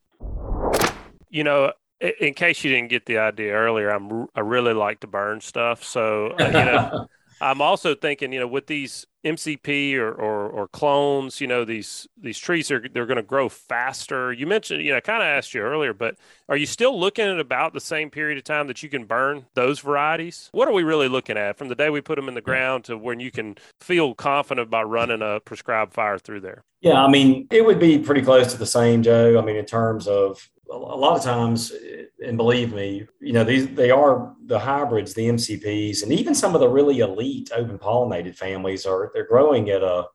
You 1.29 1.43
know, 1.43 1.73
in 2.19 2.33
case 2.35 2.63
you 2.63 2.71
didn't 2.71 2.89
get 2.89 3.05
the 3.05 3.17
idea 3.17 3.53
earlier, 3.53 3.89
I'm 3.89 4.27
I 4.35 4.41
really 4.41 4.73
like 4.73 4.99
to 5.01 5.07
burn 5.07 5.41
stuff. 5.41 5.83
So, 5.83 6.35
uh, 6.39 6.45
you 6.45 6.51
know, 6.51 7.07
I'm 7.41 7.61
also 7.61 7.95
thinking, 7.95 8.31
you 8.31 8.39
know, 8.39 8.47
with 8.47 8.67
these 8.67 9.07
MCP 9.23 9.95
or, 9.95 10.11
or, 10.11 10.49
or 10.49 10.67
clones, 10.67 11.39
you 11.39 11.47
know, 11.47 11.63
these 11.63 12.07
these 12.19 12.39
trees 12.39 12.71
are 12.71 12.83
they're 12.93 13.05
going 13.05 13.17
to 13.17 13.23
grow 13.23 13.49
faster. 13.49 14.33
You 14.33 14.47
mentioned, 14.47 14.83
you 14.83 14.91
know, 14.91 14.97
I 14.97 15.01
kind 15.01 15.21
of 15.21 15.27
asked 15.27 15.53
you 15.53 15.61
earlier, 15.61 15.93
but 15.93 16.15
are 16.49 16.57
you 16.57 16.65
still 16.65 16.99
looking 16.99 17.27
at 17.27 17.39
about 17.39 17.73
the 17.73 17.79
same 17.79 18.09
period 18.09 18.37
of 18.37 18.43
time 18.43 18.67
that 18.67 18.81
you 18.81 18.89
can 18.89 19.05
burn 19.05 19.45
those 19.53 19.79
varieties? 19.79 20.49
What 20.51 20.67
are 20.67 20.73
we 20.73 20.83
really 20.83 21.07
looking 21.07 21.37
at 21.37 21.57
from 21.57 21.67
the 21.67 21.75
day 21.75 21.89
we 21.89 22.01
put 22.01 22.15
them 22.15 22.27
in 22.27 22.33
the 22.33 22.41
ground 22.41 22.85
to 22.85 22.97
when 22.97 23.19
you 23.19 23.31
can 23.31 23.55
feel 23.79 24.15
confident 24.15 24.67
about 24.67 24.89
running 24.89 25.21
a 25.21 25.39
prescribed 25.39 25.93
fire 25.93 26.17
through 26.17 26.41
there? 26.41 26.63
Yeah, 26.81 27.03
I 27.03 27.07
mean, 27.07 27.47
it 27.51 27.63
would 27.63 27.79
be 27.79 27.99
pretty 27.99 28.23
close 28.23 28.51
to 28.53 28.57
the 28.57 28.65
same, 28.65 29.03
Joe. 29.03 29.39
I 29.39 29.45
mean, 29.45 29.55
in 29.55 29.65
terms 29.65 30.07
of 30.07 30.49
a 30.71 30.77
lot 30.77 31.17
of 31.17 31.23
times, 31.23 31.71
and 32.25 32.37
believe 32.37 32.73
me, 32.73 33.07
you 33.19 33.33
know, 33.33 33.43
these 33.43 33.67
they 33.69 33.91
are 33.91 34.33
the 34.45 34.59
hybrids, 34.59 35.13
the 35.13 35.27
MCPs, 35.27 36.03
and 36.03 36.11
even 36.11 36.33
some 36.33 36.55
of 36.55 36.61
the 36.61 36.69
really 36.69 36.99
elite 36.99 37.51
open 37.53 37.77
pollinated 37.77 38.35
families 38.35 38.85
are 38.85 39.11
they're 39.13 39.27
growing 39.27 39.69
at 39.69 39.83
a, 39.83 40.05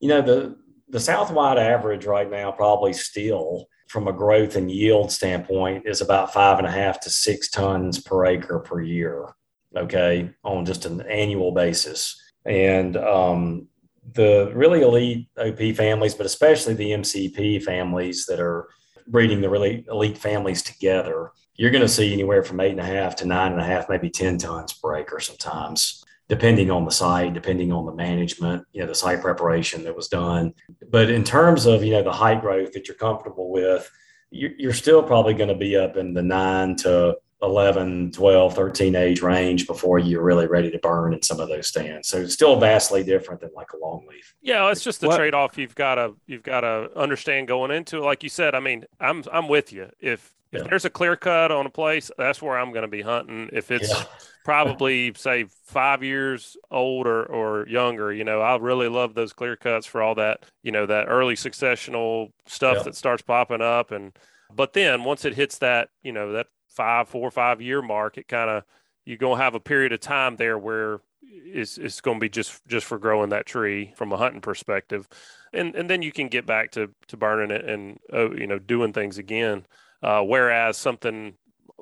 you 0.00 0.08
know, 0.08 0.22
the 0.22 0.56
the 0.88 1.00
Southwide 1.00 1.58
average 1.58 2.06
right 2.06 2.30
now 2.30 2.50
probably 2.50 2.92
still 2.92 3.66
from 3.88 4.08
a 4.08 4.12
growth 4.12 4.56
and 4.56 4.70
yield 4.70 5.12
standpoint 5.12 5.86
is 5.86 6.00
about 6.00 6.32
five 6.32 6.58
and 6.58 6.66
a 6.66 6.70
half 6.70 6.98
to 7.00 7.10
six 7.10 7.50
tons 7.50 8.00
per 8.00 8.24
acre 8.26 8.58
per 8.60 8.80
year. 8.80 9.34
Okay, 9.76 10.30
on 10.44 10.64
just 10.64 10.84
an 10.84 11.00
annual 11.02 11.52
basis, 11.52 12.20
and 12.44 12.96
um, 12.96 13.68
the 14.14 14.50
really 14.54 14.82
elite 14.82 15.28
OP 15.38 15.76
families, 15.76 16.14
but 16.14 16.26
especially 16.26 16.74
the 16.74 16.90
MCP 16.90 17.62
families 17.62 18.26
that 18.26 18.40
are 18.40 18.68
breeding 19.06 19.40
the 19.40 19.50
really 19.50 19.84
elite 19.88 20.18
families 20.18 20.62
together, 20.62 21.32
you're 21.56 21.70
going 21.70 21.82
to 21.82 21.88
see 21.88 22.12
anywhere 22.12 22.42
from 22.42 22.60
eight 22.60 22.72
and 22.72 22.80
a 22.80 22.84
half 22.84 23.16
to 23.16 23.26
nine 23.26 23.52
and 23.52 23.60
a 23.60 23.64
half, 23.64 23.88
maybe 23.88 24.10
10 24.10 24.38
tons 24.38 24.72
per 24.72 24.96
acre 24.96 25.20
sometimes, 25.20 26.04
depending 26.28 26.70
on 26.70 26.84
the 26.84 26.90
site, 26.90 27.34
depending 27.34 27.72
on 27.72 27.84
the 27.86 27.94
management, 27.94 28.64
you 28.72 28.80
know, 28.80 28.86
the 28.86 28.94
site 28.94 29.20
preparation 29.20 29.84
that 29.84 29.96
was 29.96 30.08
done. 30.08 30.54
But 30.90 31.10
in 31.10 31.24
terms 31.24 31.66
of, 31.66 31.84
you 31.84 31.92
know, 31.92 32.02
the 32.02 32.12
height 32.12 32.40
growth 32.40 32.72
that 32.72 32.88
you're 32.88 32.96
comfortable 32.96 33.50
with, 33.50 33.90
you're 34.30 34.72
still 34.72 35.02
probably 35.02 35.34
going 35.34 35.50
to 35.50 35.54
be 35.54 35.76
up 35.76 35.98
in 35.98 36.14
the 36.14 36.22
nine 36.22 36.74
to 36.76 37.16
11, 37.42 38.12
12, 38.12 38.54
13 38.54 38.94
age 38.94 39.22
range 39.22 39.66
before 39.66 39.98
you're 39.98 40.22
really 40.22 40.46
ready 40.46 40.70
to 40.70 40.78
burn 40.78 41.12
in 41.12 41.22
some 41.22 41.40
of 41.40 41.48
those 41.48 41.66
stands. 41.66 42.08
So 42.08 42.18
it's 42.18 42.34
still 42.34 42.58
vastly 42.58 43.02
different 43.02 43.40
than 43.40 43.50
like 43.54 43.72
a 43.72 43.76
longleaf. 43.76 44.32
Yeah, 44.40 44.70
it's 44.70 44.84
just 44.84 45.00
the 45.00 45.08
what? 45.08 45.16
trade 45.16 45.34
off 45.34 45.58
you've 45.58 45.74
got 45.74 45.96
to 45.96 46.14
you've 46.26 46.42
got 46.42 46.60
to 46.60 46.88
understand 46.96 47.48
going 47.48 47.70
into 47.70 47.98
it. 47.98 48.02
Like 48.02 48.22
you 48.22 48.28
said, 48.28 48.54
I 48.54 48.60
mean, 48.60 48.84
I'm 49.00 49.24
I'm 49.32 49.48
with 49.48 49.72
you. 49.72 49.90
If 50.00 50.32
if 50.52 50.62
yeah. 50.62 50.68
there's 50.68 50.84
a 50.84 50.90
clear 50.90 51.16
cut 51.16 51.50
on 51.50 51.64
a 51.64 51.70
place, 51.70 52.10
that's 52.18 52.42
where 52.42 52.58
I'm 52.58 52.72
going 52.72 52.82
to 52.82 52.88
be 52.88 53.00
hunting. 53.00 53.48
If 53.52 53.70
it's 53.70 53.88
yeah. 53.88 54.04
probably 54.44 55.12
say 55.16 55.46
five 55.64 56.02
years 56.02 56.58
old 56.70 57.06
or, 57.06 57.24
or 57.24 57.66
younger, 57.66 58.12
you 58.12 58.24
know, 58.24 58.42
I 58.42 58.56
really 58.58 58.88
love 58.88 59.14
those 59.14 59.32
clear 59.32 59.56
cuts 59.56 59.86
for 59.86 60.02
all 60.02 60.14
that, 60.16 60.44
you 60.62 60.70
know, 60.70 60.84
that 60.84 61.06
early 61.08 61.36
successional 61.36 62.32
stuff 62.46 62.78
yeah. 62.78 62.82
that 62.82 62.96
starts 62.96 63.22
popping 63.22 63.62
up. 63.62 63.92
And, 63.92 64.12
but 64.54 64.74
then 64.74 65.04
once 65.04 65.24
it 65.24 65.34
hits 65.34 65.56
that, 65.58 65.88
you 66.02 66.12
know, 66.12 66.32
that 66.32 66.48
five, 66.74 67.08
four 67.08 67.26
or 67.26 67.30
five 67.30 67.60
year 67.60 67.82
mark, 67.82 68.18
it 68.18 68.28
kind 68.28 68.50
of 68.50 68.64
you're 69.04 69.18
gonna 69.18 69.42
have 69.42 69.54
a 69.54 69.60
period 69.60 69.92
of 69.92 70.00
time 70.00 70.36
there 70.36 70.58
where 70.58 71.00
is 71.44 71.78
it's 71.78 72.00
going 72.00 72.18
to 72.18 72.20
be 72.20 72.28
just 72.28 72.64
just 72.66 72.86
for 72.86 72.98
growing 72.98 73.30
that 73.30 73.46
tree 73.46 73.92
from 73.96 74.12
a 74.12 74.16
hunting 74.16 74.40
perspective, 74.40 75.08
and 75.52 75.74
and 75.74 75.88
then 75.88 76.02
you 76.02 76.12
can 76.12 76.28
get 76.28 76.46
back 76.46 76.70
to 76.72 76.90
to 77.08 77.16
burning 77.16 77.54
it 77.54 77.68
and 77.68 77.98
uh, 78.12 78.30
you 78.30 78.46
know 78.46 78.58
doing 78.58 78.92
things 78.92 79.18
again. 79.18 79.66
Uh, 80.02 80.22
whereas 80.22 80.76
something 80.76 81.34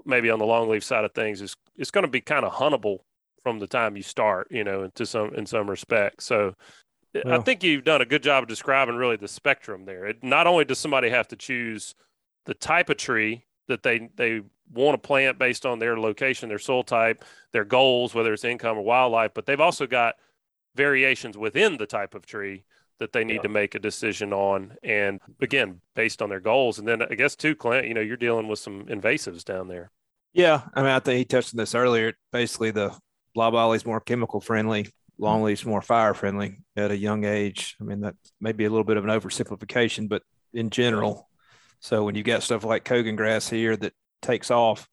maybe 0.04 0.30
on 0.30 0.38
the 0.38 0.44
longleaf 0.44 0.82
side 0.82 1.04
of 1.04 1.12
things 1.14 1.40
is 1.40 1.56
it's 1.76 1.90
going 1.90 2.04
to 2.04 2.10
be 2.10 2.20
kind 2.20 2.44
of 2.44 2.52
huntable 2.52 2.98
from 3.42 3.58
the 3.58 3.66
time 3.66 3.96
you 3.96 4.02
start, 4.02 4.46
you 4.50 4.62
know, 4.62 4.82
into 4.82 5.06
some 5.06 5.34
in 5.34 5.46
some 5.46 5.68
respects. 5.68 6.26
So 6.26 6.54
well, 7.14 7.40
I 7.40 7.42
think 7.42 7.62
you've 7.62 7.84
done 7.84 8.02
a 8.02 8.06
good 8.06 8.22
job 8.22 8.44
of 8.44 8.48
describing 8.48 8.96
really 8.96 9.16
the 9.16 9.28
spectrum 9.28 9.84
there. 9.84 10.06
It, 10.06 10.22
not 10.22 10.46
only 10.46 10.64
does 10.64 10.78
somebody 10.78 11.10
have 11.10 11.28
to 11.28 11.36
choose 11.36 11.94
the 12.46 12.54
type 12.54 12.90
of 12.90 12.98
tree 12.98 13.44
that 13.68 13.82
they 13.82 14.10
they 14.16 14.42
want 14.72 14.94
to 14.94 15.06
plant 15.06 15.38
based 15.38 15.66
on 15.66 15.78
their 15.78 15.98
location, 15.98 16.48
their 16.48 16.58
soil 16.58 16.82
type, 16.82 17.24
their 17.52 17.64
goals, 17.64 18.14
whether 18.14 18.32
it's 18.32 18.44
income 18.44 18.78
or 18.78 18.82
wildlife, 18.82 19.32
but 19.34 19.46
they've 19.46 19.60
also 19.60 19.86
got 19.86 20.14
variations 20.74 21.36
within 21.36 21.76
the 21.76 21.86
type 21.86 22.14
of 22.14 22.26
tree 22.26 22.64
that 23.00 23.12
they 23.12 23.24
need 23.24 23.36
yeah. 23.36 23.42
to 23.42 23.48
make 23.48 23.74
a 23.74 23.78
decision 23.78 24.32
on 24.32 24.76
and 24.82 25.20
again 25.40 25.80
based 25.96 26.22
on 26.22 26.28
their 26.28 26.40
goals. 26.40 26.78
And 26.78 26.86
then 26.86 27.02
i 27.02 27.14
guess 27.14 27.34
too 27.34 27.56
clint 27.56 27.88
you 27.88 27.94
know 27.94 28.00
you're 28.00 28.16
dealing 28.16 28.46
with 28.46 28.58
some 28.58 28.86
invasives 28.86 29.44
down 29.44 29.68
there. 29.68 29.90
Yeah 30.32 30.62
i 30.74 30.82
mean 30.82 30.90
i 30.90 31.00
think 31.00 31.18
he 31.18 31.24
touched 31.24 31.54
on 31.54 31.58
this 31.58 31.74
earlier. 31.74 32.12
Basically 32.30 32.70
the 32.70 32.96
loblolly 33.34 33.76
is 33.76 33.86
more 33.86 34.00
chemical 34.00 34.40
friendly 34.40 34.88
longleaf's 35.18 35.66
more 35.66 35.82
fire 35.82 36.14
friendly 36.14 36.58
at 36.76 36.90
a 36.90 36.96
young 36.96 37.24
age. 37.24 37.76
I 37.80 37.84
mean 37.84 38.00
that 38.00 38.14
may 38.40 38.52
be 38.52 38.66
a 38.66 38.70
little 38.70 38.84
bit 38.84 38.96
of 38.96 39.04
an 39.04 39.10
oversimplification 39.10 40.08
but 40.08 40.22
in 40.52 40.70
general 40.70 41.28
so 41.80 42.04
when 42.04 42.14
you've 42.14 42.26
got 42.26 42.42
stuff 42.42 42.64
like 42.64 42.84
cogon 42.84 43.16
grass 43.16 43.48
here 43.48 43.76
that 43.76 43.94
takes 44.22 44.50
off 44.50 44.88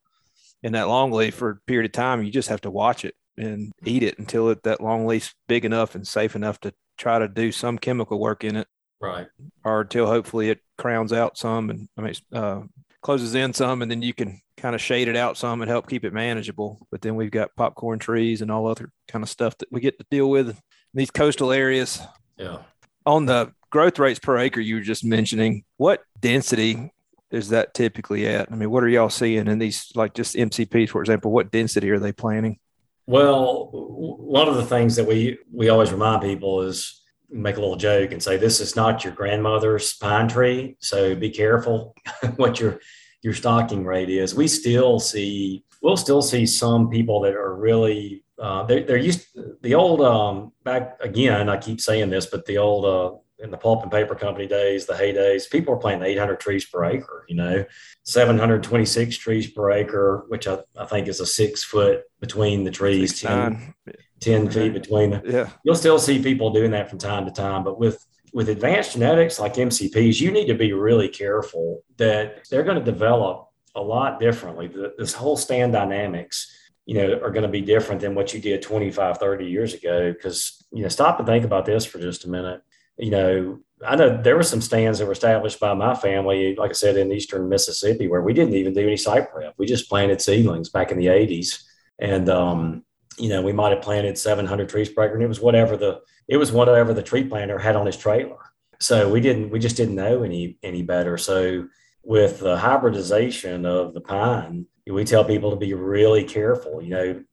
in 0.63 0.73
that 0.73 0.87
long 0.87 1.11
leaf 1.11 1.35
for 1.35 1.49
a 1.49 1.55
period 1.67 1.85
of 1.85 1.91
time, 1.93 2.23
you 2.23 2.31
just 2.31 2.49
have 2.49 2.61
to 2.61 2.71
watch 2.71 3.05
it 3.05 3.15
and 3.37 3.71
eat 3.85 4.03
it 4.03 4.17
until 4.17 4.49
it, 4.49 4.63
that 4.63 4.81
long 4.81 5.05
leaf's 5.05 5.33
big 5.47 5.65
enough 5.65 5.95
and 5.95 6.07
safe 6.07 6.35
enough 6.35 6.59
to 6.61 6.73
try 6.97 7.19
to 7.19 7.27
do 7.27 7.51
some 7.51 7.77
chemical 7.77 8.19
work 8.19 8.43
in 8.43 8.55
it. 8.55 8.67
Right. 8.99 9.27
Or 9.63 9.81
until 9.81 10.07
hopefully 10.07 10.49
it 10.49 10.59
crowns 10.77 11.13
out 11.13 11.37
some 11.37 11.69
and 11.69 11.87
I 11.97 12.01
mean 12.01 12.15
uh, 12.33 12.61
closes 13.01 13.35
in 13.35 13.53
some, 13.53 13.81
and 13.81 13.91
then 13.91 14.01
you 14.01 14.13
can 14.13 14.41
kind 14.57 14.73
of 14.73 14.81
shade 14.81 15.07
it 15.07 15.15
out 15.15 15.37
some 15.37 15.61
and 15.61 15.69
help 15.69 15.87
keep 15.87 16.03
it 16.03 16.13
manageable. 16.13 16.87
But 16.91 17.01
then 17.01 17.15
we've 17.15 17.31
got 17.31 17.55
popcorn 17.55 17.99
trees 17.99 18.41
and 18.41 18.51
all 18.51 18.67
other 18.67 18.89
kind 19.07 19.23
of 19.23 19.29
stuff 19.29 19.57
that 19.59 19.71
we 19.71 19.81
get 19.81 19.99
to 19.99 20.05
deal 20.09 20.29
with 20.29 20.49
in 20.49 20.57
these 20.95 21.11
coastal 21.11 21.51
areas. 21.51 22.01
Yeah. 22.37 22.59
On 23.05 23.25
the 23.27 23.53
growth 23.69 23.99
rates 23.99 24.19
per 24.19 24.37
acre 24.37 24.61
you 24.61 24.75
were 24.75 24.81
just 24.81 25.05
mentioning, 25.05 25.63
what 25.77 26.01
density 26.19 26.91
is 27.31 27.49
that 27.49 27.73
typically 27.73 28.27
at? 28.27 28.51
I 28.51 28.55
mean, 28.55 28.69
what 28.69 28.83
are 28.83 28.89
y'all 28.89 29.09
seeing 29.09 29.47
in 29.47 29.59
these, 29.59 29.91
like 29.95 30.13
just 30.13 30.35
MCPs, 30.35 30.89
for 30.89 31.01
example? 31.01 31.31
What 31.31 31.51
density 31.51 31.89
are 31.91 31.99
they 31.99 32.11
planting? 32.11 32.59
Well, 33.05 33.69
one 33.71 34.47
of 34.49 34.55
the 34.55 34.65
things 34.65 34.95
that 34.97 35.07
we 35.07 35.37
we 35.51 35.69
always 35.69 35.91
remind 35.91 36.21
people 36.21 36.61
is 36.61 37.01
make 37.29 37.57
a 37.57 37.59
little 37.59 37.77
joke 37.77 38.11
and 38.11 38.21
say 38.21 38.37
this 38.37 38.59
is 38.59 38.75
not 38.75 39.03
your 39.03 39.13
grandmother's 39.13 39.93
pine 39.95 40.27
tree, 40.27 40.75
so 40.79 41.15
be 41.15 41.29
careful 41.29 41.95
what 42.35 42.59
your 42.59 42.79
your 43.21 43.33
stocking 43.33 43.85
rate 43.85 44.09
is. 44.09 44.35
We 44.35 44.47
still 44.47 44.99
see 44.99 45.63
we'll 45.81 45.97
still 45.97 46.21
see 46.21 46.45
some 46.45 46.89
people 46.89 47.21
that 47.21 47.33
are 47.33 47.55
really 47.55 48.23
uh, 48.39 48.63
they're, 48.63 48.83
they're 48.83 48.97
used 48.97 49.25
the 49.61 49.73
old 49.73 50.01
um, 50.01 50.51
back 50.63 50.97
again. 51.01 51.49
I 51.49 51.57
keep 51.57 51.81
saying 51.81 52.09
this, 52.09 52.27
but 52.27 52.45
the 52.45 52.57
old 52.57 52.85
uh, 52.85 53.17
in 53.39 53.51
the 53.51 53.57
pulp 53.57 53.83
and 53.83 53.91
paper 53.91 54.15
company 54.15 54.47
days, 54.47 54.85
the 54.85 54.93
heydays, 54.93 55.49
people 55.49 55.73
were 55.73 55.79
planting 55.79 56.09
800 56.09 56.39
trees 56.39 56.65
per 56.65 56.85
acre, 56.85 57.25
you 57.27 57.35
know, 57.35 57.63
726 58.03 59.17
trees 59.17 59.47
per 59.47 59.71
acre, 59.71 60.25
which 60.27 60.47
I, 60.47 60.59
I 60.77 60.85
think 60.85 61.07
is 61.07 61.19
a 61.19 61.25
six 61.25 61.63
foot 61.63 62.01
between 62.19 62.63
the 62.63 62.71
trees, 62.71 63.11
six, 63.11 63.21
10, 63.21 63.73
10 64.19 64.49
feet 64.49 64.73
between 64.73 65.11
them. 65.11 65.21
Yeah. 65.25 65.49
You'll 65.63 65.75
still 65.75 65.99
see 65.99 66.21
people 66.21 66.49
doing 66.51 66.71
that 66.71 66.89
from 66.89 66.97
time 66.97 67.25
to 67.25 67.31
time, 67.31 67.63
but 67.63 67.79
with, 67.79 68.05
with 68.33 68.49
advanced 68.49 68.93
genetics 68.93 69.39
like 69.39 69.53
MCPs, 69.53 70.19
you 70.19 70.31
need 70.31 70.47
to 70.47 70.55
be 70.55 70.73
really 70.73 71.07
careful 71.07 71.83
that 71.97 72.47
they're 72.49 72.63
going 72.63 72.79
to 72.79 72.83
develop 72.83 73.49
a 73.75 73.81
lot 73.81 74.19
differently. 74.19 74.71
This 74.97 75.13
whole 75.13 75.37
stand 75.37 75.73
dynamics, 75.73 76.51
you 76.85 76.95
know, 76.95 77.19
are 77.21 77.31
going 77.31 77.43
to 77.43 77.47
be 77.47 77.61
different 77.61 78.01
than 78.01 78.15
what 78.15 78.33
you 78.33 78.39
did 78.39 78.63
25, 78.63 79.19
30 79.19 79.45
years 79.45 79.75
ago. 79.75 80.11
Because, 80.11 80.65
you 80.71 80.81
know, 80.81 80.89
stop 80.89 81.19
and 81.19 81.27
think 81.27 81.45
about 81.45 81.65
this 81.65 81.85
for 81.85 81.99
just 81.99 82.25
a 82.25 82.29
minute 82.29 82.61
you 82.97 83.11
know, 83.11 83.59
I 83.85 83.95
know 83.95 84.21
there 84.21 84.35
were 84.35 84.43
some 84.43 84.61
stands 84.61 84.99
that 84.99 85.05
were 85.05 85.11
established 85.11 85.59
by 85.59 85.73
my 85.73 85.93
family, 85.93 86.55
like 86.55 86.71
I 86.71 86.73
said, 86.73 86.97
in 86.97 87.11
eastern 87.11 87.47
Mississippi, 87.47 88.07
where 88.07 88.21
we 88.21 88.33
didn't 88.33 88.55
even 88.55 88.73
do 88.73 88.81
any 88.81 88.97
site 88.97 89.31
prep. 89.31 89.53
We 89.57 89.67
just 89.67 89.87
planted 89.87 90.21
seedlings 90.21 90.69
back 90.69 90.91
in 90.91 90.97
the 90.97 91.07
80s. 91.07 91.63
And, 91.99 92.27
um, 92.29 92.83
you 93.19 93.29
know, 93.29 93.41
we 93.41 93.53
might 93.53 93.71
have 93.71 93.81
planted 93.81 94.17
700 94.17 94.69
trees 94.69 94.89
per 94.89 95.03
acre, 95.03 95.13
and 95.15 95.23
it 95.23 95.27
was 95.27 95.39
whatever 95.39 95.77
the 95.77 96.01
it 96.27 96.37
was 96.37 96.51
whatever 96.51 96.93
the 96.93 97.03
tree 97.03 97.23
planter 97.23 97.57
had 97.57 97.75
on 97.75 97.85
his 97.85 97.97
trailer. 97.97 98.37
So 98.79 99.09
we 99.09 99.21
didn't 99.21 99.49
we 99.49 99.59
just 99.59 99.77
didn't 99.77 99.95
know 99.95 100.23
any 100.23 100.57
any 100.61 100.83
better. 100.83 101.17
So 101.17 101.67
with 102.03 102.39
the 102.39 102.57
hybridization 102.57 103.65
of 103.65 103.93
the 103.93 104.01
pine, 104.01 104.65
we 104.87 105.03
tell 105.03 105.25
people 105.25 105.49
to 105.51 105.57
be 105.57 105.73
really 105.73 106.23
careful. 106.23 106.81
You 106.81 106.89
know, 106.89 107.23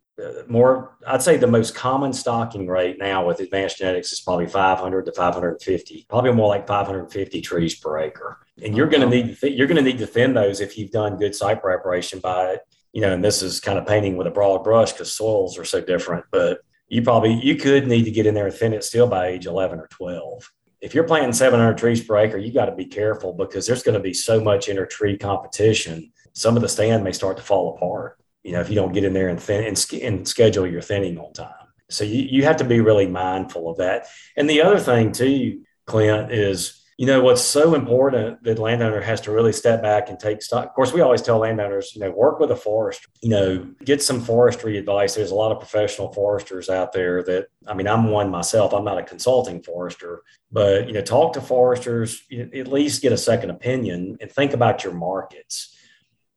more 0.47 0.97
i'd 1.09 1.23
say 1.23 1.37
the 1.37 1.47
most 1.47 1.75
common 1.75 2.13
stocking 2.13 2.69
rate 2.69 2.99
now 2.99 3.27
with 3.27 3.41
advanced 3.41 3.79
genetics 3.79 4.13
is 4.13 4.21
probably 4.21 4.47
500 4.47 5.07
to 5.07 5.13
550 5.13 6.07
probably 6.09 6.33
more 6.33 6.49
like 6.49 6.67
550 6.67 7.41
trees 7.41 7.75
per 7.75 7.99
acre. 7.99 8.39
And 8.63 8.77
you're 8.77 8.87
going 8.87 9.01
to 9.01 9.07
oh, 9.07 9.11
need 9.11 9.37
to 9.39 9.51
you're 9.51 9.67
going 9.67 9.83
to 9.85 9.91
need 9.91 9.99
to 9.99 10.07
thin 10.07 10.35
those 10.35 10.61
if 10.61 10.79
you've 10.79 10.93
done 10.93 11.17
good 11.17 11.35
site 11.35 11.61
preparation 11.61 12.21
by 12.21 12.53
it 12.53 12.61
you 12.93 13.01
know 13.01 13.13
and 13.13 13.25
this 13.25 13.43
is 13.43 13.61
kind 13.61 13.79
of 13.79 13.87
painting 13.87 14.17
with 14.17 14.29
a 14.29 14.31
broad 14.31 14.63
brush 14.63 14.93
because 14.93 15.11
soils 15.11 15.59
are 15.59 15.65
so 15.65 15.81
different 15.81 16.25
but 16.31 16.61
you 16.89 17.03
probably 17.03 17.35
you 17.43 17.57
could 17.57 17.89
need 17.89 18.05
to 18.05 18.11
get 18.11 18.27
in 18.27 18.35
there 18.35 18.47
and 18.47 18.55
thin 18.55 18.73
it 18.73 18.85
still 18.85 19.09
by 19.09 19.27
age 19.27 19.47
11 19.47 19.81
or 19.81 19.89
12 19.89 20.51
if 20.81 20.95
you're 20.95 21.05
planting 21.05 21.33
700 21.33 21.77
trees 21.77 22.05
per 22.05 22.17
acre 22.19 22.39
you 22.39 22.53
got 22.53 22.67
to 22.67 22.75
be 22.75 22.87
careful 22.87 23.33
because 23.33 23.67
there's 23.67 23.83
going 23.83 23.97
to 23.97 24.01
be 24.01 24.15
so 24.15 24.41
much 24.41 24.69
inter 24.69 24.87
tree 24.87 25.19
competition 25.19 26.13
some 26.33 26.57
of 26.57 26.63
the 26.63 26.69
stand 26.69 27.03
may 27.03 27.13
start 27.13 27.37
to 27.37 27.43
fall 27.43 27.75
apart 27.75 28.17
you 28.45 28.53
know, 28.53 28.61
if 28.61 28.69
you 28.69 28.77
don't 28.77 28.93
get 28.93 29.05
in 29.05 29.15
there 29.15 29.29
and 29.29 29.41
thin 29.41 29.65
and, 29.65 29.93
and 30.03 30.29
schedule 30.29 30.67
your 30.67 30.83
thinning 30.83 31.19
on 31.19 31.33
time. 31.33 31.49
So 31.91 32.05
you, 32.05 32.23
you 32.23 32.45
have 32.45 32.59
to 32.59 32.65
be 32.65 32.81
really 32.81 33.07
mindful 33.07 33.71
of 33.71 33.79
that. 33.79 34.07
And 34.37 34.49
the 34.49 34.63
other 34.63 34.79
thing 34.79 35.13
too, 35.13 35.63
Clint, 35.87 36.31
is 36.31 36.81
you 36.97 37.07
know 37.07 37.21
what's 37.21 37.43
so 37.43 37.75
important 37.75 38.45
that 38.45 38.61
landowner 38.61 39.01
has 39.01 39.21
to 39.23 39.33
really 39.33 39.53
step 39.53 39.83
back 39.83 40.11
and 40.11 40.21
take 40.21 40.43
stock. 40.43 40.67
Of 40.67 40.75
course, 40.75 40.93
we 40.93 41.01
always 41.01 41.23
tell 41.23 41.39
landowners, 41.39 41.93
you 41.93 42.01
know, 42.01 42.11
work 42.13 42.39
with 42.39 42.53
a 42.53 42.57
forester, 42.57 43.09
you 43.21 43.31
know, 43.31 43.69
get 43.85 44.01
some 44.01 44.21
forestry 44.21 44.79
advice. 44.79 45.17
There's 45.17 45.33
a 45.33 45.35
lot 45.35 45.51
of 45.51 45.59
professional 45.59 46.13
foresters 46.13 46.69
out 46.69 46.93
there 46.93 47.25
that 47.25 47.47
I 47.67 47.75
mean, 47.75 47.89
I'm 47.89 48.11
one 48.11 48.31
myself. 48.31 48.73
I'm 48.73 48.85
not 48.85 48.99
a 48.99 49.03
consulting 49.03 49.61
forester, 49.63 50.23
but 50.53 50.87
you 50.87 50.93
know, 50.93 51.01
talk 51.01 51.33
to 51.33 51.41
foresters, 51.41 52.23
at 52.33 52.69
least 52.69 53.03
get 53.03 53.13
a 53.13 53.17
second 53.17 53.51
opinion 53.51 54.17
and 54.21 54.31
think 54.31 54.53
about 54.53 54.85
your 54.85 54.95
markets 54.95 55.74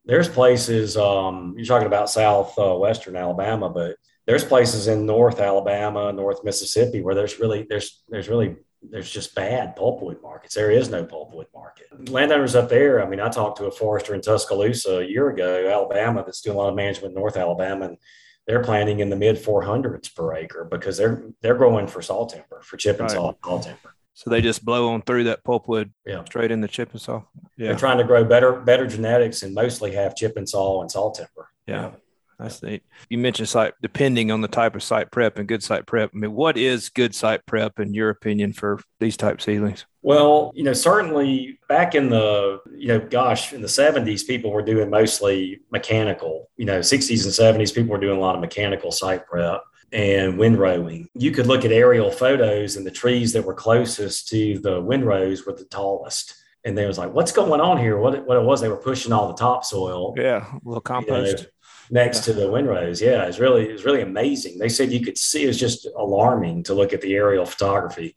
there's 0.08 0.30
places 0.30 0.98
um, 0.98 1.54
you're 1.58 1.66
talking 1.66 1.88
about 1.88 2.10
south 2.10 2.58
uh, 2.58 2.74
western 2.76 3.16
Alabama, 3.16 3.70
but 3.70 3.98
there's 4.26 4.44
places 4.44 4.88
in 4.88 5.06
North 5.06 5.40
Alabama, 5.40 6.12
North 6.12 6.44
Mississippi 6.44 7.02
where 7.02 7.14
there's 7.14 7.40
really 7.40 7.68
there's 7.70 8.04
there's 8.10 8.30
really 8.30 8.56
there's 8.82 9.10
just 9.10 9.36
bad 9.36 9.76
pulpwood 9.76 10.22
markets. 10.22 10.56
There 10.56 10.72
is 10.72 10.90
no 10.90 11.04
pulpwood 11.04 11.48
market. 11.54 11.88
Landowners 12.10 12.56
up 12.56 12.70
there. 12.70 13.04
I 13.04 13.10
mean, 13.10 13.20
I 13.20 13.30
talked 13.30 13.58
to 13.58 13.66
a 13.66 13.72
forester 13.72 14.16
in 14.16 14.22
Tuscaloosa 14.22 15.00
a 15.00 15.06
year 15.06 15.30
ago, 15.30 15.70
Alabama, 15.70 16.24
that's 16.26 16.42
doing 16.42 16.56
a 16.56 16.60
lot 16.60 16.70
of 16.70 16.76
management 16.76 17.14
in 17.14 17.20
North 17.20 17.38
Alabama, 17.38 17.88
and 17.88 17.98
they're 18.46 18.64
planting 18.64 19.02
in 19.02 19.10
the 19.10 19.16
mid 19.16 19.36
400s 19.36 20.16
per 20.16 20.36
acre 20.36 20.66
because 20.70 20.96
they're 20.96 21.24
they're 21.42 21.56
growing 21.56 21.88
for 21.88 22.02
saw 22.02 22.26
timber, 22.26 22.62
for 22.64 22.78
chip 22.78 23.00
and 23.00 23.10
right. 23.10 23.12
saw, 23.12 23.34
saw 23.44 23.62
timber. 23.62 23.97
So 24.18 24.32
they 24.32 24.42
just 24.42 24.66
blow 24.66 24.90
on 24.90 25.04
through 25.04 25.26
that 25.26 25.44
pulpwood 25.44 25.92
yeah. 26.04 26.24
straight 26.26 26.50
in 26.50 26.60
the 26.60 26.68
chip 26.68 26.92
and 26.92 27.00
saw. 27.00 27.22
Yeah. 27.56 27.68
They're 27.68 27.78
trying 27.78 28.00
to 28.00 28.04
grow 28.04 28.24
better 28.24 28.52
better 28.52 28.88
genetics 28.88 29.44
and 29.44 29.54
mostly 29.54 29.94
have 29.94 30.16
chip 30.16 30.38
and 30.38 30.50
saw 30.50 30.82
and 30.82 30.90
saw 30.90 31.12
timber. 31.12 31.52
Yeah. 31.68 31.82
yeah. 31.82 31.92
That's 32.40 32.64
neat. 32.64 32.82
You 33.10 33.20
mentioned 33.20 33.48
site 33.48 33.76
depending 33.80 34.32
on 34.32 34.42
the 34.42 34.48
type 34.48 34.76
of 34.76 34.82
site 34.82 35.12
prep 35.12 35.38
and 35.38 35.48
good 35.48 35.62
site 35.62 35.86
prep. 35.86 36.10
I 36.16 36.18
mean, 36.18 36.34
what 36.34 36.58
is 36.58 36.90
good 36.90 37.14
site 37.14 37.46
prep 37.46 37.80
in 37.80 37.94
your 37.94 38.10
opinion 38.10 38.54
for 38.54 38.80
these 39.00 39.18
type 39.18 39.40
seedlings? 39.40 39.86
Well, 40.02 40.52
you 40.56 40.64
know, 40.64 40.74
certainly 40.74 41.60
back 41.70 41.94
in 41.94 42.10
the, 42.10 42.60
you 42.76 42.88
know, 42.88 43.00
gosh, 43.00 43.54
in 43.54 43.62
the 43.62 43.68
70s, 43.68 44.26
people 44.26 44.52
were 44.52 44.64
doing 44.64 44.90
mostly 44.90 45.60
mechanical, 45.72 46.50
you 46.58 46.66
know, 46.66 46.80
60s 46.80 47.24
and 47.24 47.60
70s, 47.60 47.74
people 47.74 47.92
were 47.92 48.00
doing 48.00 48.18
a 48.18 48.22
lot 48.22 48.34
of 48.34 48.42
mechanical 48.42 48.92
site 48.92 49.28
prep 49.28 49.62
and 49.92 50.38
windrowing. 50.38 51.08
You 51.14 51.32
could 51.32 51.48
look 51.48 51.66
at 51.66 51.72
aerial 51.72 52.12
photos 52.12 52.76
and 52.76 52.86
the 52.86 52.92
trees 52.92 53.34
that 53.34 53.44
were 53.44 53.54
closest 53.54 54.28
to 54.30 54.60
the 54.60 54.82
windrows 54.82 55.46
were 55.46 55.54
the 55.54 55.66
tallest. 55.66 56.36
And 56.66 56.78
they 56.78 56.86
was 56.86 56.98
like, 56.98 57.14
what's 57.14 57.32
going 57.32 57.62
on 57.62 57.78
here? 57.78 57.98
What 57.98 58.14
it, 58.16 58.26
what 58.26 58.38
it 58.38 58.44
was, 58.44 58.60
they 58.60 58.68
were 58.68 58.78
pushing 58.78 59.14
all 59.14 59.28
the 59.28 59.36
topsoil. 59.36 60.14
Yeah, 60.18 60.46
a 60.52 60.60
little 60.68 60.82
compost. 60.82 61.38
You 61.38 61.44
know, 61.44 61.50
next 61.90 62.22
to 62.26 62.34
the 62.34 62.52
windrows. 62.52 63.02
Yeah, 63.02 63.26
it's 63.26 63.40
really 63.40 63.66
it's 63.66 63.86
really 63.86 64.02
amazing. 64.02 64.58
They 64.58 64.70
said 64.70 64.92
you 64.92 65.02
could 65.02 65.18
see 65.18 65.44
it 65.44 65.48
was 65.48 65.60
just 65.60 65.88
alarming 65.98 66.64
to 66.64 66.74
look 66.74 66.94
at 66.94 67.02
the 67.02 67.16
aerial 67.16 67.46
photography. 67.46 68.16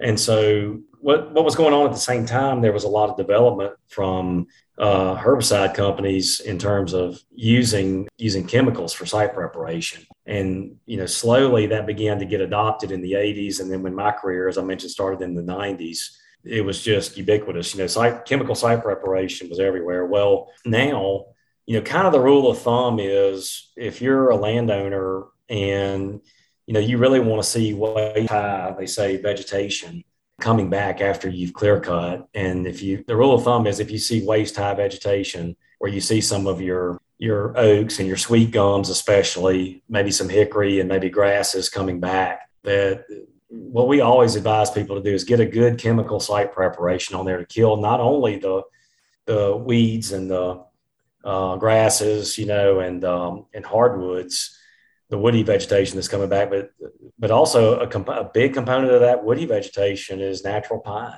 And 0.00 0.18
so 0.18 0.80
what 1.00 1.32
what 1.32 1.44
was 1.44 1.56
going 1.56 1.74
on 1.74 1.86
at 1.86 1.92
the 1.92 1.98
same 1.98 2.26
time? 2.26 2.60
There 2.60 2.72
was 2.72 2.84
a 2.84 2.88
lot 2.88 3.10
of 3.10 3.16
development 3.16 3.74
from 3.88 4.46
uh, 4.78 5.16
herbicide 5.16 5.74
companies 5.74 6.40
in 6.40 6.58
terms 6.58 6.92
of 6.92 7.18
using 7.30 8.08
using 8.18 8.46
chemicals 8.46 8.92
for 8.92 9.06
site 9.06 9.34
preparation. 9.34 10.04
And 10.26 10.76
you 10.86 10.98
know, 10.98 11.06
slowly 11.06 11.66
that 11.68 11.86
began 11.86 12.18
to 12.18 12.26
get 12.26 12.40
adopted 12.40 12.90
in 12.90 13.00
the 13.00 13.12
80s, 13.12 13.60
and 13.60 13.70
then 13.70 13.82
when 13.82 13.94
my 13.94 14.12
career, 14.12 14.48
as 14.48 14.58
I 14.58 14.62
mentioned, 14.62 14.90
started 14.90 15.22
in 15.22 15.34
the 15.34 15.42
90s, 15.42 16.16
it 16.44 16.64
was 16.64 16.82
just 16.82 17.16
ubiquitous. 17.16 17.74
You 17.74 17.80
know, 17.80 17.86
site 17.86 18.24
chemical 18.24 18.54
site 18.54 18.82
preparation 18.82 19.48
was 19.48 19.60
everywhere. 19.60 20.06
Well, 20.06 20.48
now 20.64 21.26
you 21.66 21.76
know, 21.76 21.82
kind 21.82 22.06
of 22.06 22.12
the 22.12 22.20
rule 22.20 22.48
of 22.50 22.58
thumb 22.58 22.98
is 23.00 23.72
if 23.76 24.00
you're 24.00 24.30
a 24.30 24.36
landowner 24.36 25.24
and 25.48 26.20
you 26.66 26.74
know 26.74 26.80
you 26.80 26.98
really 26.98 27.20
want 27.20 27.42
to 27.42 27.48
see 27.48 27.74
waist 27.74 28.30
high, 28.30 28.74
they 28.78 28.86
say 28.86 29.16
vegetation 29.16 30.04
coming 30.40 30.68
back 30.68 31.00
after 31.00 31.28
you've 31.28 31.54
clear 31.54 31.80
cut. 31.80 32.28
And 32.34 32.66
if 32.66 32.82
you, 32.82 33.04
the 33.06 33.16
rule 33.16 33.34
of 33.34 33.44
thumb 33.44 33.66
is 33.66 33.80
if 33.80 33.90
you 33.90 33.98
see 33.98 34.24
waist 34.24 34.56
high 34.56 34.74
vegetation, 34.74 35.56
where 35.78 35.90
you 35.90 36.00
see 36.00 36.20
some 36.20 36.46
of 36.46 36.60
your 36.60 36.98
your 37.18 37.56
oaks 37.56 37.98
and 37.98 38.06
your 38.06 38.16
sweet 38.16 38.50
gums, 38.50 38.90
especially 38.90 39.82
maybe 39.88 40.10
some 40.10 40.28
hickory 40.28 40.80
and 40.80 40.88
maybe 40.88 41.08
grasses 41.08 41.70
coming 41.70 41.98
back, 41.98 42.50
that 42.62 43.06
what 43.48 43.88
we 43.88 44.00
always 44.00 44.36
advise 44.36 44.70
people 44.70 44.96
to 44.96 45.02
do 45.02 45.14
is 45.14 45.24
get 45.24 45.40
a 45.40 45.46
good 45.46 45.78
chemical 45.78 46.20
site 46.20 46.52
preparation 46.52 47.16
on 47.16 47.24
there 47.24 47.38
to 47.38 47.46
kill 47.46 47.76
not 47.78 48.00
only 48.00 48.38
the 48.38 48.62
the 49.24 49.56
weeds 49.56 50.12
and 50.12 50.30
the 50.30 50.62
uh, 51.24 51.56
grasses, 51.56 52.38
you 52.38 52.46
know, 52.46 52.80
and 52.80 53.04
um, 53.04 53.46
and 53.54 53.64
hardwoods, 53.64 54.58
the 55.08 55.18
woody 55.18 55.42
vegetation 55.42 55.96
that's 55.96 56.08
coming 56.08 56.28
back, 56.28 56.50
but 56.50 56.70
but 57.18 57.30
also 57.30 57.78
a, 57.80 57.86
comp- 57.86 58.08
a 58.08 58.30
big 58.32 58.54
component 58.54 58.92
of 58.92 59.00
that 59.00 59.24
woody 59.24 59.46
vegetation 59.46 60.20
is 60.20 60.44
natural 60.44 60.80
pine. 60.80 61.14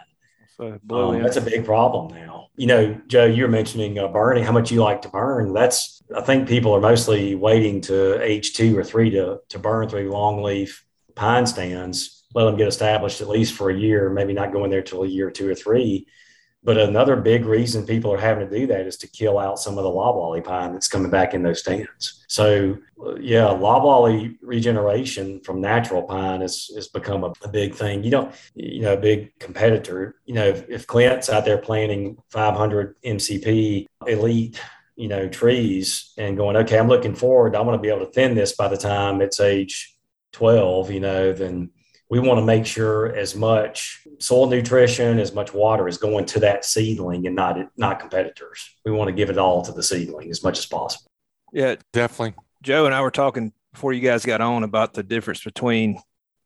So 0.57 0.79
um, 0.91 1.23
that's 1.23 1.37
a 1.37 1.41
big 1.41 1.65
problem 1.65 2.15
now. 2.15 2.49
You 2.57 2.67
know, 2.67 3.01
Joe, 3.07 3.27
you're 3.27 3.49
mentioning 3.49 3.99
uh, 3.99 4.09
burning, 4.09 4.45
how 4.45 4.53
much 4.53 4.73
you 4.73 4.83
like 4.83 5.03
to 5.03 5.09
burn. 5.09 5.53
That's 5.53 6.03
I 6.15 6.21
think 6.21 6.49
people 6.49 6.75
are 6.75 6.81
mostly 6.81 7.35
waiting 7.35 7.81
to 7.83 8.21
age 8.23 8.55
two 8.55 8.77
or 8.77 8.85
three 8.85 9.11
to 9.11 9.41
to 9.49 9.59
burn 9.59 9.89
through 9.89 10.11
longleaf 10.11 10.83
pine 11.15 11.47
stands, 11.47 12.25
let 12.35 12.45
them 12.45 12.57
get 12.57 12.69
established 12.69 13.21
at 13.21 13.29
least 13.29 13.55
for 13.55 13.71
a 13.71 13.77
year, 13.77 14.09
maybe 14.09 14.33
not 14.33 14.53
going 14.53 14.71
there 14.71 14.83
till 14.83 15.03
a 15.03 15.09
year, 15.09 15.31
two 15.31 15.49
or 15.49 15.55
three 15.55 16.07
but 16.65 16.77
another 16.77 17.17
big 17.17 17.45
reason 17.45 17.87
people 17.87 18.13
are 18.13 18.19
having 18.19 18.49
to 18.49 18.59
do 18.59 18.67
that 18.67 18.87
is 18.87 18.97
to 18.99 19.07
kill 19.07 19.39
out 19.39 19.61
some 19.61 19.79
of 19.79 19.85
the 19.85 19.91
loblolly 19.91 20.41
pine 20.41 20.73
that's 20.73 20.89
coming 20.89 21.11
back 21.11 21.33
in 21.33 21.43
those 21.43 21.61
stands. 21.61 22.25
So, 22.29 22.79
yeah, 23.21 23.47
loblolly 23.47 24.37
regeneration 24.43 25.41
from 25.41 25.61
natural 25.61 26.03
pine 26.03 26.41
has, 26.41 26.71
has 26.75 26.89
become 26.89 27.23
a, 27.23 27.33
a, 27.43 27.49
big 27.49 27.75
thing. 27.75 28.03
You 28.03 28.11
don't, 28.11 28.35
you 28.55 28.83
know, 28.83 28.95
a 28.95 29.01
big 29.01 29.39
competitor. 29.39 30.17
You 30.27 30.35
know, 30.35 30.47
if, 30.47 30.69
if 30.69 30.87
Clint's 30.87 31.31
out 31.31 31.45
there 31.45 31.59
planting 31.59 32.19
500 32.31 32.97
MCP 33.03 33.87
elite, 34.07 34.61
you 34.97 35.07
know, 35.07 35.29
trees 35.29 36.13
and 36.19 36.37
going, 36.37 36.57
okay, 36.57 36.77
I'm 36.77 36.89
looking 36.89 37.15
forward. 37.15 37.55
I 37.55 37.61
want 37.61 37.77
to 37.77 37.83
be 37.83 37.89
able 37.89 38.05
to 38.05 38.13
thin 38.13 38.35
this 38.35 38.57
by 38.57 38.67
the 38.67 38.77
time 38.77 39.23
it's 39.23 39.39
age 39.39 39.97
12, 40.33 40.91
you 40.91 41.01
know, 41.01 41.33
then 41.33 41.71
we 42.11 42.21
want 42.21 42.39
to 42.39 42.45
make 42.45 42.65
sure 42.65 43.15
as 43.15 43.35
much 43.35 44.07
soil 44.19 44.49
nutrition, 44.49 45.19
as 45.19 45.35
much 45.35 45.53
water 45.53 45.89
is 45.89 45.99
going 45.99 46.25
to 46.27 46.41
that 46.41 46.65
seedling 46.65 47.27
and 47.27 47.37
not 47.37 47.59
not 47.77 48.01
competitors. 48.01 48.75
We 48.85 48.93
want 48.93 49.09
to 49.09 49.15
give 49.15 49.31
it 49.31 49.39
all 49.39 49.63
to 49.63 49.73
the 49.73 49.83
seedling 49.83 50.31
as 50.31 50.43
much 50.43 50.59
as 50.59 50.67
possible. 50.67 51.11
Yeah, 51.53 51.77
definitely. 51.93 52.35
Joe 52.63 52.87
and 52.87 52.95
I 52.95 53.01
were 53.03 53.11
talking 53.11 53.53
before 53.73 53.93
you 53.93 54.01
guys 54.01 54.25
got 54.25 54.41
on 54.41 54.65
about 54.65 54.95
the 54.95 55.03
difference 55.03 55.45
between 55.45 56.01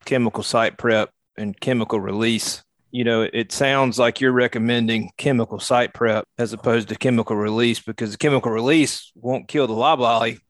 chemical 0.04 0.42
site 0.42 0.78
prep 0.78 1.10
and 1.36 1.58
chemical 1.58 2.00
release. 2.00 2.62
You 2.90 3.04
know, 3.04 3.22
it 3.32 3.52
sounds 3.52 3.98
like 3.98 4.20
you're 4.20 4.32
recommending 4.32 5.10
chemical 5.16 5.58
site 5.58 5.94
prep 5.94 6.26
as 6.38 6.52
opposed 6.52 6.88
to 6.88 6.96
chemical 6.96 7.36
release 7.36 7.80
because 7.80 8.12
the 8.12 8.18
chemical 8.18 8.50
release 8.50 9.12
won't 9.14 9.48
kill 9.48 9.66
the 9.66 9.72
loblolly 9.72 10.40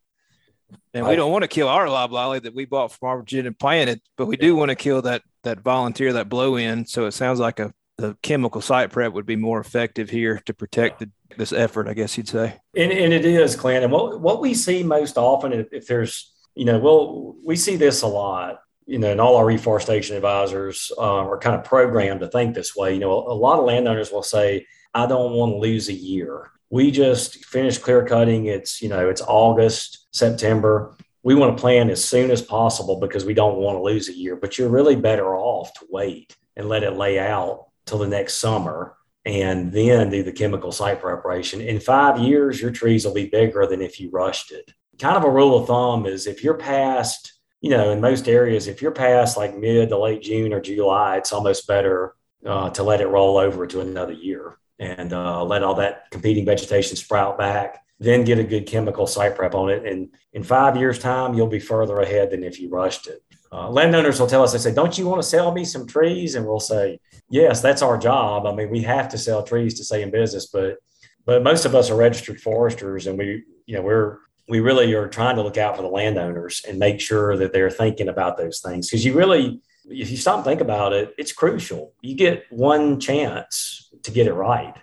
and 0.95 1.07
we 1.07 1.17
don't 1.17 1.33
want 1.33 1.43
to 1.43 1.49
kill 1.49 1.69
our 1.69 1.89
loblolly 1.89 2.41
that 2.41 2.55
we 2.55 2.65
bought 2.65 2.93
from 2.93 3.09
ArborGen 3.09 3.59
planted, 3.59 4.01
but 4.17 4.27
we 4.27 4.37
do 4.37 4.57
want 4.57 4.71
to 4.71 4.75
kill 4.75 5.03
that 5.03 5.23
that 5.45 5.61
volunteer, 5.61 6.13
that 6.15 6.29
blow 6.29 6.57
in. 6.57 6.87
So 6.87 7.07
it 7.07 7.13
sounds 7.13 7.41
like 7.41 7.59
a 7.59 7.73
the 7.99 8.17
chemical 8.23 8.61
site 8.61 8.91
prep 8.91 9.13
would 9.13 9.27
be 9.27 9.37
more 9.37 9.61
effective 9.61 10.11
here 10.11 10.41
to 10.47 10.55
protect 10.55 10.99
the, 10.99 11.11
this 11.37 11.53
effort, 11.53 11.89
I 11.89 11.95
guess 11.95 12.17
you'd 12.17 12.29
say. 12.29 12.59
And, 12.77 12.91
and 12.91 13.13
it 13.13 13.25
is, 13.25 13.55
Clint. 13.55 13.85
And 13.85 13.93
what, 13.93 14.21
what 14.21 14.41
we 14.41 14.55
see 14.55 14.83
most 14.83 15.19
often, 15.19 15.53
if, 15.53 15.73
if 15.73 15.87
there's, 15.87 16.33
you 16.55 16.65
know, 16.65 16.79
well, 16.79 17.37
we 17.45 17.55
see 17.55 17.77
this 17.77 18.03
a 18.03 18.07
lot, 18.07 18.61
you 18.87 18.99
know, 18.99 19.11
and 19.11 19.21
all 19.21 19.37
our 19.37 19.45
reforestation 19.47 20.17
advisors 20.17 20.91
uh, 20.99 21.01
are 21.01 21.39
kind 21.39 21.55
of 21.55 21.65
programmed 21.65 22.21
to 22.21 22.29
think 22.29 22.55
this 22.55 22.75
way. 22.75 22.95
You 22.95 23.01
know, 23.01 23.13
a 23.13 23.35
lot 23.35 23.59
of 23.59 23.65
landowners 23.65 24.11
will 24.11 24.23
say, 24.23 24.67
I 24.95 25.07
don't 25.07 25.33
want 25.33 25.53
to 25.53 25.59
lose 25.59 25.89
a 25.89 25.95
year. 25.95 26.51
We 26.71 26.91
just 26.91 27.45
finished 27.45 27.83
clear 27.83 28.05
cutting. 28.05 28.47
It's, 28.47 28.83
you 28.83 28.89
know, 28.89 29.09
it's 29.09 29.23
August 29.23 30.02
September. 30.13 30.95
We 31.23 31.35
want 31.35 31.57
to 31.57 31.61
plan 31.61 31.91
as 31.91 32.05
soon 32.05 32.31
as 32.31 32.43
possible 32.43 32.99
because 32.99 33.25
we 33.25 33.35
don't 33.35 33.57
want 33.57 33.79
to 33.79 33.83
lose 33.83 34.09
a 34.09 34.15
year, 34.15 34.37
but 34.37 34.59
you're 34.59 34.69
really 34.69 34.97
better 34.97 35.37
off 35.37 35.73
to 35.75 35.87
wait 35.91 36.37
and 36.57 36.69
let 36.69 36.83
it 36.83 36.97
lay 36.97 37.19
out 37.19 37.67
till 37.87 37.99
the 37.99 38.09
next 38.09 38.35
summer 38.35 38.97
and 39.25 39.73
then 39.73 40.11
do 40.11 40.23
the 40.23 40.33
chemical 40.33 40.73
site 40.73 41.01
preparation. 41.01 41.61
In 41.61 41.79
five 41.79 42.19
years, 42.19 42.61
your 42.61 42.73
trees 42.73 43.05
will 43.05 43.15
be 43.15 43.27
bigger 43.27 43.67
than 43.67 43.81
if 43.81 44.01
you 44.01 44.11
rushed 44.11 44.51
it. 44.51 44.73
Kind 44.99 45.17
of 45.17 45.25
a 45.25 45.31
rule 45.31 45.57
of 45.57 45.67
thumb 45.67 46.07
is 46.07 46.27
if 46.27 46.43
you're 46.43 46.55
past, 46.55 47.33
you 47.61 47.71
know, 47.71 47.91
in 47.91 48.01
most 48.01 48.29
areas, 48.29 48.67
if 48.67 48.83
you're 48.83 48.91
past 48.91 49.37
like 49.37 49.57
mid 49.57 49.91
to 49.91 49.99
late 49.99 50.23
June 50.23 50.53
or 50.53 50.61
July, 50.61 51.17
it's 51.17 51.33
almost 51.33 51.69
better 51.69 52.15
uh, 52.45 52.71
to 52.71 52.83
let 52.83 53.01
it 53.01 53.07
roll 53.07 53.39
over 53.39 53.67
to 53.67 53.81
another 53.81 54.13
year 54.13 54.57
and 54.79 55.13
uh, 55.13 55.45
let 55.45 55.63
all 55.63 55.75
that 55.77 56.11
competing 56.11 56.45
vegetation 56.45 56.97
sprout 56.97 57.39
back 57.39 57.82
then 57.99 58.25
get 58.25 58.39
a 58.39 58.45
good 58.45 58.67
chemical 58.67 59.07
site 59.07 59.37
prep 59.37 59.55
on 59.55 59.71
it. 59.71 59.87
And 59.87 60.09
in 60.33 60.43
five 60.43 60.77
years' 60.77 60.99
time, 60.99 61.35
you'll 61.35 61.47
be 61.47 61.61
further 61.61 62.01
ahead 62.01 62.31
than 62.31 62.43
if 62.43 62.61
you 62.61 62.69
rushed 62.69 63.07
it. 63.07 63.23
Uh, 63.53 63.69
landowners 63.69 64.19
will 64.19 64.27
tell 64.27 64.43
us, 64.43 64.53
they 64.53 64.59
say, 64.59 64.75
Don't 64.75 64.97
you 64.97 65.07
want 65.07 65.23
to 65.23 65.29
sell 65.29 65.53
me 65.53 65.65
some 65.65 65.87
trees? 65.87 66.35
And 66.35 66.47
we'll 66.47 66.61
say, 66.61 66.99
Yes, 67.29 67.61
that's 67.61 67.83
our 67.83 67.99
job. 67.99 68.47
I 68.47 68.55
mean, 68.55 68.71
we 68.71 68.83
have 68.83 69.09
to 69.11 69.19
sell 69.19 69.43
trees 69.43 69.75
to 69.75 69.85
stay 69.85 70.03
in 70.03 70.11
business, 70.11 70.47
but 70.47 70.79
but 71.25 71.43
most 71.43 71.65
of 71.65 71.75
us 71.75 71.91
are 71.91 71.97
registered 71.97 72.41
foresters 72.41 73.07
and 73.07 73.17
we, 73.17 73.45
you 73.67 73.77
know, 73.77 73.83
we're 73.83 74.19
we 74.49 74.61
really 74.61 74.93
are 74.95 75.07
trying 75.07 75.37
to 75.37 75.43
look 75.43 75.57
out 75.57 75.77
for 75.77 75.83
the 75.83 75.89
landowners 75.89 76.63
and 76.69 76.79
make 76.79 77.01
sure 77.01 77.37
that 77.37 77.53
they're 77.53 77.71
thinking 77.71 78.09
about 78.09 78.37
those 78.37 78.61
things. 78.61 78.89
Because 78.89 79.05
you 79.05 79.15
really, 79.15 79.61
if 79.87 80.11
you 80.11 80.17
stop 80.17 80.37
and 80.37 80.45
think 80.45 80.61
about 80.61 80.93
it, 80.93 81.15
it's 81.17 81.33
crucial. 81.33 81.95
You 82.01 82.17
get 82.17 82.45
one 82.51 82.99
chance 82.99 83.91
to 84.03 84.11
get 84.11 84.27
it 84.27 84.35
right 84.35 84.75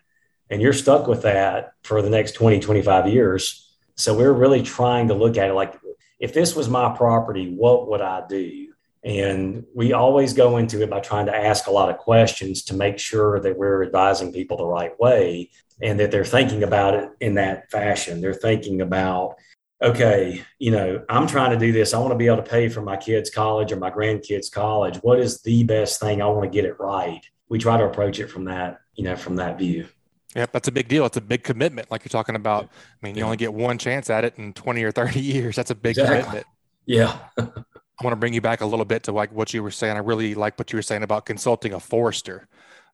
and 0.50 0.62
you're 0.62 0.74
stuck 0.74 1.08
with 1.08 1.22
that 1.24 1.74
for 1.84 2.02
the 2.02 2.10
next 2.10 2.34
20 2.34 2.60
25 2.60 3.08
years. 3.08 3.76
So 3.96 4.16
we're 4.16 4.34
really 4.34 4.64
trying 4.64 5.10
to 5.10 5.14
look 5.14 5.38
at 5.38 5.50
it 5.50 5.54
like 5.54 5.76
if 6.20 6.34
this 6.34 6.56
was 6.56 6.70
my 6.70 6.96
property 6.96 7.54
what 7.54 7.90
would 7.90 8.02
i 8.02 8.26
do? 8.28 8.68
And 9.02 9.66
we 9.74 9.94
always 9.94 10.34
go 10.34 10.58
into 10.58 10.84
it 10.84 10.90
by 10.90 11.00
trying 11.00 11.28
to 11.28 11.36
ask 11.36 11.68
a 11.68 11.72
lot 11.72 11.90
of 11.90 11.98
questions 11.98 12.64
to 12.66 12.74
make 12.74 13.00
sure 13.00 13.40
that 13.40 13.58
we're 13.58 13.84
advising 13.84 14.34
people 14.34 14.58
the 14.58 14.66
right 14.66 15.00
way 15.00 15.52
and 15.82 15.98
that 16.02 16.12
they're 16.12 16.26
thinking 16.26 16.64
about 16.64 16.96
it 16.96 17.10
in 17.22 17.36
that 17.36 17.72
fashion. 17.72 18.20
They're 18.20 18.34
thinking 18.34 18.82
about 18.82 19.36
okay 19.82 20.44
you 20.58 20.72
know 20.72 21.02
i'm 21.08 21.26
trying 21.26 21.52
to 21.52 21.66
do 21.66 21.72
this. 21.72 21.94
I 21.94 22.00
want 22.00 22.12
to 22.12 22.18
be 22.18 22.28
able 22.28 22.44
to 22.44 22.50
pay 22.50 22.68
for 22.68 22.82
my 22.82 22.98
kids 22.98 23.30
college 23.30 23.72
or 23.72 23.78
my 23.78 23.90
grandkids 23.90 24.52
college. 24.52 24.98
What 24.98 25.20
is 25.20 25.42
the 25.42 25.64
best 25.64 26.02
thing? 26.02 26.22
I 26.22 26.26
want 26.26 26.44
to 26.44 26.50
get 26.50 26.66
it 26.66 26.78
right. 26.80 27.22
We 27.48 27.60
try 27.60 27.78
to 27.78 27.86
approach 27.86 28.20
it 28.20 28.28
from 28.28 28.46
that 28.46 28.80
you 28.96 29.06
know 29.06 29.16
from 29.16 29.38
that 29.38 29.58
view 29.58 29.88
Yep, 30.36 30.52
that's 30.52 30.68
a 30.68 30.72
big 30.72 30.88
deal. 30.88 31.06
It's 31.06 31.18
a 31.18 31.22
big 31.22 31.44
commitment, 31.44 31.90
like 31.90 32.04
you're 32.04 32.10
talking 32.10 32.36
about. 32.36 32.66
I 32.66 32.68
mean, 33.06 33.16
you 33.16 33.20
yeah. 33.20 33.26
only 33.26 33.38
get 33.38 33.54
one 33.54 33.78
chance 33.78 34.10
at 34.10 34.24
it 34.24 34.36
in 34.38 34.54
20 34.54 34.84
or 34.84 34.92
30 34.92 35.20
years. 35.20 35.56
That's 35.56 35.72
a 35.72 35.76
big 35.76 35.92
exactly. 35.92 36.18
commitment. 36.18 36.48
Yeah. 36.86 37.18
I 37.38 38.04
want 38.04 38.14
to 38.14 38.20
bring 38.20 38.34
you 38.34 38.42
back 38.42 38.62
a 38.62 38.66
little 38.66 38.86
bit 38.86 39.04
to 39.04 39.12
like 39.12 39.32
what 39.34 39.54
you 39.54 39.62
were 39.62 39.72
saying. 39.72 39.98
I 39.98 40.00
really 40.00 40.36
like 40.36 40.58
what 40.58 40.72
you 40.72 40.78
were 40.78 40.84
saying 40.84 41.04
about 41.04 41.26
consulting 41.26 41.74
a 41.74 41.80
forester. 41.80 42.48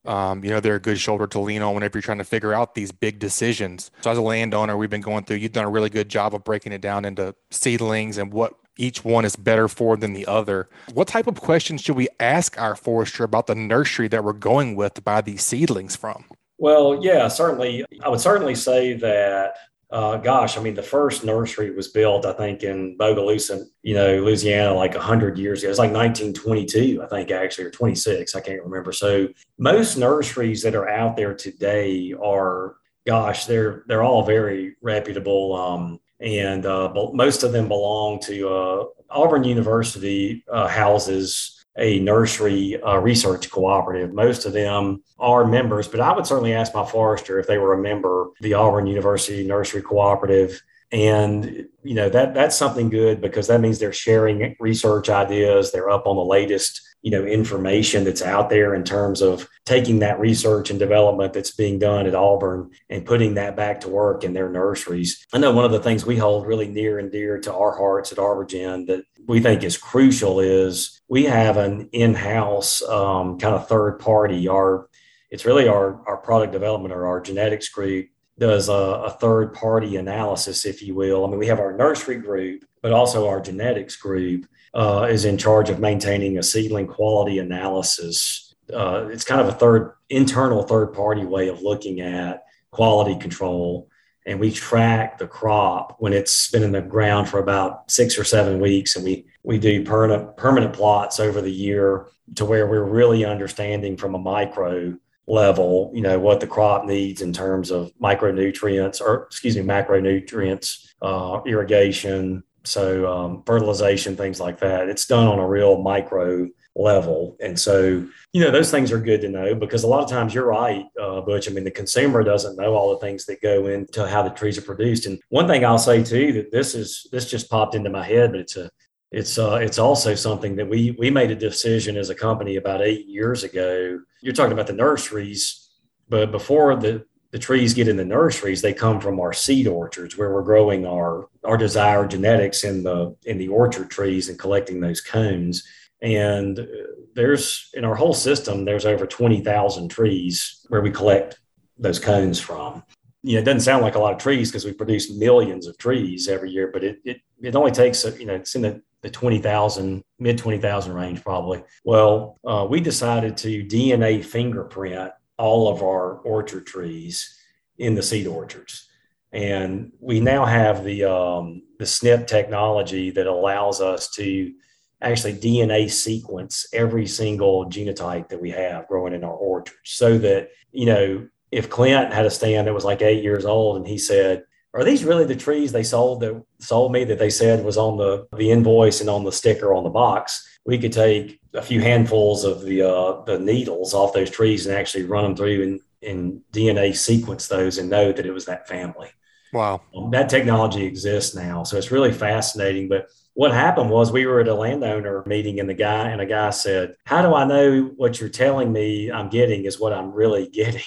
Um, 0.06 0.44
you 0.44 0.50
know, 0.52 0.60
they're 0.60 0.76
a 0.76 0.80
good 0.80 1.00
shoulder 1.00 1.28
to 1.28 1.40
lean 1.40 1.62
on 1.62 1.74
whenever 1.74 1.98
you're 1.98 2.04
trying 2.04 2.20
to 2.20 2.24
figure 2.24 2.54
out 2.54 2.76
these 2.76 2.92
big 2.92 3.20
decisions. 3.20 3.92
So, 4.02 4.12
as 4.12 4.18
a 4.18 4.22
landowner, 4.22 4.78
we've 4.78 4.90
been 4.90 5.02
going 5.02 5.26
through, 5.26 5.38
you've 5.38 5.52
done 5.52 5.66
a 5.66 5.70
really 5.70 5.90
good 5.90 6.10
job 6.10 6.36
of 6.36 6.44
breaking 6.44 6.74
it 6.74 6.82
down 6.82 7.06
into 7.06 7.34
seedlings 7.50 8.18
and 8.18 8.32
what 8.32 8.54
each 8.78 9.04
one 9.04 9.26
is 9.26 9.36
better 9.36 9.68
for 9.68 9.98
than 9.98 10.14
the 10.14 10.28
other. 10.28 10.70
What 10.94 11.08
type 11.08 11.28
of 11.28 11.42
questions 11.42 11.82
should 11.82 11.96
we 11.96 12.08
ask 12.20 12.60
our 12.60 12.76
forester 12.76 13.24
about 13.24 13.48
the 13.48 13.56
nursery 13.56 14.08
that 14.10 14.24
we're 14.24 14.34
going 14.34 14.76
with 14.76 14.96
to 14.96 15.02
buy 15.02 15.22
these 15.22 15.44
seedlings 15.44 15.96
from? 15.96 16.26
Well, 16.58 17.04
yeah, 17.04 17.28
certainly. 17.28 17.86
I 18.04 18.10
would 18.10 18.22
certainly 18.22 18.56
say 18.56 18.94
that. 18.94 19.56
Uh, 19.92 20.18
gosh, 20.18 20.58
I 20.58 20.62
mean, 20.62 20.74
the 20.74 20.84
first 20.84 21.24
nursery 21.24 21.70
was 21.72 21.90
built, 21.90 22.26
I 22.26 22.34
think, 22.34 22.64
in 22.64 22.98
Bogalusa, 22.98 23.64
you 23.84 23.94
know, 23.94 24.18
Louisiana, 24.18 24.74
like 24.74 24.94
100 24.94 25.38
years 25.38 25.62
ago. 25.62 25.70
It's 25.70 25.80
like 25.80 25.94
1922, 25.94 27.04
I 27.04 27.08
think, 27.08 27.30
actually, 27.32 27.66
or 27.66 27.72
26. 27.72 28.36
I 28.36 28.42
can't 28.42 28.64
remember. 28.64 28.92
So 28.92 29.28
most 29.60 29.98
nurseries 29.98 30.64
that 30.64 30.76
are 30.76 30.90
out 30.90 31.16
there 31.16 31.36
today 31.36 32.14
are, 32.22 32.78
gosh, 33.06 33.46
they're 33.46 33.84
they're 33.88 34.04
all 34.04 34.26
very 34.26 34.76
reputable, 34.82 35.56
um, 35.56 36.00
and 36.20 36.66
uh, 36.66 36.92
most 37.14 37.44
of 37.44 37.52
them 37.52 37.68
belong 37.68 38.20
to 38.22 38.50
uh, 38.50 38.84
Auburn 39.12 39.44
University 39.44 40.44
uh, 40.52 40.68
houses 40.68 41.65
a 41.78 42.00
nursery 42.00 42.82
uh, 42.82 42.98
research 42.98 43.50
cooperative. 43.50 44.14
Most 44.14 44.46
of 44.46 44.54
them 44.54 45.04
are 45.20 45.46
members, 45.46 45.88
but 45.88 46.00
I 46.00 46.14
would 46.14 46.26
certainly 46.26 46.54
ask 46.54 46.74
my 46.74 46.86
forester 46.86 47.40
if 47.40 47.48
they 47.48 47.58
were 47.58 47.74
a 47.74 47.82
member 47.82 48.30
the 48.42 48.54
Auburn 48.54 48.88
University 48.88 49.46
Nursery 49.46 49.82
Cooperative. 49.82 50.62
And 50.92 51.66
you 51.84 51.96
know 51.96 52.10
that 52.10 52.34
that's 52.34 52.56
something 52.56 52.90
good 52.90 53.20
because 53.20 53.48
that 53.48 53.60
means 53.60 53.80
they're 53.80 53.92
sharing 53.92 54.56
research 54.60 55.10
ideas. 55.10 55.72
They're 55.72 55.90
up 55.90 56.06
on 56.06 56.16
the 56.16 56.24
latest 56.24 56.82
you 57.06 57.12
know 57.12 57.24
information 57.24 58.04
that's 58.04 58.24
out 58.24 58.50
there 58.50 58.74
in 58.74 58.84
terms 58.84 59.22
of 59.22 59.48
taking 59.64 60.00
that 60.00 60.20
research 60.20 60.72
and 60.72 60.80
development 60.80 61.34
that's 61.34 61.52
being 61.52 61.78
done 61.78 62.08
at 62.08 62.16
Auburn 62.16 62.72
and 62.90 63.06
putting 63.06 63.36
that 63.36 63.56
back 63.56 63.80
to 63.82 63.90
work 63.90 64.24
in 64.24 64.34
their 64.34 64.50
nurseries. 64.50 65.24
I 65.32 65.38
know 65.38 65.52
one 65.52 65.66
of 65.66 65.72
the 65.72 65.84
things 65.84 66.04
we 66.04 66.18
hold 66.18 66.48
really 66.48 66.68
near 66.68 66.98
and 66.98 67.12
dear 67.12 67.40
to 67.42 67.54
our 67.54 67.78
hearts 67.78 68.12
at 68.12 68.18
ArborGen 68.18 68.88
that 68.88 69.04
we 69.28 69.40
think 69.40 69.64
is 69.64 69.78
crucial 69.78 70.40
is 70.40 71.00
we 71.08 71.26
have 71.26 71.58
an 71.58 71.90
in-house 71.92 72.82
um, 72.82 73.38
kind 73.38 73.54
of 73.54 73.68
third 73.68 74.00
party. 74.00 74.48
Our 74.48 74.90
it's 75.30 75.46
really 75.46 75.68
our 75.68 76.02
our 76.08 76.18
product 76.18 76.54
development 76.54 76.92
or 76.92 77.06
our 77.06 77.22
genetics 77.22 77.70
group 77.70 78.08
does 78.40 78.68
a, 78.68 78.74
a 78.74 79.12
third 79.12 79.54
party 79.54 79.98
analysis, 79.98 80.66
if 80.66 80.82
you 80.82 80.96
will. 80.96 81.24
I 81.24 81.30
mean, 81.30 81.38
we 81.38 81.48
have 81.48 81.60
our 81.60 81.78
nursery 81.78 82.18
group, 82.18 82.66
but 82.82 82.94
also 82.94 83.28
our 83.28 83.42
genetics 83.42 83.96
group 83.96 84.48
uh, 84.76 85.08
is 85.10 85.26
in 85.26 85.38
charge 85.38 85.70
of 85.70 85.80
maintaining 85.80 86.38
a 86.38 86.44
seedling 86.44 86.86
quality 86.86 87.40
analysis. 87.40 88.54
Uh, 88.74 89.08
it's 89.10 89.24
kind 89.24 89.40
of 89.40 89.48
a 89.48 89.54
third 89.54 89.94
internal 90.10 90.64
third 90.64 90.88
party 90.94 91.26
way 91.26 91.48
of 91.48 91.62
looking 91.62 92.02
at 92.02 92.44
quality 92.72 93.18
control. 93.18 93.90
And 94.28 94.40
we 94.40 94.52
track 94.52 95.18
the 95.18 95.28
crop 95.28 95.96
when 96.00 96.12
it's 96.12 96.50
been 96.50 96.64
in 96.64 96.72
the 96.72 96.82
ground 96.82 97.30
for 97.30 97.40
about 97.40 97.90
six 97.90 98.18
or 98.18 98.24
seven 98.24 98.60
weeks. 98.60 98.96
And 98.96 99.06
we, 99.06 99.28
we 99.44 99.60
do 99.60 99.84
permanent, 99.84 100.36
permanent 100.36 100.74
plots 100.74 101.20
over 101.20 101.42
the 101.42 101.52
year 101.52 102.08
to 102.34 102.44
where 102.44 102.66
we're 102.68 102.84
really 102.84 103.24
understanding 103.24 103.96
from 103.96 104.16
a 104.16 104.20
micro 104.20 104.96
level, 105.28 105.92
you 105.94 106.02
know, 106.02 106.20
what 106.20 106.40
the 106.40 106.48
crop 106.48 106.86
needs 106.86 107.22
in 107.22 107.34
terms 107.34 107.70
of 107.70 107.92
micronutrients 108.02 109.00
or, 109.00 109.26
excuse 109.26 109.56
me, 109.56 109.62
macronutrients, 109.62 110.94
uh, 111.04 111.40
irrigation, 111.46 112.44
so 112.66 113.12
um, 113.12 113.44
fertilization, 113.46 114.16
things 114.16 114.40
like 114.40 114.60
that. 114.60 114.90
It's 114.90 115.06
done 115.06 115.28
on 115.28 115.40
a 115.40 115.48
real 115.48 115.82
micro 115.82 116.50
level. 116.76 117.38
And 117.40 117.58
so, 117.58 118.06
you 118.34 118.42
know, 118.42 118.52
those 118.52 118.70
things 118.70 118.92
are 118.92 119.00
good 119.00 119.22
to 119.22 119.30
know 119.30 119.56
because 119.56 119.84
a 119.84 119.88
lot 119.88 120.04
of 120.04 120.10
times 120.10 120.34
you're 120.34 120.48
right, 120.48 120.86
uh, 121.02 121.22
Butch. 121.22 121.50
I 121.50 121.54
mean, 121.54 121.64
the 121.64 121.72
consumer 121.72 122.24
doesn't 122.24 122.58
know 122.58 122.74
all 122.74 122.92
the 122.92 123.00
things 123.00 123.26
that 123.26 123.42
go 123.42 123.68
into 123.68 124.08
how 124.08 124.24
the 124.24 124.30
trees 124.30 124.58
are 124.58 124.62
produced. 124.62 125.06
And 125.06 125.20
one 125.30 125.48
thing 125.48 125.66
I'll 125.66 125.78
say 125.78 126.04
too 126.04 126.34
that 126.34 126.52
this 126.52 126.76
is 126.76 127.08
this 127.12 127.30
just 127.30 127.50
popped 127.50 127.76
into 127.76 127.90
my 127.90 128.04
head, 128.04 128.32
but 128.32 128.42
it's 128.42 128.58
a 128.58 128.70
it's 129.12 129.38
uh, 129.38 129.56
it's 129.62 129.80
also 129.80 130.16
something 130.16 130.58
that 130.58 130.68
we 130.68 130.92
we 131.00 131.10
made 131.10 131.32
a 131.32 131.36
decision 131.36 131.96
as 131.96 132.10
a 132.10 132.16
company 132.16 132.58
about 132.58 132.82
eight 132.82 133.08
years 133.08 133.44
ago. 133.44 134.00
You're 134.22 134.34
talking 134.34 134.52
about 134.52 134.68
the 134.68 134.74
nurseries, 134.74 135.70
but 136.10 136.32
before 136.32 136.76
the 136.76 137.06
the 137.36 137.40
trees 137.40 137.74
get 137.74 137.90
in 137.90 137.98
the 137.98 138.06
nurseries, 138.06 138.62
they 138.62 138.74
come 138.74 139.02
from 139.02 139.20
our 139.20 139.34
seed 139.34 139.68
orchards 139.68 140.18
where 140.18 140.34
we're 140.34 140.42
growing 140.42 140.86
our 140.86 141.28
our 141.44 141.58
desired 141.58 142.10
genetics 142.10 142.64
in 142.64 142.82
the 142.82 143.14
in 143.26 143.38
the 143.38 143.50
orchard 143.50 143.90
trees 143.90 144.30
and 144.30 144.40
collecting 144.40 144.80
those 144.80 145.02
cones. 145.02 145.68
And 146.02 146.66
there's 147.14 147.70
in 147.74 147.84
our 147.84 147.94
whole 147.96 148.14
system, 148.14 148.64
there's 148.64 148.86
over 148.86 149.06
twenty 149.06 149.42
thousand 149.42 149.90
trees 149.90 150.66
where 150.70 150.80
we 150.80 150.92
collect 150.92 151.42
those 151.78 152.00
cones 152.00 152.40
from. 152.40 152.84
You 153.22 153.34
know, 153.34 153.42
it 153.42 153.44
doesn't 153.44 153.68
sound 153.68 153.84
like 153.84 153.96
a 153.96 154.00
lot 154.00 154.14
of 154.14 154.20
trees 154.20 154.50
because 154.50 154.64
we 154.64 154.72
produce 154.72 155.12
millions 155.12 155.68
of 155.68 155.78
trees 155.78 156.30
every 156.30 156.52
year, 156.52 156.70
but 156.72 156.86
it 156.86 157.00
it, 157.04 157.18
it 157.42 157.54
only 157.58 157.72
takes 157.72 158.06
you 158.18 158.28
know 158.28 158.36
it's 158.36 158.56
in 158.56 158.62
the 158.62 158.82
the 159.02 159.12
20,000, 159.12 160.04
mid 160.20 160.38
20,000 160.38 160.94
range 160.94 161.22
probably. 161.22 161.64
Well, 161.84 162.40
uh, 162.48 162.66
we 162.68 162.80
decided 162.80 163.36
to 163.38 163.64
DNA 163.66 164.24
fingerprint 164.24 165.12
all 165.38 165.68
of 165.68 165.82
our 165.82 166.18
orchard 166.20 166.66
trees 166.66 167.38
in 167.78 167.96
the 167.96 168.04
seed 168.04 168.28
orchards. 168.28 168.88
And 169.32 169.92
we 170.00 170.22
now 170.22 170.46
have 170.46 170.84
the, 170.84 171.04
um, 171.04 171.64
the 171.78 171.86
SNP 171.86 172.28
technology 172.28 173.12
that 173.12 173.28
allows 173.28 173.82
us 173.82 174.10
to 174.12 174.54
actually 175.02 175.34
DNA 175.34 175.92
sequence 175.92 176.68
every 176.74 177.06
single 177.06 177.66
genotype 177.66 178.30
that 178.30 178.42
we 178.42 178.50
have 178.52 178.88
growing 178.88 179.14
in 179.14 179.24
our 179.24 179.34
orchards 179.34 179.78
so 179.84 180.18
that, 180.18 180.52
you 180.72 180.86
know, 180.86 181.28
if 181.52 181.70
Clint 181.70 182.14
had 182.14 182.26
a 182.26 182.30
stand 182.30 182.68
that 182.68 182.74
was 182.74 182.86
like 182.86 183.02
eight 183.02 183.24
years 183.24 183.46
old 183.46 183.78
and 183.78 183.88
he 183.88 183.98
said, 183.98 184.44
are 184.74 184.84
these 184.84 185.06
really 185.06 185.26
the 185.26 185.36
trees 185.36 185.72
they 185.72 185.84
sold 185.84 186.20
that 186.22 186.44
sold 186.60 186.92
me 186.92 187.06
that 187.06 187.18
they 187.18 187.30
said 187.30 187.64
was 187.64 187.78
on 187.78 187.98
the, 187.98 188.28
the 188.36 188.52
invoice 188.52 189.00
and 189.00 189.10
on 189.10 189.24
the 189.24 189.32
sticker 189.32 189.74
on 189.74 189.84
the 189.84 189.90
box? 189.90 190.55
We 190.66 190.78
could 190.78 190.92
take 190.92 191.40
a 191.54 191.62
few 191.62 191.80
handfuls 191.80 192.44
of 192.44 192.64
the 192.64 192.82
uh, 192.82 193.22
the 193.24 193.40
needles 193.40 193.94
off 193.94 194.14
those 194.14 194.30
trees 194.30 194.66
and 194.66 194.76
actually 194.76 195.04
run 195.04 195.24
them 195.24 195.36
through 195.36 195.64
and, 195.64 195.80
and 196.02 196.42
DNA 196.52 196.96
sequence 196.96 197.48
those 197.48 197.78
and 197.78 197.90
know 197.90 198.12
that 198.12 198.26
it 198.26 198.32
was 198.32 198.46
that 198.46 198.68
family. 198.68 199.10
Wow. 199.54 199.82
Um, 199.96 200.12
that 200.12 200.28
technology 200.28 200.84
exists 200.84 201.36
now. 201.36 201.64
So 201.64 201.78
it's 201.78 201.92
really 201.92 202.12
fascinating. 202.12 202.90
But 202.90 203.08
what 203.36 203.54
happened 203.54 203.90
was 203.90 204.12
we 204.12 204.26
were 204.26 204.42
at 204.42 204.48
a 204.48 204.54
landowner 204.54 205.24
meeting 205.26 205.60
and 205.60 205.70
the 205.70 205.76
guy 205.76 206.10
and 206.10 206.20
a 206.20 206.26
guy 206.26 206.50
said, 206.50 206.96
How 207.06 207.22
do 207.22 207.34
I 207.34 207.46
know 207.46 207.92
what 207.96 208.20
you're 208.20 208.30
telling 208.30 208.74
me 208.74 209.12
I'm 209.12 209.30
getting 209.30 209.66
is 209.66 209.80
what 209.80 209.94
I'm 209.94 210.12
really 210.12 210.50
getting? 210.54 210.82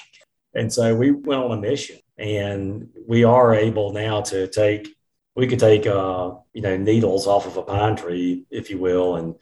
And 0.55 0.73
so 0.73 0.95
we 0.95 1.13
went 1.13 1.43
on 1.43 1.53
a 1.53 1.61
mission 1.61 1.99
and 2.19 2.89
we 3.07 3.23
are 3.23 3.55
able 3.55 3.93
now 3.93 4.23
to 4.23 4.49
take 4.49 4.89
we 5.39 5.47
could 5.47 5.61
take 5.61 5.87
uh, 5.87 6.33
you 6.53 6.63
know 6.63 6.77
needles 6.77 7.29
off 7.29 7.47
of 7.47 7.57
a 7.57 7.63
pine 7.63 7.95
tree, 7.95 8.45
if 8.51 8.71
you 8.71 8.79
will, 8.79 9.15
and 9.15 9.37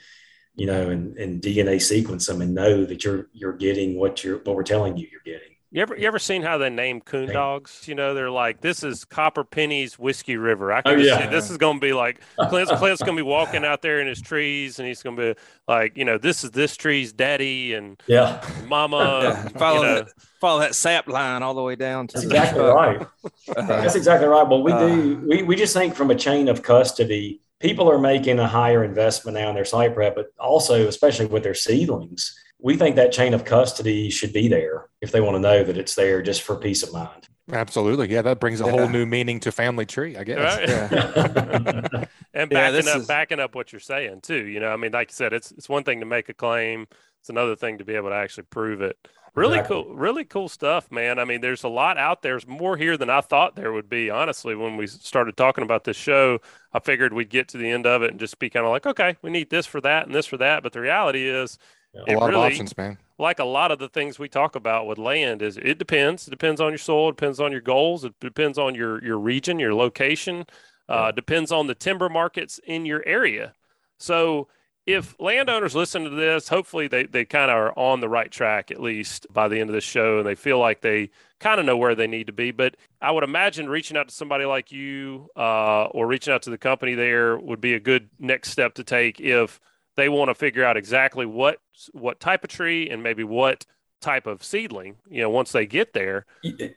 you 0.57 0.67
know, 0.67 0.91
and, 0.91 1.17
and 1.19 1.41
DNA 1.41 1.81
sequence 1.81 2.27
them 2.27 2.41
and 2.41 2.55
know 2.55 2.85
that 2.85 3.05
you're 3.05 3.29
you're 3.33 3.53
getting 3.53 3.97
what 3.97 4.25
you're 4.25 4.39
what 4.39 4.57
we're 4.57 4.63
telling 4.63 4.97
you 4.97 5.07
you're 5.11 5.21
getting. 5.25 5.53
You 5.73 5.83
ever 5.83 5.95
you 5.95 6.07
ever 6.07 6.19
seen 6.19 6.43
how 6.43 6.57
they 6.57 6.71
name 6.71 7.03
coon 7.03 7.31
dogs? 7.31 7.87
You 7.87 7.95
know, 7.97 8.15
they're 8.15 8.31
like, 8.31 8.63
this 8.63 8.83
is 8.83 9.05
Copper 9.05 9.45
Penny's 9.45 9.99
Whiskey 9.99 10.37
River. 10.37 10.73
I 10.73 10.81
can 10.81 10.95
oh, 10.95 10.97
yeah. 10.97 11.25
see 11.25 11.27
this 11.27 11.51
is 11.51 11.59
going 11.59 11.79
to 11.79 11.87
be 11.87 11.93
like 11.93 12.21
Clint's, 12.49 12.73
Clint's 12.73 13.03
going 13.03 13.17
to 13.17 13.23
be 13.23 13.29
walking 13.29 13.65
out 13.65 13.83
there 13.83 14.01
in 14.01 14.07
his 14.07 14.23
trees, 14.23 14.79
and 14.79 14.89
he's 14.89 15.03
going 15.03 15.17
to 15.17 15.35
be 15.35 15.41
like, 15.69 15.97
you 15.97 16.07
know, 16.07 16.17
this 16.17 16.45
is 16.45 16.53
this 16.53 16.77
tree's 16.77 17.13
daddy 17.13 17.75
and 17.75 18.03
yeah, 18.07 18.43
mama. 18.67 18.97
Yeah. 19.27 19.49
Follow, 19.59 19.83
you 19.83 19.87
know. 19.87 19.95
that, 19.97 20.13
follow 20.41 20.61
that 20.61 20.75
sap 20.75 21.09
line 21.09 21.43
all 21.43 21.55
the 21.55 21.63
way 21.63 21.75
down 21.75 22.07
to. 22.09 22.15
That's 22.15 22.25
exactly 22.25 22.63
right. 22.63 23.07
Uh-huh. 23.57 23.67
That's 23.67 23.95
exactly 23.95 24.27
right. 24.27 24.47
Well, 24.49 24.63
we 24.63 24.73
uh. 24.73 24.89
do. 24.89 25.27
We 25.29 25.43
we 25.43 25.57
just 25.57 25.75
think 25.75 25.95
from 25.95 26.11
a 26.11 26.15
chain 26.15 26.49
of 26.49 26.63
custody 26.63 27.41
people 27.61 27.91
are 27.91 27.99
making 27.99 28.39
a 28.39 28.47
higher 28.47 28.85
investment 28.85 29.37
now 29.37 29.49
in 29.49 29.55
their 29.55 29.65
site 29.65 29.95
prep, 29.95 30.15
but 30.15 30.33
also, 30.39 30.87
especially 30.89 31.27
with 31.27 31.43
their 31.43 31.55
seedlings, 31.55 32.37
we 32.59 32.77
think 32.77 32.97
that 32.97 33.13
chain 33.13 33.35
of 33.35 33.45
custody 33.45 34.11
should 34.11 34.33
be 34.33 34.49
there 34.49 34.89
if 35.01 35.13
they 35.13 35.21
want 35.21 35.37
to 35.37 35.41
know 35.41 35.63
that 35.63 35.77
it's 35.77 35.95
there 35.95 36.23
just 36.23 36.43
for 36.43 36.57
peace 36.57 36.83
of 36.83 36.93
mind. 36.93 37.29
Absolutely. 37.53 38.11
Yeah, 38.11 38.23
that 38.23 38.41
brings 38.41 38.61
a 38.61 38.65
yeah. 38.65 38.71
whole 38.73 38.89
new 38.89 39.07
meaning 39.07 39.39
to 39.41 39.53
family 39.53 39.87
tree, 39.87 40.17
I 40.17 40.25
guess. 40.25 40.59
Right. 40.59 40.69
Yeah. 40.69 42.05
and 42.35 42.51
backing 42.51 42.87
yeah, 42.87 42.93
up 42.93 43.01
is... 43.01 43.07
backing 43.07 43.39
up 43.39 43.55
what 43.55 43.73
you're 43.73 43.81
saying 43.81 44.23
too. 44.23 44.47
You 44.47 44.59
know, 44.59 44.71
I 44.71 44.77
mean, 44.77 44.91
like 44.91 45.11
you 45.11 45.15
said, 45.15 45.33
it's 45.33 45.53
it's 45.53 45.69
one 45.69 45.85
thing 45.85 46.01
to 46.01 46.07
make 46.07 46.29
a 46.29 46.35
claim, 46.35 46.89
it's 47.21 47.31
another 47.31 47.57
thing 47.57 47.79
to 47.79 47.85
be 47.85 47.95
able 47.95 48.11
to 48.11 48.15
actually 48.15 48.45
prove 48.45 48.81
it. 48.81 48.97
Really 49.35 49.59
exactly. 49.59 49.83
cool, 49.83 49.95
really 49.97 50.25
cool 50.25 50.49
stuff, 50.49 50.91
man. 50.91 51.19
I 51.19 51.25
mean, 51.25 51.41
there's 51.41 51.65
a 51.65 51.69
lot 51.69 51.99
out 51.99 52.23
there. 52.23 52.33
There's 52.33 52.47
more 52.47 52.77
here 52.77 52.97
than 52.97 53.11
I 53.11 53.21
thought 53.21 53.55
there 53.55 53.73
would 53.73 53.89
be. 53.89 54.11
Honestly, 54.11 54.55
when 54.55 54.77
we 54.77 54.87
started 54.87 55.37
talking 55.37 55.63
about 55.63 55.85
this 55.85 55.97
show, 55.97 56.39
I 56.77 56.79
figured 56.79 57.15
we'd 57.15 57.31
get 57.31 57.49
to 57.49 57.59
the 57.59 57.71
end 57.71 57.87
of 57.87 58.03
it 58.03 58.11
and 58.11 58.21
just 58.21 58.39
be 58.39 58.51
kind 58.51 58.67
of 58.67 58.71
like, 58.71 58.85
okay, 58.85 59.17
we 59.23 59.31
need 59.31 59.49
this 59.49 59.65
for 59.65 59.81
that 59.81 60.05
and 60.05 60.15
this 60.15 60.27
for 60.27 60.37
that. 60.37 60.63
But 60.63 60.75
the 60.75 60.81
reality 60.83 61.27
is, 61.27 61.59
yeah. 61.95 62.15
a 62.15 62.19
lot 62.19 62.29
really, 62.29 62.47
of 62.49 62.53
options, 62.53 62.77
man. 62.77 62.99
Like 63.19 63.39
a 63.39 63.45
lot 63.45 63.71
of 63.71 63.79
the 63.79 63.89
things 63.89 64.19
we 64.19 64.29
talk 64.29 64.57
about 64.57 64.87
with 64.87 64.99
land, 64.99 65.41
is 65.41 65.57
it 65.57 65.79
depends. 65.79 66.29
It 66.29 66.33
depends 66.33 66.61
on 66.61 66.73
your 66.73 66.79
soil. 66.79 67.09
It 67.09 67.17
depends 67.17 67.41
on 67.41 67.51
your 67.51 67.63
goals. 67.63 68.05
It 68.05 68.13
depends 68.21 68.59
on 68.59 68.75
your 68.75 69.03
your 69.03 69.19
region, 69.19 69.59
your 69.59 69.75
location. 69.75 70.45
Uh, 70.87 71.13
depends 71.13 71.51
on 71.51 71.67
the 71.67 71.75
timber 71.75 72.11
markets 72.11 72.61
in 72.67 72.85
your 72.85 73.03
area. 73.07 73.55
So 73.99 74.49
if 74.85 75.17
landowners 75.19 75.75
listen 75.75 76.05
to 76.05 76.11
this, 76.11 76.49
hopefully 76.49 76.89
they, 76.89 77.07
they 77.07 77.25
kind 77.25 77.51
of 77.51 77.57
are 77.57 77.77
on 77.77 78.01
the 78.01 78.09
right 78.09 78.31
track 78.31 78.71
at 78.71 78.81
least 78.81 79.27
by 79.33 79.49
the 79.49 79.59
end 79.59 79.71
of 79.71 79.75
the 79.75 79.81
show 79.81 80.19
and 80.19 80.27
they 80.27 80.37
feel 80.37 80.61
like 80.61 80.83
they 80.83 81.11
kind 81.41 81.61
of 81.61 81.67
know 81.67 81.77
where 81.77 81.95
they 81.95 82.07
need 82.07 82.27
to 82.29 82.33
be. 82.33 82.51
But 82.51 82.77
I 83.01 83.11
would 83.11 83.25
imagine 83.25 83.69
reaching 83.69 83.97
out 83.97 84.09
to 84.09 84.15
somebody 84.15 84.45
like 84.45 84.73
you 84.73 85.29
uh, 85.37 85.85
or 85.87 86.07
reaching 86.07 86.33
out 86.33 86.43
to 86.43 86.51
the 86.51 86.59
company 86.59 86.95
there 86.95 87.39
would 87.39 87.61
be 87.61 87.75
a 87.75 87.81
good 87.81 88.09
next 88.19 88.51
step 88.51 88.75
to 88.75 88.85
take 88.85 89.21
if 89.21 89.61
they 89.97 90.09
want 90.09 90.29
to 90.29 90.35
figure 90.35 90.65
out 90.65 90.77
exactly 90.77 91.27
what 91.27 91.59
what 91.93 92.21
type 92.21 92.45
of 92.45 92.51
tree 92.51 92.89
and 92.91 93.03
maybe 93.03 93.25
what 93.25 93.67
type 94.01 94.27
of 94.27 94.45
seedling, 94.45 94.97
you 95.09 95.23
know, 95.23 95.31
once 95.31 95.53
they 95.53 95.67
get 95.67 95.93
there. 95.93 96.27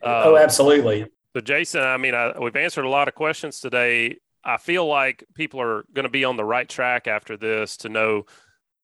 oh, 0.02 0.36
um, 0.36 0.42
absolutely. 0.42 1.06
So, 1.34 1.40
Jason, 1.40 1.82
I 1.82 1.96
mean, 1.96 2.14
I, 2.14 2.38
we've 2.38 2.56
answered 2.56 2.84
a 2.84 2.88
lot 2.88 3.08
of 3.08 3.14
questions 3.14 3.60
today. 3.60 4.16
I 4.42 4.56
feel 4.56 4.86
like 4.86 5.24
people 5.34 5.60
are 5.60 5.84
going 5.92 6.04
to 6.04 6.10
be 6.10 6.24
on 6.24 6.36
the 6.36 6.44
right 6.44 6.68
track 6.68 7.06
after 7.06 7.36
this 7.36 7.76
to 7.78 7.88
know 7.88 8.24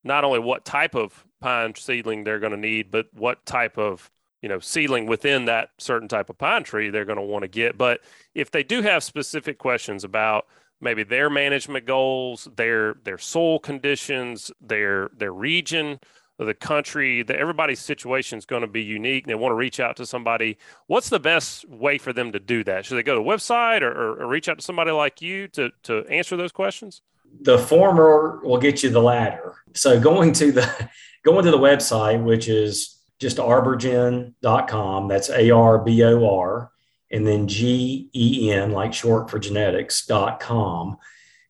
not 0.04 0.22
only 0.22 0.38
what 0.38 0.64
type 0.64 0.94
of 0.94 1.24
pine 1.40 1.74
seedling 1.74 2.24
they're 2.24 2.38
going 2.38 2.52
to 2.52 2.58
need, 2.58 2.90
but 2.90 3.06
what 3.12 3.44
type 3.46 3.78
of 3.78 4.10
you 4.42 4.48
know 4.48 4.58
seedling 4.58 5.06
within 5.06 5.46
that 5.46 5.70
certain 5.78 6.08
type 6.08 6.30
of 6.30 6.38
pine 6.38 6.64
tree 6.64 6.90
they're 6.90 7.04
going 7.04 7.18
to 7.18 7.22
want 7.22 7.42
to 7.42 7.48
get. 7.48 7.76
But 7.78 8.00
if 8.34 8.50
they 8.50 8.62
do 8.62 8.82
have 8.82 9.02
specific 9.02 9.58
questions 9.58 10.04
about 10.04 10.46
maybe 10.80 11.02
their 11.02 11.30
management 11.30 11.86
goals, 11.86 12.48
their 12.56 12.94
their 13.04 13.18
soil 13.18 13.58
conditions, 13.58 14.50
their 14.60 15.10
their 15.16 15.32
region, 15.32 16.00
the 16.38 16.54
country, 16.54 17.22
that 17.22 17.36
everybody's 17.36 17.80
situation 17.80 18.38
is 18.38 18.44
going 18.44 18.60
to 18.60 18.68
be 18.68 18.82
unique. 18.82 19.24
And 19.24 19.30
they 19.30 19.34
want 19.34 19.52
to 19.52 19.56
reach 19.56 19.80
out 19.80 19.96
to 19.96 20.06
somebody. 20.06 20.58
What's 20.86 21.08
the 21.08 21.20
best 21.20 21.68
way 21.68 21.98
for 21.98 22.12
them 22.12 22.32
to 22.32 22.38
do 22.38 22.62
that? 22.64 22.84
Should 22.84 22.96
they 22.96 23.02
go 23.02 23.14
to 23.14 23.20
the 23.20 23.28
website 23.28 23.82
or, 23.82 23.90
or, 23.90 24.22
or 24.22 24.26
reach 24.26 24.48
out 24.48 24.58
to 24.58 24.64
somebody 24.64 24.90
like 24.90 25.22
you 25.22 25.48
to 25.48 25.70
to 25.84 26.06
answer 26.08 26.36
those 26.36 26.52
questions? 26.52 27.02
The 27.40 27.58
former 27.58 28.40
will 28.44 28.58
get 28.58 28.82
you 28.82 28.90
the 28.90 29.00
latter. 29.00 29.56
So 29.74 29.98
going 29.98 30.32
to 30.34 30.52
the 30.52 30.88
going 31.24 31.44
to 31.44 31.50
the 31.50 31.58
website, 31.58 32.22
which 32.22 32.48
is 32.48 32.95
just 33.18 33.38
arborgen.com. 33.38 35.08
That's 35.08 35.30
A 35.30 35.50
R 35.50 35.78
B 35.78 36.02
O 36.04 36.38
R 36.38 36.70
and 37.10 37.26
then 37.26 37.48
G 37.48 38.10
E 38.14 38.50
N, 38.52 38.72
like 38.72 38.92
short 38.92 39.30
for 39.30 39.38
genetics.com. 39.38 40.98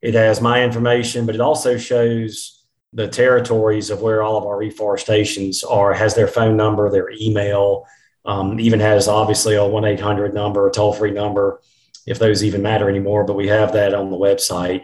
It 0.03 0.15
has 0.15 0.41
my 0.41 0.63
information, 0.63 1.27
but 1.27 1.35
it 1.35 1.41
also 1.41 1.77
shows 1.77 2.65
the 2.93 3.09
territories 3.09 3.91
of 3.91 4.01
where 4.01 4.23
all 4.23 4.37
of 4.37 4.45
our 4.45 4.59
reforestations 4.59 5.65
are, 5.69 5.93
has 5.93 6.15
their 6.15 6.29
phone 6.29 6.57
number, 6.57 6.91
their 6.91 7.11
email, 7.11 7.87
um, 8.25 8.61
even 8.61 8.81
has 8.81 9.09
obviously 9.09 9.55
a 9.55 9.65
1 9.65 9.85
800 9.85 10.35
number, 10.35 10.69
a 10.69 10.71
toll 10.71 10.93
free 10.93 11.11
number, 11.11 11.61
if 12.07 12.19
those 12.19 12.45
even 12.45 12.63
matter 12.63 12.89
anymore, 12.89 13.25
but 13.25 13.35
we 13.37 13.49
have 13.49 13.73
that 13.73 13.95
on 13.95 14.11
the 14.11 14.17
website. 14.17 14.83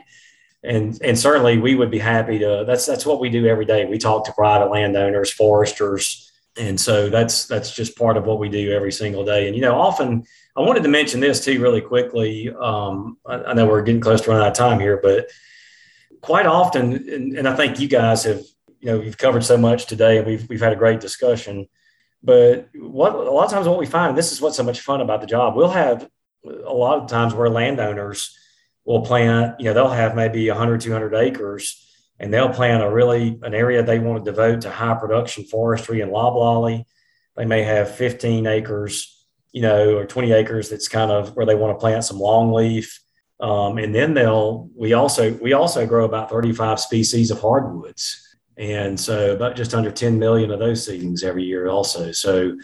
And, 0.65 0.99
and 1.03 1.19
certainly 1.19 1.59
we 1.59 1.75
would 1.75 1.91
be 1.91 1.99
happy 1.99 2.39
to 2.39 2.65
that's 2.67 2.87
that's 2.87 3.05
what 3.05 3.19
we 3.19 3.31
do 3.31 3.47
every 3.47 3.65
day 3.65 3.85
we 3.85 3.99
talk 3.99 4.25
to 4.27 4.33
private 4.33 4.71
landowners 4.71 5.33
foresters 5.33 6.32
and 6.57 6.81
so 6.81 7.09
that's 7.09 7.47
that's 7.47 7.75
just 7.75 7.97
part 7.97 8.17
of 8.17 8.27
what 8.27 8.39
we 8.39 8.49
do 8.49 8.73
every 8.73 8.93
single 8.93 9.25
day 9.25 9.47
and 9.47 9.57
you 9.57 9.63
know 9.63 9.75
often 9.75 10.25
I 10.55 10.61
wanted 10.61 10.83
to 10.83 10.89
mention 10.89 11.21
this 11.21 11.45
too, 11.45 11.61
really 11.61 11.81
quickly. 11.81 12.51
Um, 12.51 13.17
I, 13.25 13.37
I, 13.37 13.55
know 13.55 13.67
we're 13.67 13.83
getting 13.83 14.03
close 14.03 14.21
to 14.23 14.31
running 14.31 14.45
out 14.45 14.51
of 14.51 14.57
time 14.57 14.79
here, 14.79 15.01
but 15.03 15.31
quite 16.21 16.45
often, 16.45 16.93
and, 17.09 17.39
and, 17.39 17.49
I 17.49 17.57
think 17.57 17.81
you 17.81 17.89
guys 17.89 18.25
have, 18.25 18.43
you 18.81 18.93
know, 18.93 19.01
you've 19.01 19.17
covered 19.17 19.45
so 19.45 19.57
much 19.57 19.87
today, 19.87 20.19
and 20.19 20.27
we've 20.27 20.47
we've 20.49 20.61
had 20.61 20.75
a 20.75 20.77
great 20.77 21.01
discussion. 21.01 21.69
But 22.23 22.69
what 22.75 23.15
a 23.15 23.31
lot 23.31 23.47
of 23.47 23.51
times, 23.51 23.67
what 23.67 23.79
we 23.79 23.87
find, 23.87 24.17
this 24.17 24.31
is 24.31 24.41
what's 24.41 24.57
so 24.57 24.63
much 24.63 24.81
fun 24.81 25.01
about 25.01 25.23
the 25.23 25.27
job. 25.27 25.57
We'll 25.57 25.71
have 25.71 26.09
a 26.45 26.73
lot 26.73 26.99
of 26.99 27.09
times 27.09 27.35
where 27.35 27.49
landowners 27.49 28.37
will 28.85 29.03
plant, 29.03 29.59
you 29.59 29.67
know, 29.67 29.75
they'll 29.75 29.89
have 29.89 30.15
maybe 30.15 30.49
100, 30.49 30.81
200 30.81 31.15
acres, 31.15 31.82
and 32.23 32.33
they'll 32.33 32.49
plant 32.49 32.83
a 32.83 32.91
really 32.91 33.39
an 33.43 33.53
area 33.53 33.83
they 33.83 33.99
want 33.99 34.25
to 34.25 34.31
devote 34.31 34.63
to 34.63 34.71
high 34.71 34.95
production 34.95 35.45
forestry 35.45 36.01
and 36.01 36.11
loblolly. 36.11 36.87
They 37.37 37.45
may 37.45 37.63
have 37.65 37.95
15 37.95 38.47
acres 38.47 39.23
you 39.53 39.61
know, 39.61 39.99
or 39.99 40.07
20 40.07 40.33
acres 40.33 40.71
that's 40.71 40.89
kind 40.89 41.11
of 41.11 41.37
where 41.37 41.47
they 41.47 41.55
want 41.55 41.77
to 41.77 41.81
plant 41.81 42.05
some 42.05 42.19
longleaf. 42.19 42.99
Um, 43.39 43.79
and 43.79 43.95
then 43.95 44.15
they'll, 44.15 44.71
we 44.75 44.95
also, 44.95 45.33
we 45.35 45.53
also 45.53 45.87
grow 45.87 46.05
about 46.05 46.31
35 46.31 46.81
species 46.81 47.31
of 47.31 47.41
hardwoods. 47.41 48.37
And 48.57 48.99
so 48.99 49.35
about 49.35 49.57
just 49.57 49.75
under 49.75 49.91
10 49.91 50.19
million 50.19 50.51
of 50.51 50.59
those 50.59 50.87
seedings 50.87 51.23
every 51.23 51.45
year 51.45 51.69
also. 51.69 52.13
So 52.13 52.57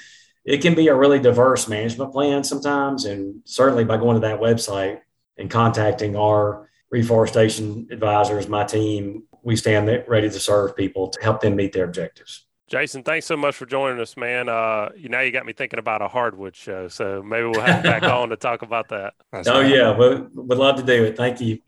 it 0.45 0.63
can 0.63 0.75
be 0.75 0.89
a 0.89 0.95
really 0.95 1.19
diverse 1.19 1.69
management 1.69 2.13
plan 2.13 2.43
sometimes. 2.43 3.05
And 3.05 3.43
certainly 3.45 3.85
by 3.85 3.97
going 3.99 4.15
to 4.15 4.27
that 4.27 4.41
website 4.41 5.01
and 5.37 5.51
contacting 5.51 6.17
our 6.17 6.69
reforestation 6.91 7.89
advisors, 7.91 8.49
my 8.49 8.65
team, 8.65 9.25
we 9.49 9.57
stand 9.57 9.89
ready 10.07 10.29
to 10.29 10.39
serve 10.39 10.77
people 10.77 11.09
to 11.09 11.19
help 11.23 11.41
them 11.41 11.57
meet 11.57 11.73
their 11.73 11.85
objectives. 11.85 12.45
Jason, 12.69 13.03
thanks 13.03 13.25
so 13.25 13.35
much 13.35 13.57
for 13.57 13.65
joining 13.65 13.99
us, 13.99 14.15
man. 14.15 14.47
Uh, 14.51 14.91
you 14.95 15.09
now 15.09 15.21
you 15.21 15.33
got 15.33 15.47
me 15.47 15.55
thinking 15.55 15.79
about 15.79 16.03
a 16.03 16.09
hardwood 16.09 16.55
show, 16.55 16.87
so 16.87 17.23
maybe 17.23 17.47
we'll 17.47 17.63
have 17.63 17.83
you 17.83 17.91
back 17.91 18.03
on 18.19 18.29
to 18.29 18.37
talk 18.37 18.61
about 18.61 18.91
that. 18.91 19.15
That's 19.33 19.49
oh 19.49 19.63
right. 19.63 19.75
yeah, 19.75 19.97
we 19.97 20.21
would 20.35 20.59
love 20.59 20.77
to 20.77 20.83
do 20.83 21.03
it. 21.05 21.17
Thank 21.17 21.41
you 21.41 21.61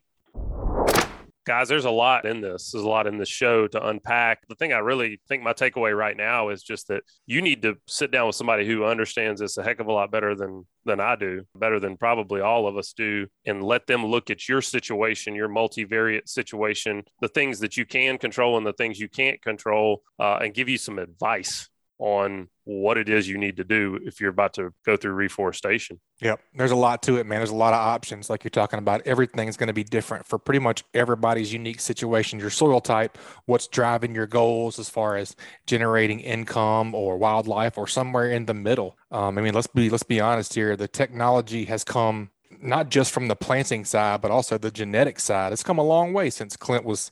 guys, 1.51 1.69
there's 1.69 1.85
a 1.85 1.91
lot 1.91 2.27
in 2.27 2.41
this. 2.41 2.71
There's 2.71 2.85
a 2.85 2.89
lot 2.89 3.09
in 3.09 3.19
the 3.19 3.27
show 3.27 3.67
to 3.67 3.89
unpack. 3.89 4.47
The 4.47 4.55
thing 4.55 4.73
I 4.73 4.79
really 4.79 5.21
think 5.29 5.43
my 5.43 5.53
takeaway 5.53 5.97
right 5.97 6.17
now 6.17 6.51
is 6.51 6.63
just 6.63 6.87
that 6.87 7.03
you 7.27 7.43
need 7.43 7.63
to 7.63 7.75
sit 7.89 8.13
down 8.13 8.29
with 8.29 8.37
somebody 8.37 8.65
who 8.65 8.85
understands 8.85 9.41
this 9.41 9.59
a 9.59 9.65
heck 9.65 9.81
of 9.81 9.89
a 9.89 9.93
lot 9.93 10.13
better 10.13 10.37
than 10.37 10.65
than 10.85 11.01
I 11.01 11.17
do, 11.17 11.43
better 11.57 11.81
than 11.81 11.97
probably 11.97 12.41
all 12.41 12.69
of 12.69 12.77
us 12.77 12.93
do, 12.93 13.27
and 13.45 13.65
let 13.65 13.89
them 13.89 14.07
look 14.07 14.31
at 14.31 14.49
your 14.49 14.63
situation, 14.63 15.35
your 15.35 15.49
multivariate 15.49 16.29
situation, 16.29 17.03
the 17.21 17.27
things 17.27 17.59
that 17.61 17.77
you 17.77 17.85
can 17.85 18.17
control 18.17 18.57
and 18.57 18.65
the 18.65 18.73
things 18.75 19.01
you 19.01 19.09
can't 19.09 19.43
control, 19.43 20.03
uh, 20.21 20.39
and 20.41 20.55
give 20.55 20.69
you 20.69 20.79
some 20.79 21.01
advice 21.01 21.69
on 22.01 22.49
what 22.65 22.97
it 22.97 23.09
is 23.09 23.29
you 23.29 23.37
need 23.37 23.59
to 23.59 23.65
do 23.65 23.99
if 24.03 24.21
you're 24.21 24.31
about 24.31 24.55
to 24.55 24.73
go 24.87 24.97
through 24.97 25.13
reforestation. 25.13 26.01
Yep. 26.23 26.41
There's 26.55 26.71
a 26.71 26.77
lot 26.77 27.03
to 27.03 27.17
it, 27.17 27.27
man. 27.27 27.41
There's 27.41 27.51
a 27.51 27.55
lot 27.55 27.75
of 27.75 27.81
options. 27.81 28.31
Like 28.31 28.43
you're 28.43 28.51
talking 28.51 28.79
about, 28.79 29.03
everything's 29.07 29.59
going 29.59 29.67
to 29.67 29.75
be 29.75 29.85
different 29.85 30.27
for 30.27 30.39
pretty 30.39 30.61
much 30.61 30.83
everybody's 30.95 31.53
unique 31.53 31.81
situation. 31.81 32.41
Your 32.41 32.49
soil 32.49 32.81
type, 32.81 33.19
what's 33.45 33.69
driving 33.69 34.15
your 34.15 34.27
goals 34.27 34.79
as 34.79 34.89
far 34.89 35.17
as 35.17 35.37
generating 35.67 36.21
income 36.21 36.95
or 36.95 37.19
wildlife 37.19 37.77
or 37.77 37.87
somewhere 37.87 38.31
in 38.31 38.47
the 38.47 38.55
middle. 38.55 38.97
Um, 39.11 39.37
I 39.37 39.43
mean, 39.43 39.55
let's 39.55 39.67
be, 39.67 39.91
let's 39.91 40.03
be 40.03 40.21
honest 40.21 40.55
here. 40.55 40.77
The 40.77 40.89
technology 40.89 41.67
has 41.67 41.85
come 41.85 42.31
not 42.63 42.89
just 42.89 43.13
from 43.13 43.29
the 43.29 43.37
planting 43.37 43.85
side, 43.85 44.23
but 44.23 44.31
also 44.31 44.57
the 44.57 44.71
genetic 44.71 45.21
side. 45.21 45.53
It's 45.53 45.63
come 45.63 45.79
a 45.79 45.85
long 45.85 46.15
way 46.15 46.31
since 46.31 46.57
Clint 46.57 46.85
was 46.85 47.11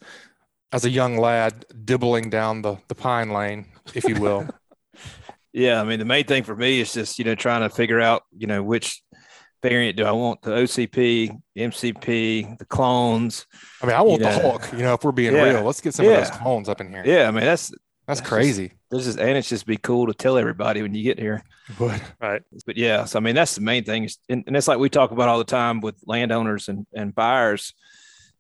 as 0.73 0.85
a 0.85 0.91
young 0.91 1.19
lad 1.19 1.67
dibbling 1.85 2.31
down 2.31 2.63
the, 2.63 2.77
the 2.89 2.95
pine 2.95 3.31
lane, 3.31 3.67
if 3.95 4.05
you 4.05 4.15
will. 4.17 4.49
Yeah, 5.59 5.81
I 5.81 5.85
mean 5.85 5.99
the 5.99 6.05
main 6.05 6.25
thing 6.25 6.45
for 6.45 6.55
me 6.55 6.81
is 6.81 6.93
just 6.93 7.19
you 7.19 7.25
know 7.25 7.35
trying 7.35 7.63
to 7.63 7.69
figure 7.69 8.01
out 8.01 8.23
you 8.37 8.47
know 8.47 8.63
which 8.63 9.03
variant 9.61 9.97
do 9.97 10.05
I 10.05 10.13
want 10.13 10.41
the 10.43 10.53
OCP, 10.53 11.37
MCP, 11.59 12.59
the 12.59 12.65
clones. 12.65 13.45
I 13.83 13.87
mean, 13.87 13.97
I 13.97 14.03
want 14.03 14.23
the 14.23 14.31
know. 14.31 14.41
Hulk. 14.41 14.73
You 14.73 14.79
know, 14.79 14.95
if 14.95 15.03
we're 15.03 15.11
being 15.11 15.35
yeah. 15.35 15.43
real, 15.43 15.63
let's 15.65 15.81
get 15.81 15.95
some 15.95 16.07
yeah. 16.07 16.13
of 16.13 16.29
those 16.29 16.39
clones 16.39 16.69
up 16.69 16.81
in 16.81 16.91
here. 16.91 17.03
Yeah, 17.05 17.27
I 17.27 17.33
mean 17.33 17.45
that's 17.45 17.71
that's, 18.07 18.21
that's 18.21 18.21
crazy. 18.21 18.69
Just, 18.69 18.77
this 18.91 19.07
is 19.09 19.17
and 19.17 19.37
it's 19.37 19.49
just 19.49 19.67
be 19.67 19.77
cool 19.77 20.07
to 20.07 20.15
tell 20.15 20.39
everybody 20.39 20.81
when 20.81 20.95
you 20.95 21.03
get 21.03 21.19
here. 21.19 21.43
But 21.77 22.01
right, 22.21 22.43
but 22.65 22.77
yeah, 22.77 23.05
so 23.05 23.19
I 23.19 23.21
mean 23.21 23.35
that's 23.35 23.57
the 23.57 23.61
main 23.61 23.83
thing, 23.83 24.09
and, 24.29 24.45
and 24.47 24.57
it's 24.57 24.69
like 24.69 24.79
we 24.79 24.89
talk 24.89 25.11
about 25.11 25.29
all 25.29 25.39
the 25.39 25.45
time 25.45 25.81
with 25.81 25.97
landowners 26.07 26.69
and 26.69 26.87
and 26.95 27.13
buyers. 27.13 27.75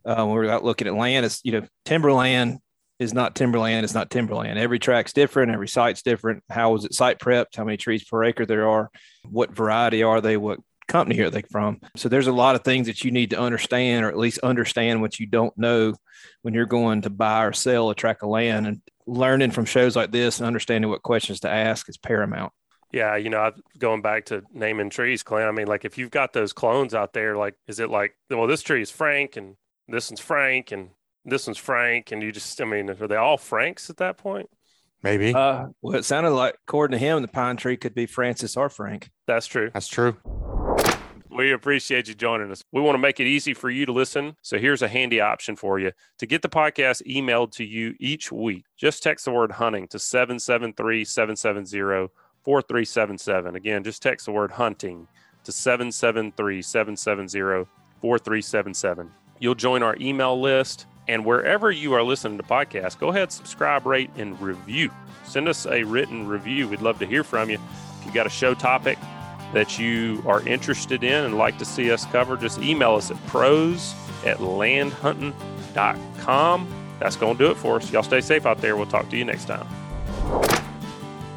Uh, 0.04 0.24
when 0.24 0.28
we're 0.28 0.48
out 0.48 0.64
looking 0.64 0.86
at 0.86 0.94
land, 0.94 1.26
it's 1.26 1.40
you 1.42 1.50
know 1.50 1.66
timberland 1.84 2.60
is 2.98 3.14
not 3.14 3.34
timberland. 3.34 3.84
It's 3.84 3.94
not 3.94 4.10
timberland. 4.10 4.58
Every 4.58 4.78
track's 4.78 5.12
different. 5.12 5.52
Every 5.52 5.68
site's 5.68 6.02
different. 6.02 6.42
How 6.50 6.74
is 6.74 6.84
it 6.84 6.94
site 6.94 7.18
prepped? 7.18 7.56
How 7.56 7.64
many 7.64 7.76
trees 7.76 8.04
per 8.04 8.24
acre 8.24 8.46
there 8.46 8.68
are? 8.68 8.90
What 9.28 9.54
variety 9.54 10.02
are 10.02 10.20
they? 10.20 10.36
What 10.36 10.60
company 10.88 11.20
are 11.20 11.30
they 11.30 11.42
from? 11.42 11.80
So 11.96 12.08
there's 12.08 12.26
a 12.26 12.32
lot 12.32 12.54
of 12.54 12.64
things 12.64 12.86
that 12.86 13.04
you 13.04 13.10
need 13.10 13.30
to 13.30 13.38
understand, 13.38 14.04
or 14.04 14.08
at 14.08 14.18
least 14.18 14.40
understand 14.40 15.00
what 15.00 15.20
you 15.20 15.26
don't 15.26 15.56
know 15.56 15.94
when 16.42 16.54
you're 16.54 16.66
going 16.66 17.02
to 17.02 17.10
buy 17.10 17.44
or 17.44 17.52
sell 17.52 17.90
a 17.90 17.94
tract 17.94 18.22
of 18.22 18.30
land. 18.30 18.66
And 18.66 18.82
learning 19.06 19.50
from 19.52 19.64
shows 19.64 19.96
like 19.96 20.12
this 20.12 20.38
and 20.38 20.46
understanding 20.46 20.90
what 20.90 21.02
questions 21.02 21.40
to 21.40 21.50
ask 21.50 21.88
is 21.88 21.96
paramount. 21.96 22.52
Yeah, 22.92 23.16
you 23.16 23.28
know, 23.28 23.52
going 23.78 24.00
back 24.00 24.26
to 24.26 24.42
naming 24.52 24.90
trees, 24.90 25.22
Clint. 25.22 25.48
I 25.48 25.50
mean, 25.52 25.66
like 25.66 25.84
if 25.84 25.98
you've 25.98 26.10
got 26.10 26.32
those 26.32 26.52
clones 26.52 26.94
out 26.94 27.12
there, 27.12 27.36
like 27.36 27.54
is 27.66 27.80
it 27.80 27.90
like, 27.90 28.16
well, 28.30 28.46
this 28.46 28.62
tree 28.62 28.80
is 28.80 28.90
Frank 28.90 29.36
and 29.36 29.56
this 29.88 30.10
one's 30.10 30.20
Frank 30.20 30.72
and 30.72 30.90
this 31.28 31.46
one's 31.46 31.58
Frank, 31.58 32.12
and 32.12 32.22
you 32.22 32.32
just, 32.32 32.60
I 32.60 32.64
mean, 32.64 32.90
are 32.90 33.06
they 33.06 33.16
all 33.16 33.36
Franks 33.36 33.90
at 33.90 33.98
that 33.98 34.18
point? 34.18 34.48
Maybe. 35.02 35.32
Uh, 35.32 35.68
well, 35.80 35.96
it 35.96 36.04
sounded 36.04 36.30
like, 36.30 36.56
according 36.66 36.98
to 36.98 37.04
him, 37.04 37.22
the 37.22 37.28
pine 37.28 37.56
tree 37.56 37.76
could 37.76 37.94
be 37.94 38.06
Francis 38.06 38.56
or 38.56 38.68
Frank. 38.68 39.10
That's 39.26 39.46
true. 39.46 39.70
That's 39.72 39.88
true. 39.88 40.16
We 41.30 41.52
appreciate 41.52 42.08
you 42.08 42.14
joining 42.14 42.50
us. 42.50 42.64
We 42.72 42.80
want 42.80 42.94
to 42.94 43.00
make 43.00 43.20
it 43.20 43.26
easy 43.26 43.54
for 43.54 43.70
you 43.70 43.86
to 43.86 43.92
listen. 43.92 44.34
So 44.42 44.58
here's 44.58 44.82
a 44.82 44.88
handy 44.88 45.20
option 45.20 45.54
for 45.54 45.78
you. 45.78 45.92
To 46.18 46.26
get 46.26 46.42
the 46.42 46.48
podcast 46.48 47.06
emailed 47.06 47.52
to 47.52 47.64
you 47.64 47.94
each 48.00 48.32
week, 48.32 48.64
just 48.76 49.04
text 49.04 49.24
the 49.24 49.30
word 49.30 49.52
hunting 49.52 49.86
to 49.88 50.00
773 50.00 51.04
770 51.04 52.12
4377. 52.44 53.54
Again, 53.54 53.84
just 53.84 54.02
text 54.02 54.26
the 54.26 54.32
word 54.32 54.50
hunting 54.50 55.06
to 55.44 55.52
773 55.52 56.60
770 56.60 57.68
4377. 58.00 59.10
You'll 59.38 59.54
join 59.54 59.84
our 59.84 59.96
email 60.00 60.40
list 60.40 60.86
and 61.08 61.24
wherever 61.24 61.70
you 61.70 61.94
are 61.94 62.02
listening 62.02 62.36
to 62.36 62.44
podcasts, 62.44 62.98
go 62.98 63.08
ahead, 63.08 63.32
subscribe, 63.32 63.86
rate, 63.86 64.10
and 64.16 64.38
review. 64.40 64.90
Send 65.24 65.48
us 65.48 65.66
a 65.66 65.82
written 65.82 66.28
review. 66.28 66.68
We'd 66.68 66.82
love 66.82 66.98
to 67.00 67.06
hear 67.06 67.24
from 67.24 67.50
you. 67.50 67.58
If 68.00 68.06
you 68.06 68.12
got 68.12 68.26
a 68.26 68.30
show 68.30 68.54
topic 68.54 68.98
that 69.54 69.78
you 69.78 70.22
are 70.26 70.46
interested 70.46 71.02
in 71.02 71.24
and 71.24 71.38
like 71.38 71.56
to 71.58 71.64
see 71.64 71.90
us 71.90 72.04
cover, 72.06 72.36
just 72.36 72.60
email 72.60 72.94
us 72.94 73.10
at 73.10 73.16
pros 73.26 73.94
at 74.24 74.38
landhunting.com. 74.38 76.68
That's 77.00 77.16
going 77.16 77.38
to 77.38 77.44
do 77.44 77.50
it 77.50 77.56
for 77.56 77.76
us. 77.76 77.90
Y'all 77.90 78.02
stay 78.02 78.20
safe 78.20 78.44
out 78.44 78.60
there. 78.60 78.76
We'll 78.76 78.84
talk 78.86 79.08
to 79.08 79.16
you 79.16 79.24
next 79.24 79.46
time. 79.46 79.66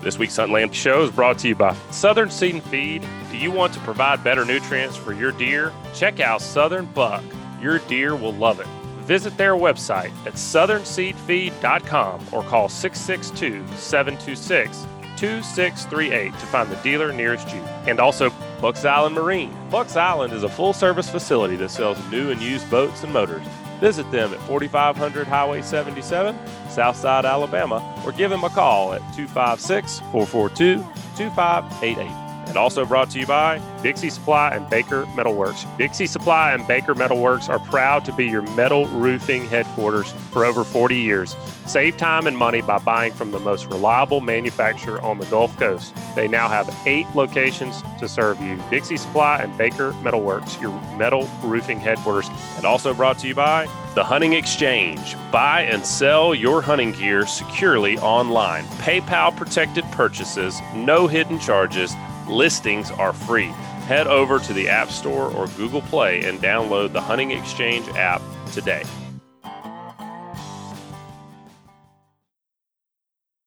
This 0.01 0.17
week's 0.17 0.35
Huntland 0.35 0.73
Show 0.73 1.03
is 1.03 1.11
brought 1.11 1.37
to 1.39 1.47
you 1.47 1.55
by 1.55 1.75
Southern 1.91 2.31
Seed 2.31 2.55
and 2.55 2.63
Feed. 2.63 3.05
Do 3.29 3.37
you 3.37 3.51
want 3.51 3.71
to 3.73 3.79
provide 3.81 4.23
better 4.23 4.43
nutrients 4.43 4.97
for 4.97 5.13
your 5.13 5.31
deer? 5.31 5.71
Check 5.93 6.19
out 6.19 6.41
Southern 6.41 6.87
Buck. 6.87 7.23
Your 7.61 7.77
deer 7.79 8.15
will 8.15 8.33
love 8.33 8.59
it. 8.59 8.67
Visit 9.03 9.37
their 9.37 9.53
website 9.53 10.11
at 10.25 10.33
southernseedfeed.com 10.33 12.27
or 12.31 12.43
call 12.43 12.69
662 12.69 13.65
726 13.77 14.87
2638 15.17 16.31
to 16.31 16.45
find 16.47 16.69
the 16.69 16.75
dealer 16.77 17.13
nearest 17.13 17.53
you. 17.53 17.61
And 17.87 17.99
also 17.99 18.31
Bucks 18.59 18.85
Island 18.85 19.15
Marina. 19.15 19.53
Bucks 19.69 19.95
Island 19.95 20.33
is 20.33 20.43
a 20.43 20.49
full 20.49 20.73
service 20.73 21.09
facility 21.09 21.55
that 21.57 21.69
sells 21.69 21.97
new 22.09 22.31
and 22.31 22.41
used 22.41 22.69
boats 22.71 23.03
and 23.03 23.13
motors. 23.13 23.45
Visit 23.79 24.09
them 24.11 24.33
at 24.33 24.39
4500 24.41 25.27
Highway 25.27 25.61
77, 25.61 26.37
Southside, 26.69 27.25
Alabama, 27.25 27.83
or 28.05 28.11
give 28.11 28.29
them 28.29 28.43
a 28.43 28.49
call 28.49 28.93
at 28.93 29.01
256 29.15 29.99
442 30.11 30.77
2588. 31.17 32.20
And 32.51 32.57
also 32.57 32.85
brought 32.85 33.09
to 33.11 33.19
you 33.19 33.25
by 33.25 33.61
Dixie 33.81 34.09
Supply 34.09 34.49
and 34.49 34.69
Baker 34.69 35.05
Metalworks. 35.15 35.65
Dixie 35.77 36.05
Supply 36.05 36.51
and 36.51 36.67
Baker 36.67 36.93
Metalworks 36.93 37.47
are 37.47 37.59
proud 37.59 38.03
to 38.03 38.11
be 38.11 38.25
your 38.25 38.41
metal 38.41 38.87
roofing 38.87 39.45
headquarters 39.47 40.11
for 40.31 40.43
over 40.43 40.65
40 40.65 40.97
years. 40.97 41.33
Save 41.65 41.95
time 41.95 42.27
and 42.27 42.37
money 42.37 42.61
by 42.61 42.77
buying 42.79 43.13
from 43.13 43.31
the 43.31 43.39
most 43.39 43.67
reliable 43.67 44.19
manufacturer 44.19 45.01
on 45.01 45.17
the 45.17 45.25
Gulf 45.27 45.57
Coast. 45.57 45.95
They 46.13 46.27
now 46.27 46.49
have 46.49 46.69
eight 46.85 47.07
locations 47.15 47.81
to 47.99 48.09
serve 48.09 48.41
you. 48.41 48.61
Dixie 48.69 48.97
Supply 48.97 49.37
and 49.37 49.57
Baker 49.57 49.93
Metalworks, 50.03 50.59
your 50.59 50.73
metal 50.97 51.29
roofing 51.43 51.79
headquarters. 51.79 52.27
And 52.57 52.65
also 52.65 52.93
brought 52.93 53.17
to 53.19 53.29
you 53.29 53.35
by 53.35 53.69
the 53.95 54.03
Hunting 54.03 54.33
Exchange. 54.33 55.15
Buy 55.31 55.61
and 55.61 55.85
sell 55.85 56.35
your 56.35 56.61
hunting 56.61 56.91
gear 56.91 57.25
securely 57.25 57.97
online. 57.99 58.65
PayPal 58.79 59.33
protected 59.33 59.85
purchases, 59.91 60.59
no 60.75 61.07
hidden 61.07 61.39
charges. 61.39 61.95
Listings 62.31 62.89
are 62.91 63.13
free. 63.13 63.53
Head 63.87 64.07
over 64.07 64.39
to 64.39 64.53
the 64.53 64.69
App 64.69 64.89
Store 64.89 65.29
or 65.31 65.47
Google 65.47 65.81
Play 65.81 66.23
and 66.23 66.39
download 66.39 66.93
the 66.93 67.01
Hunting 67.01 67.31
Exchange 67.31 67.87
app 67.89 68.21
today. 68.53 68.83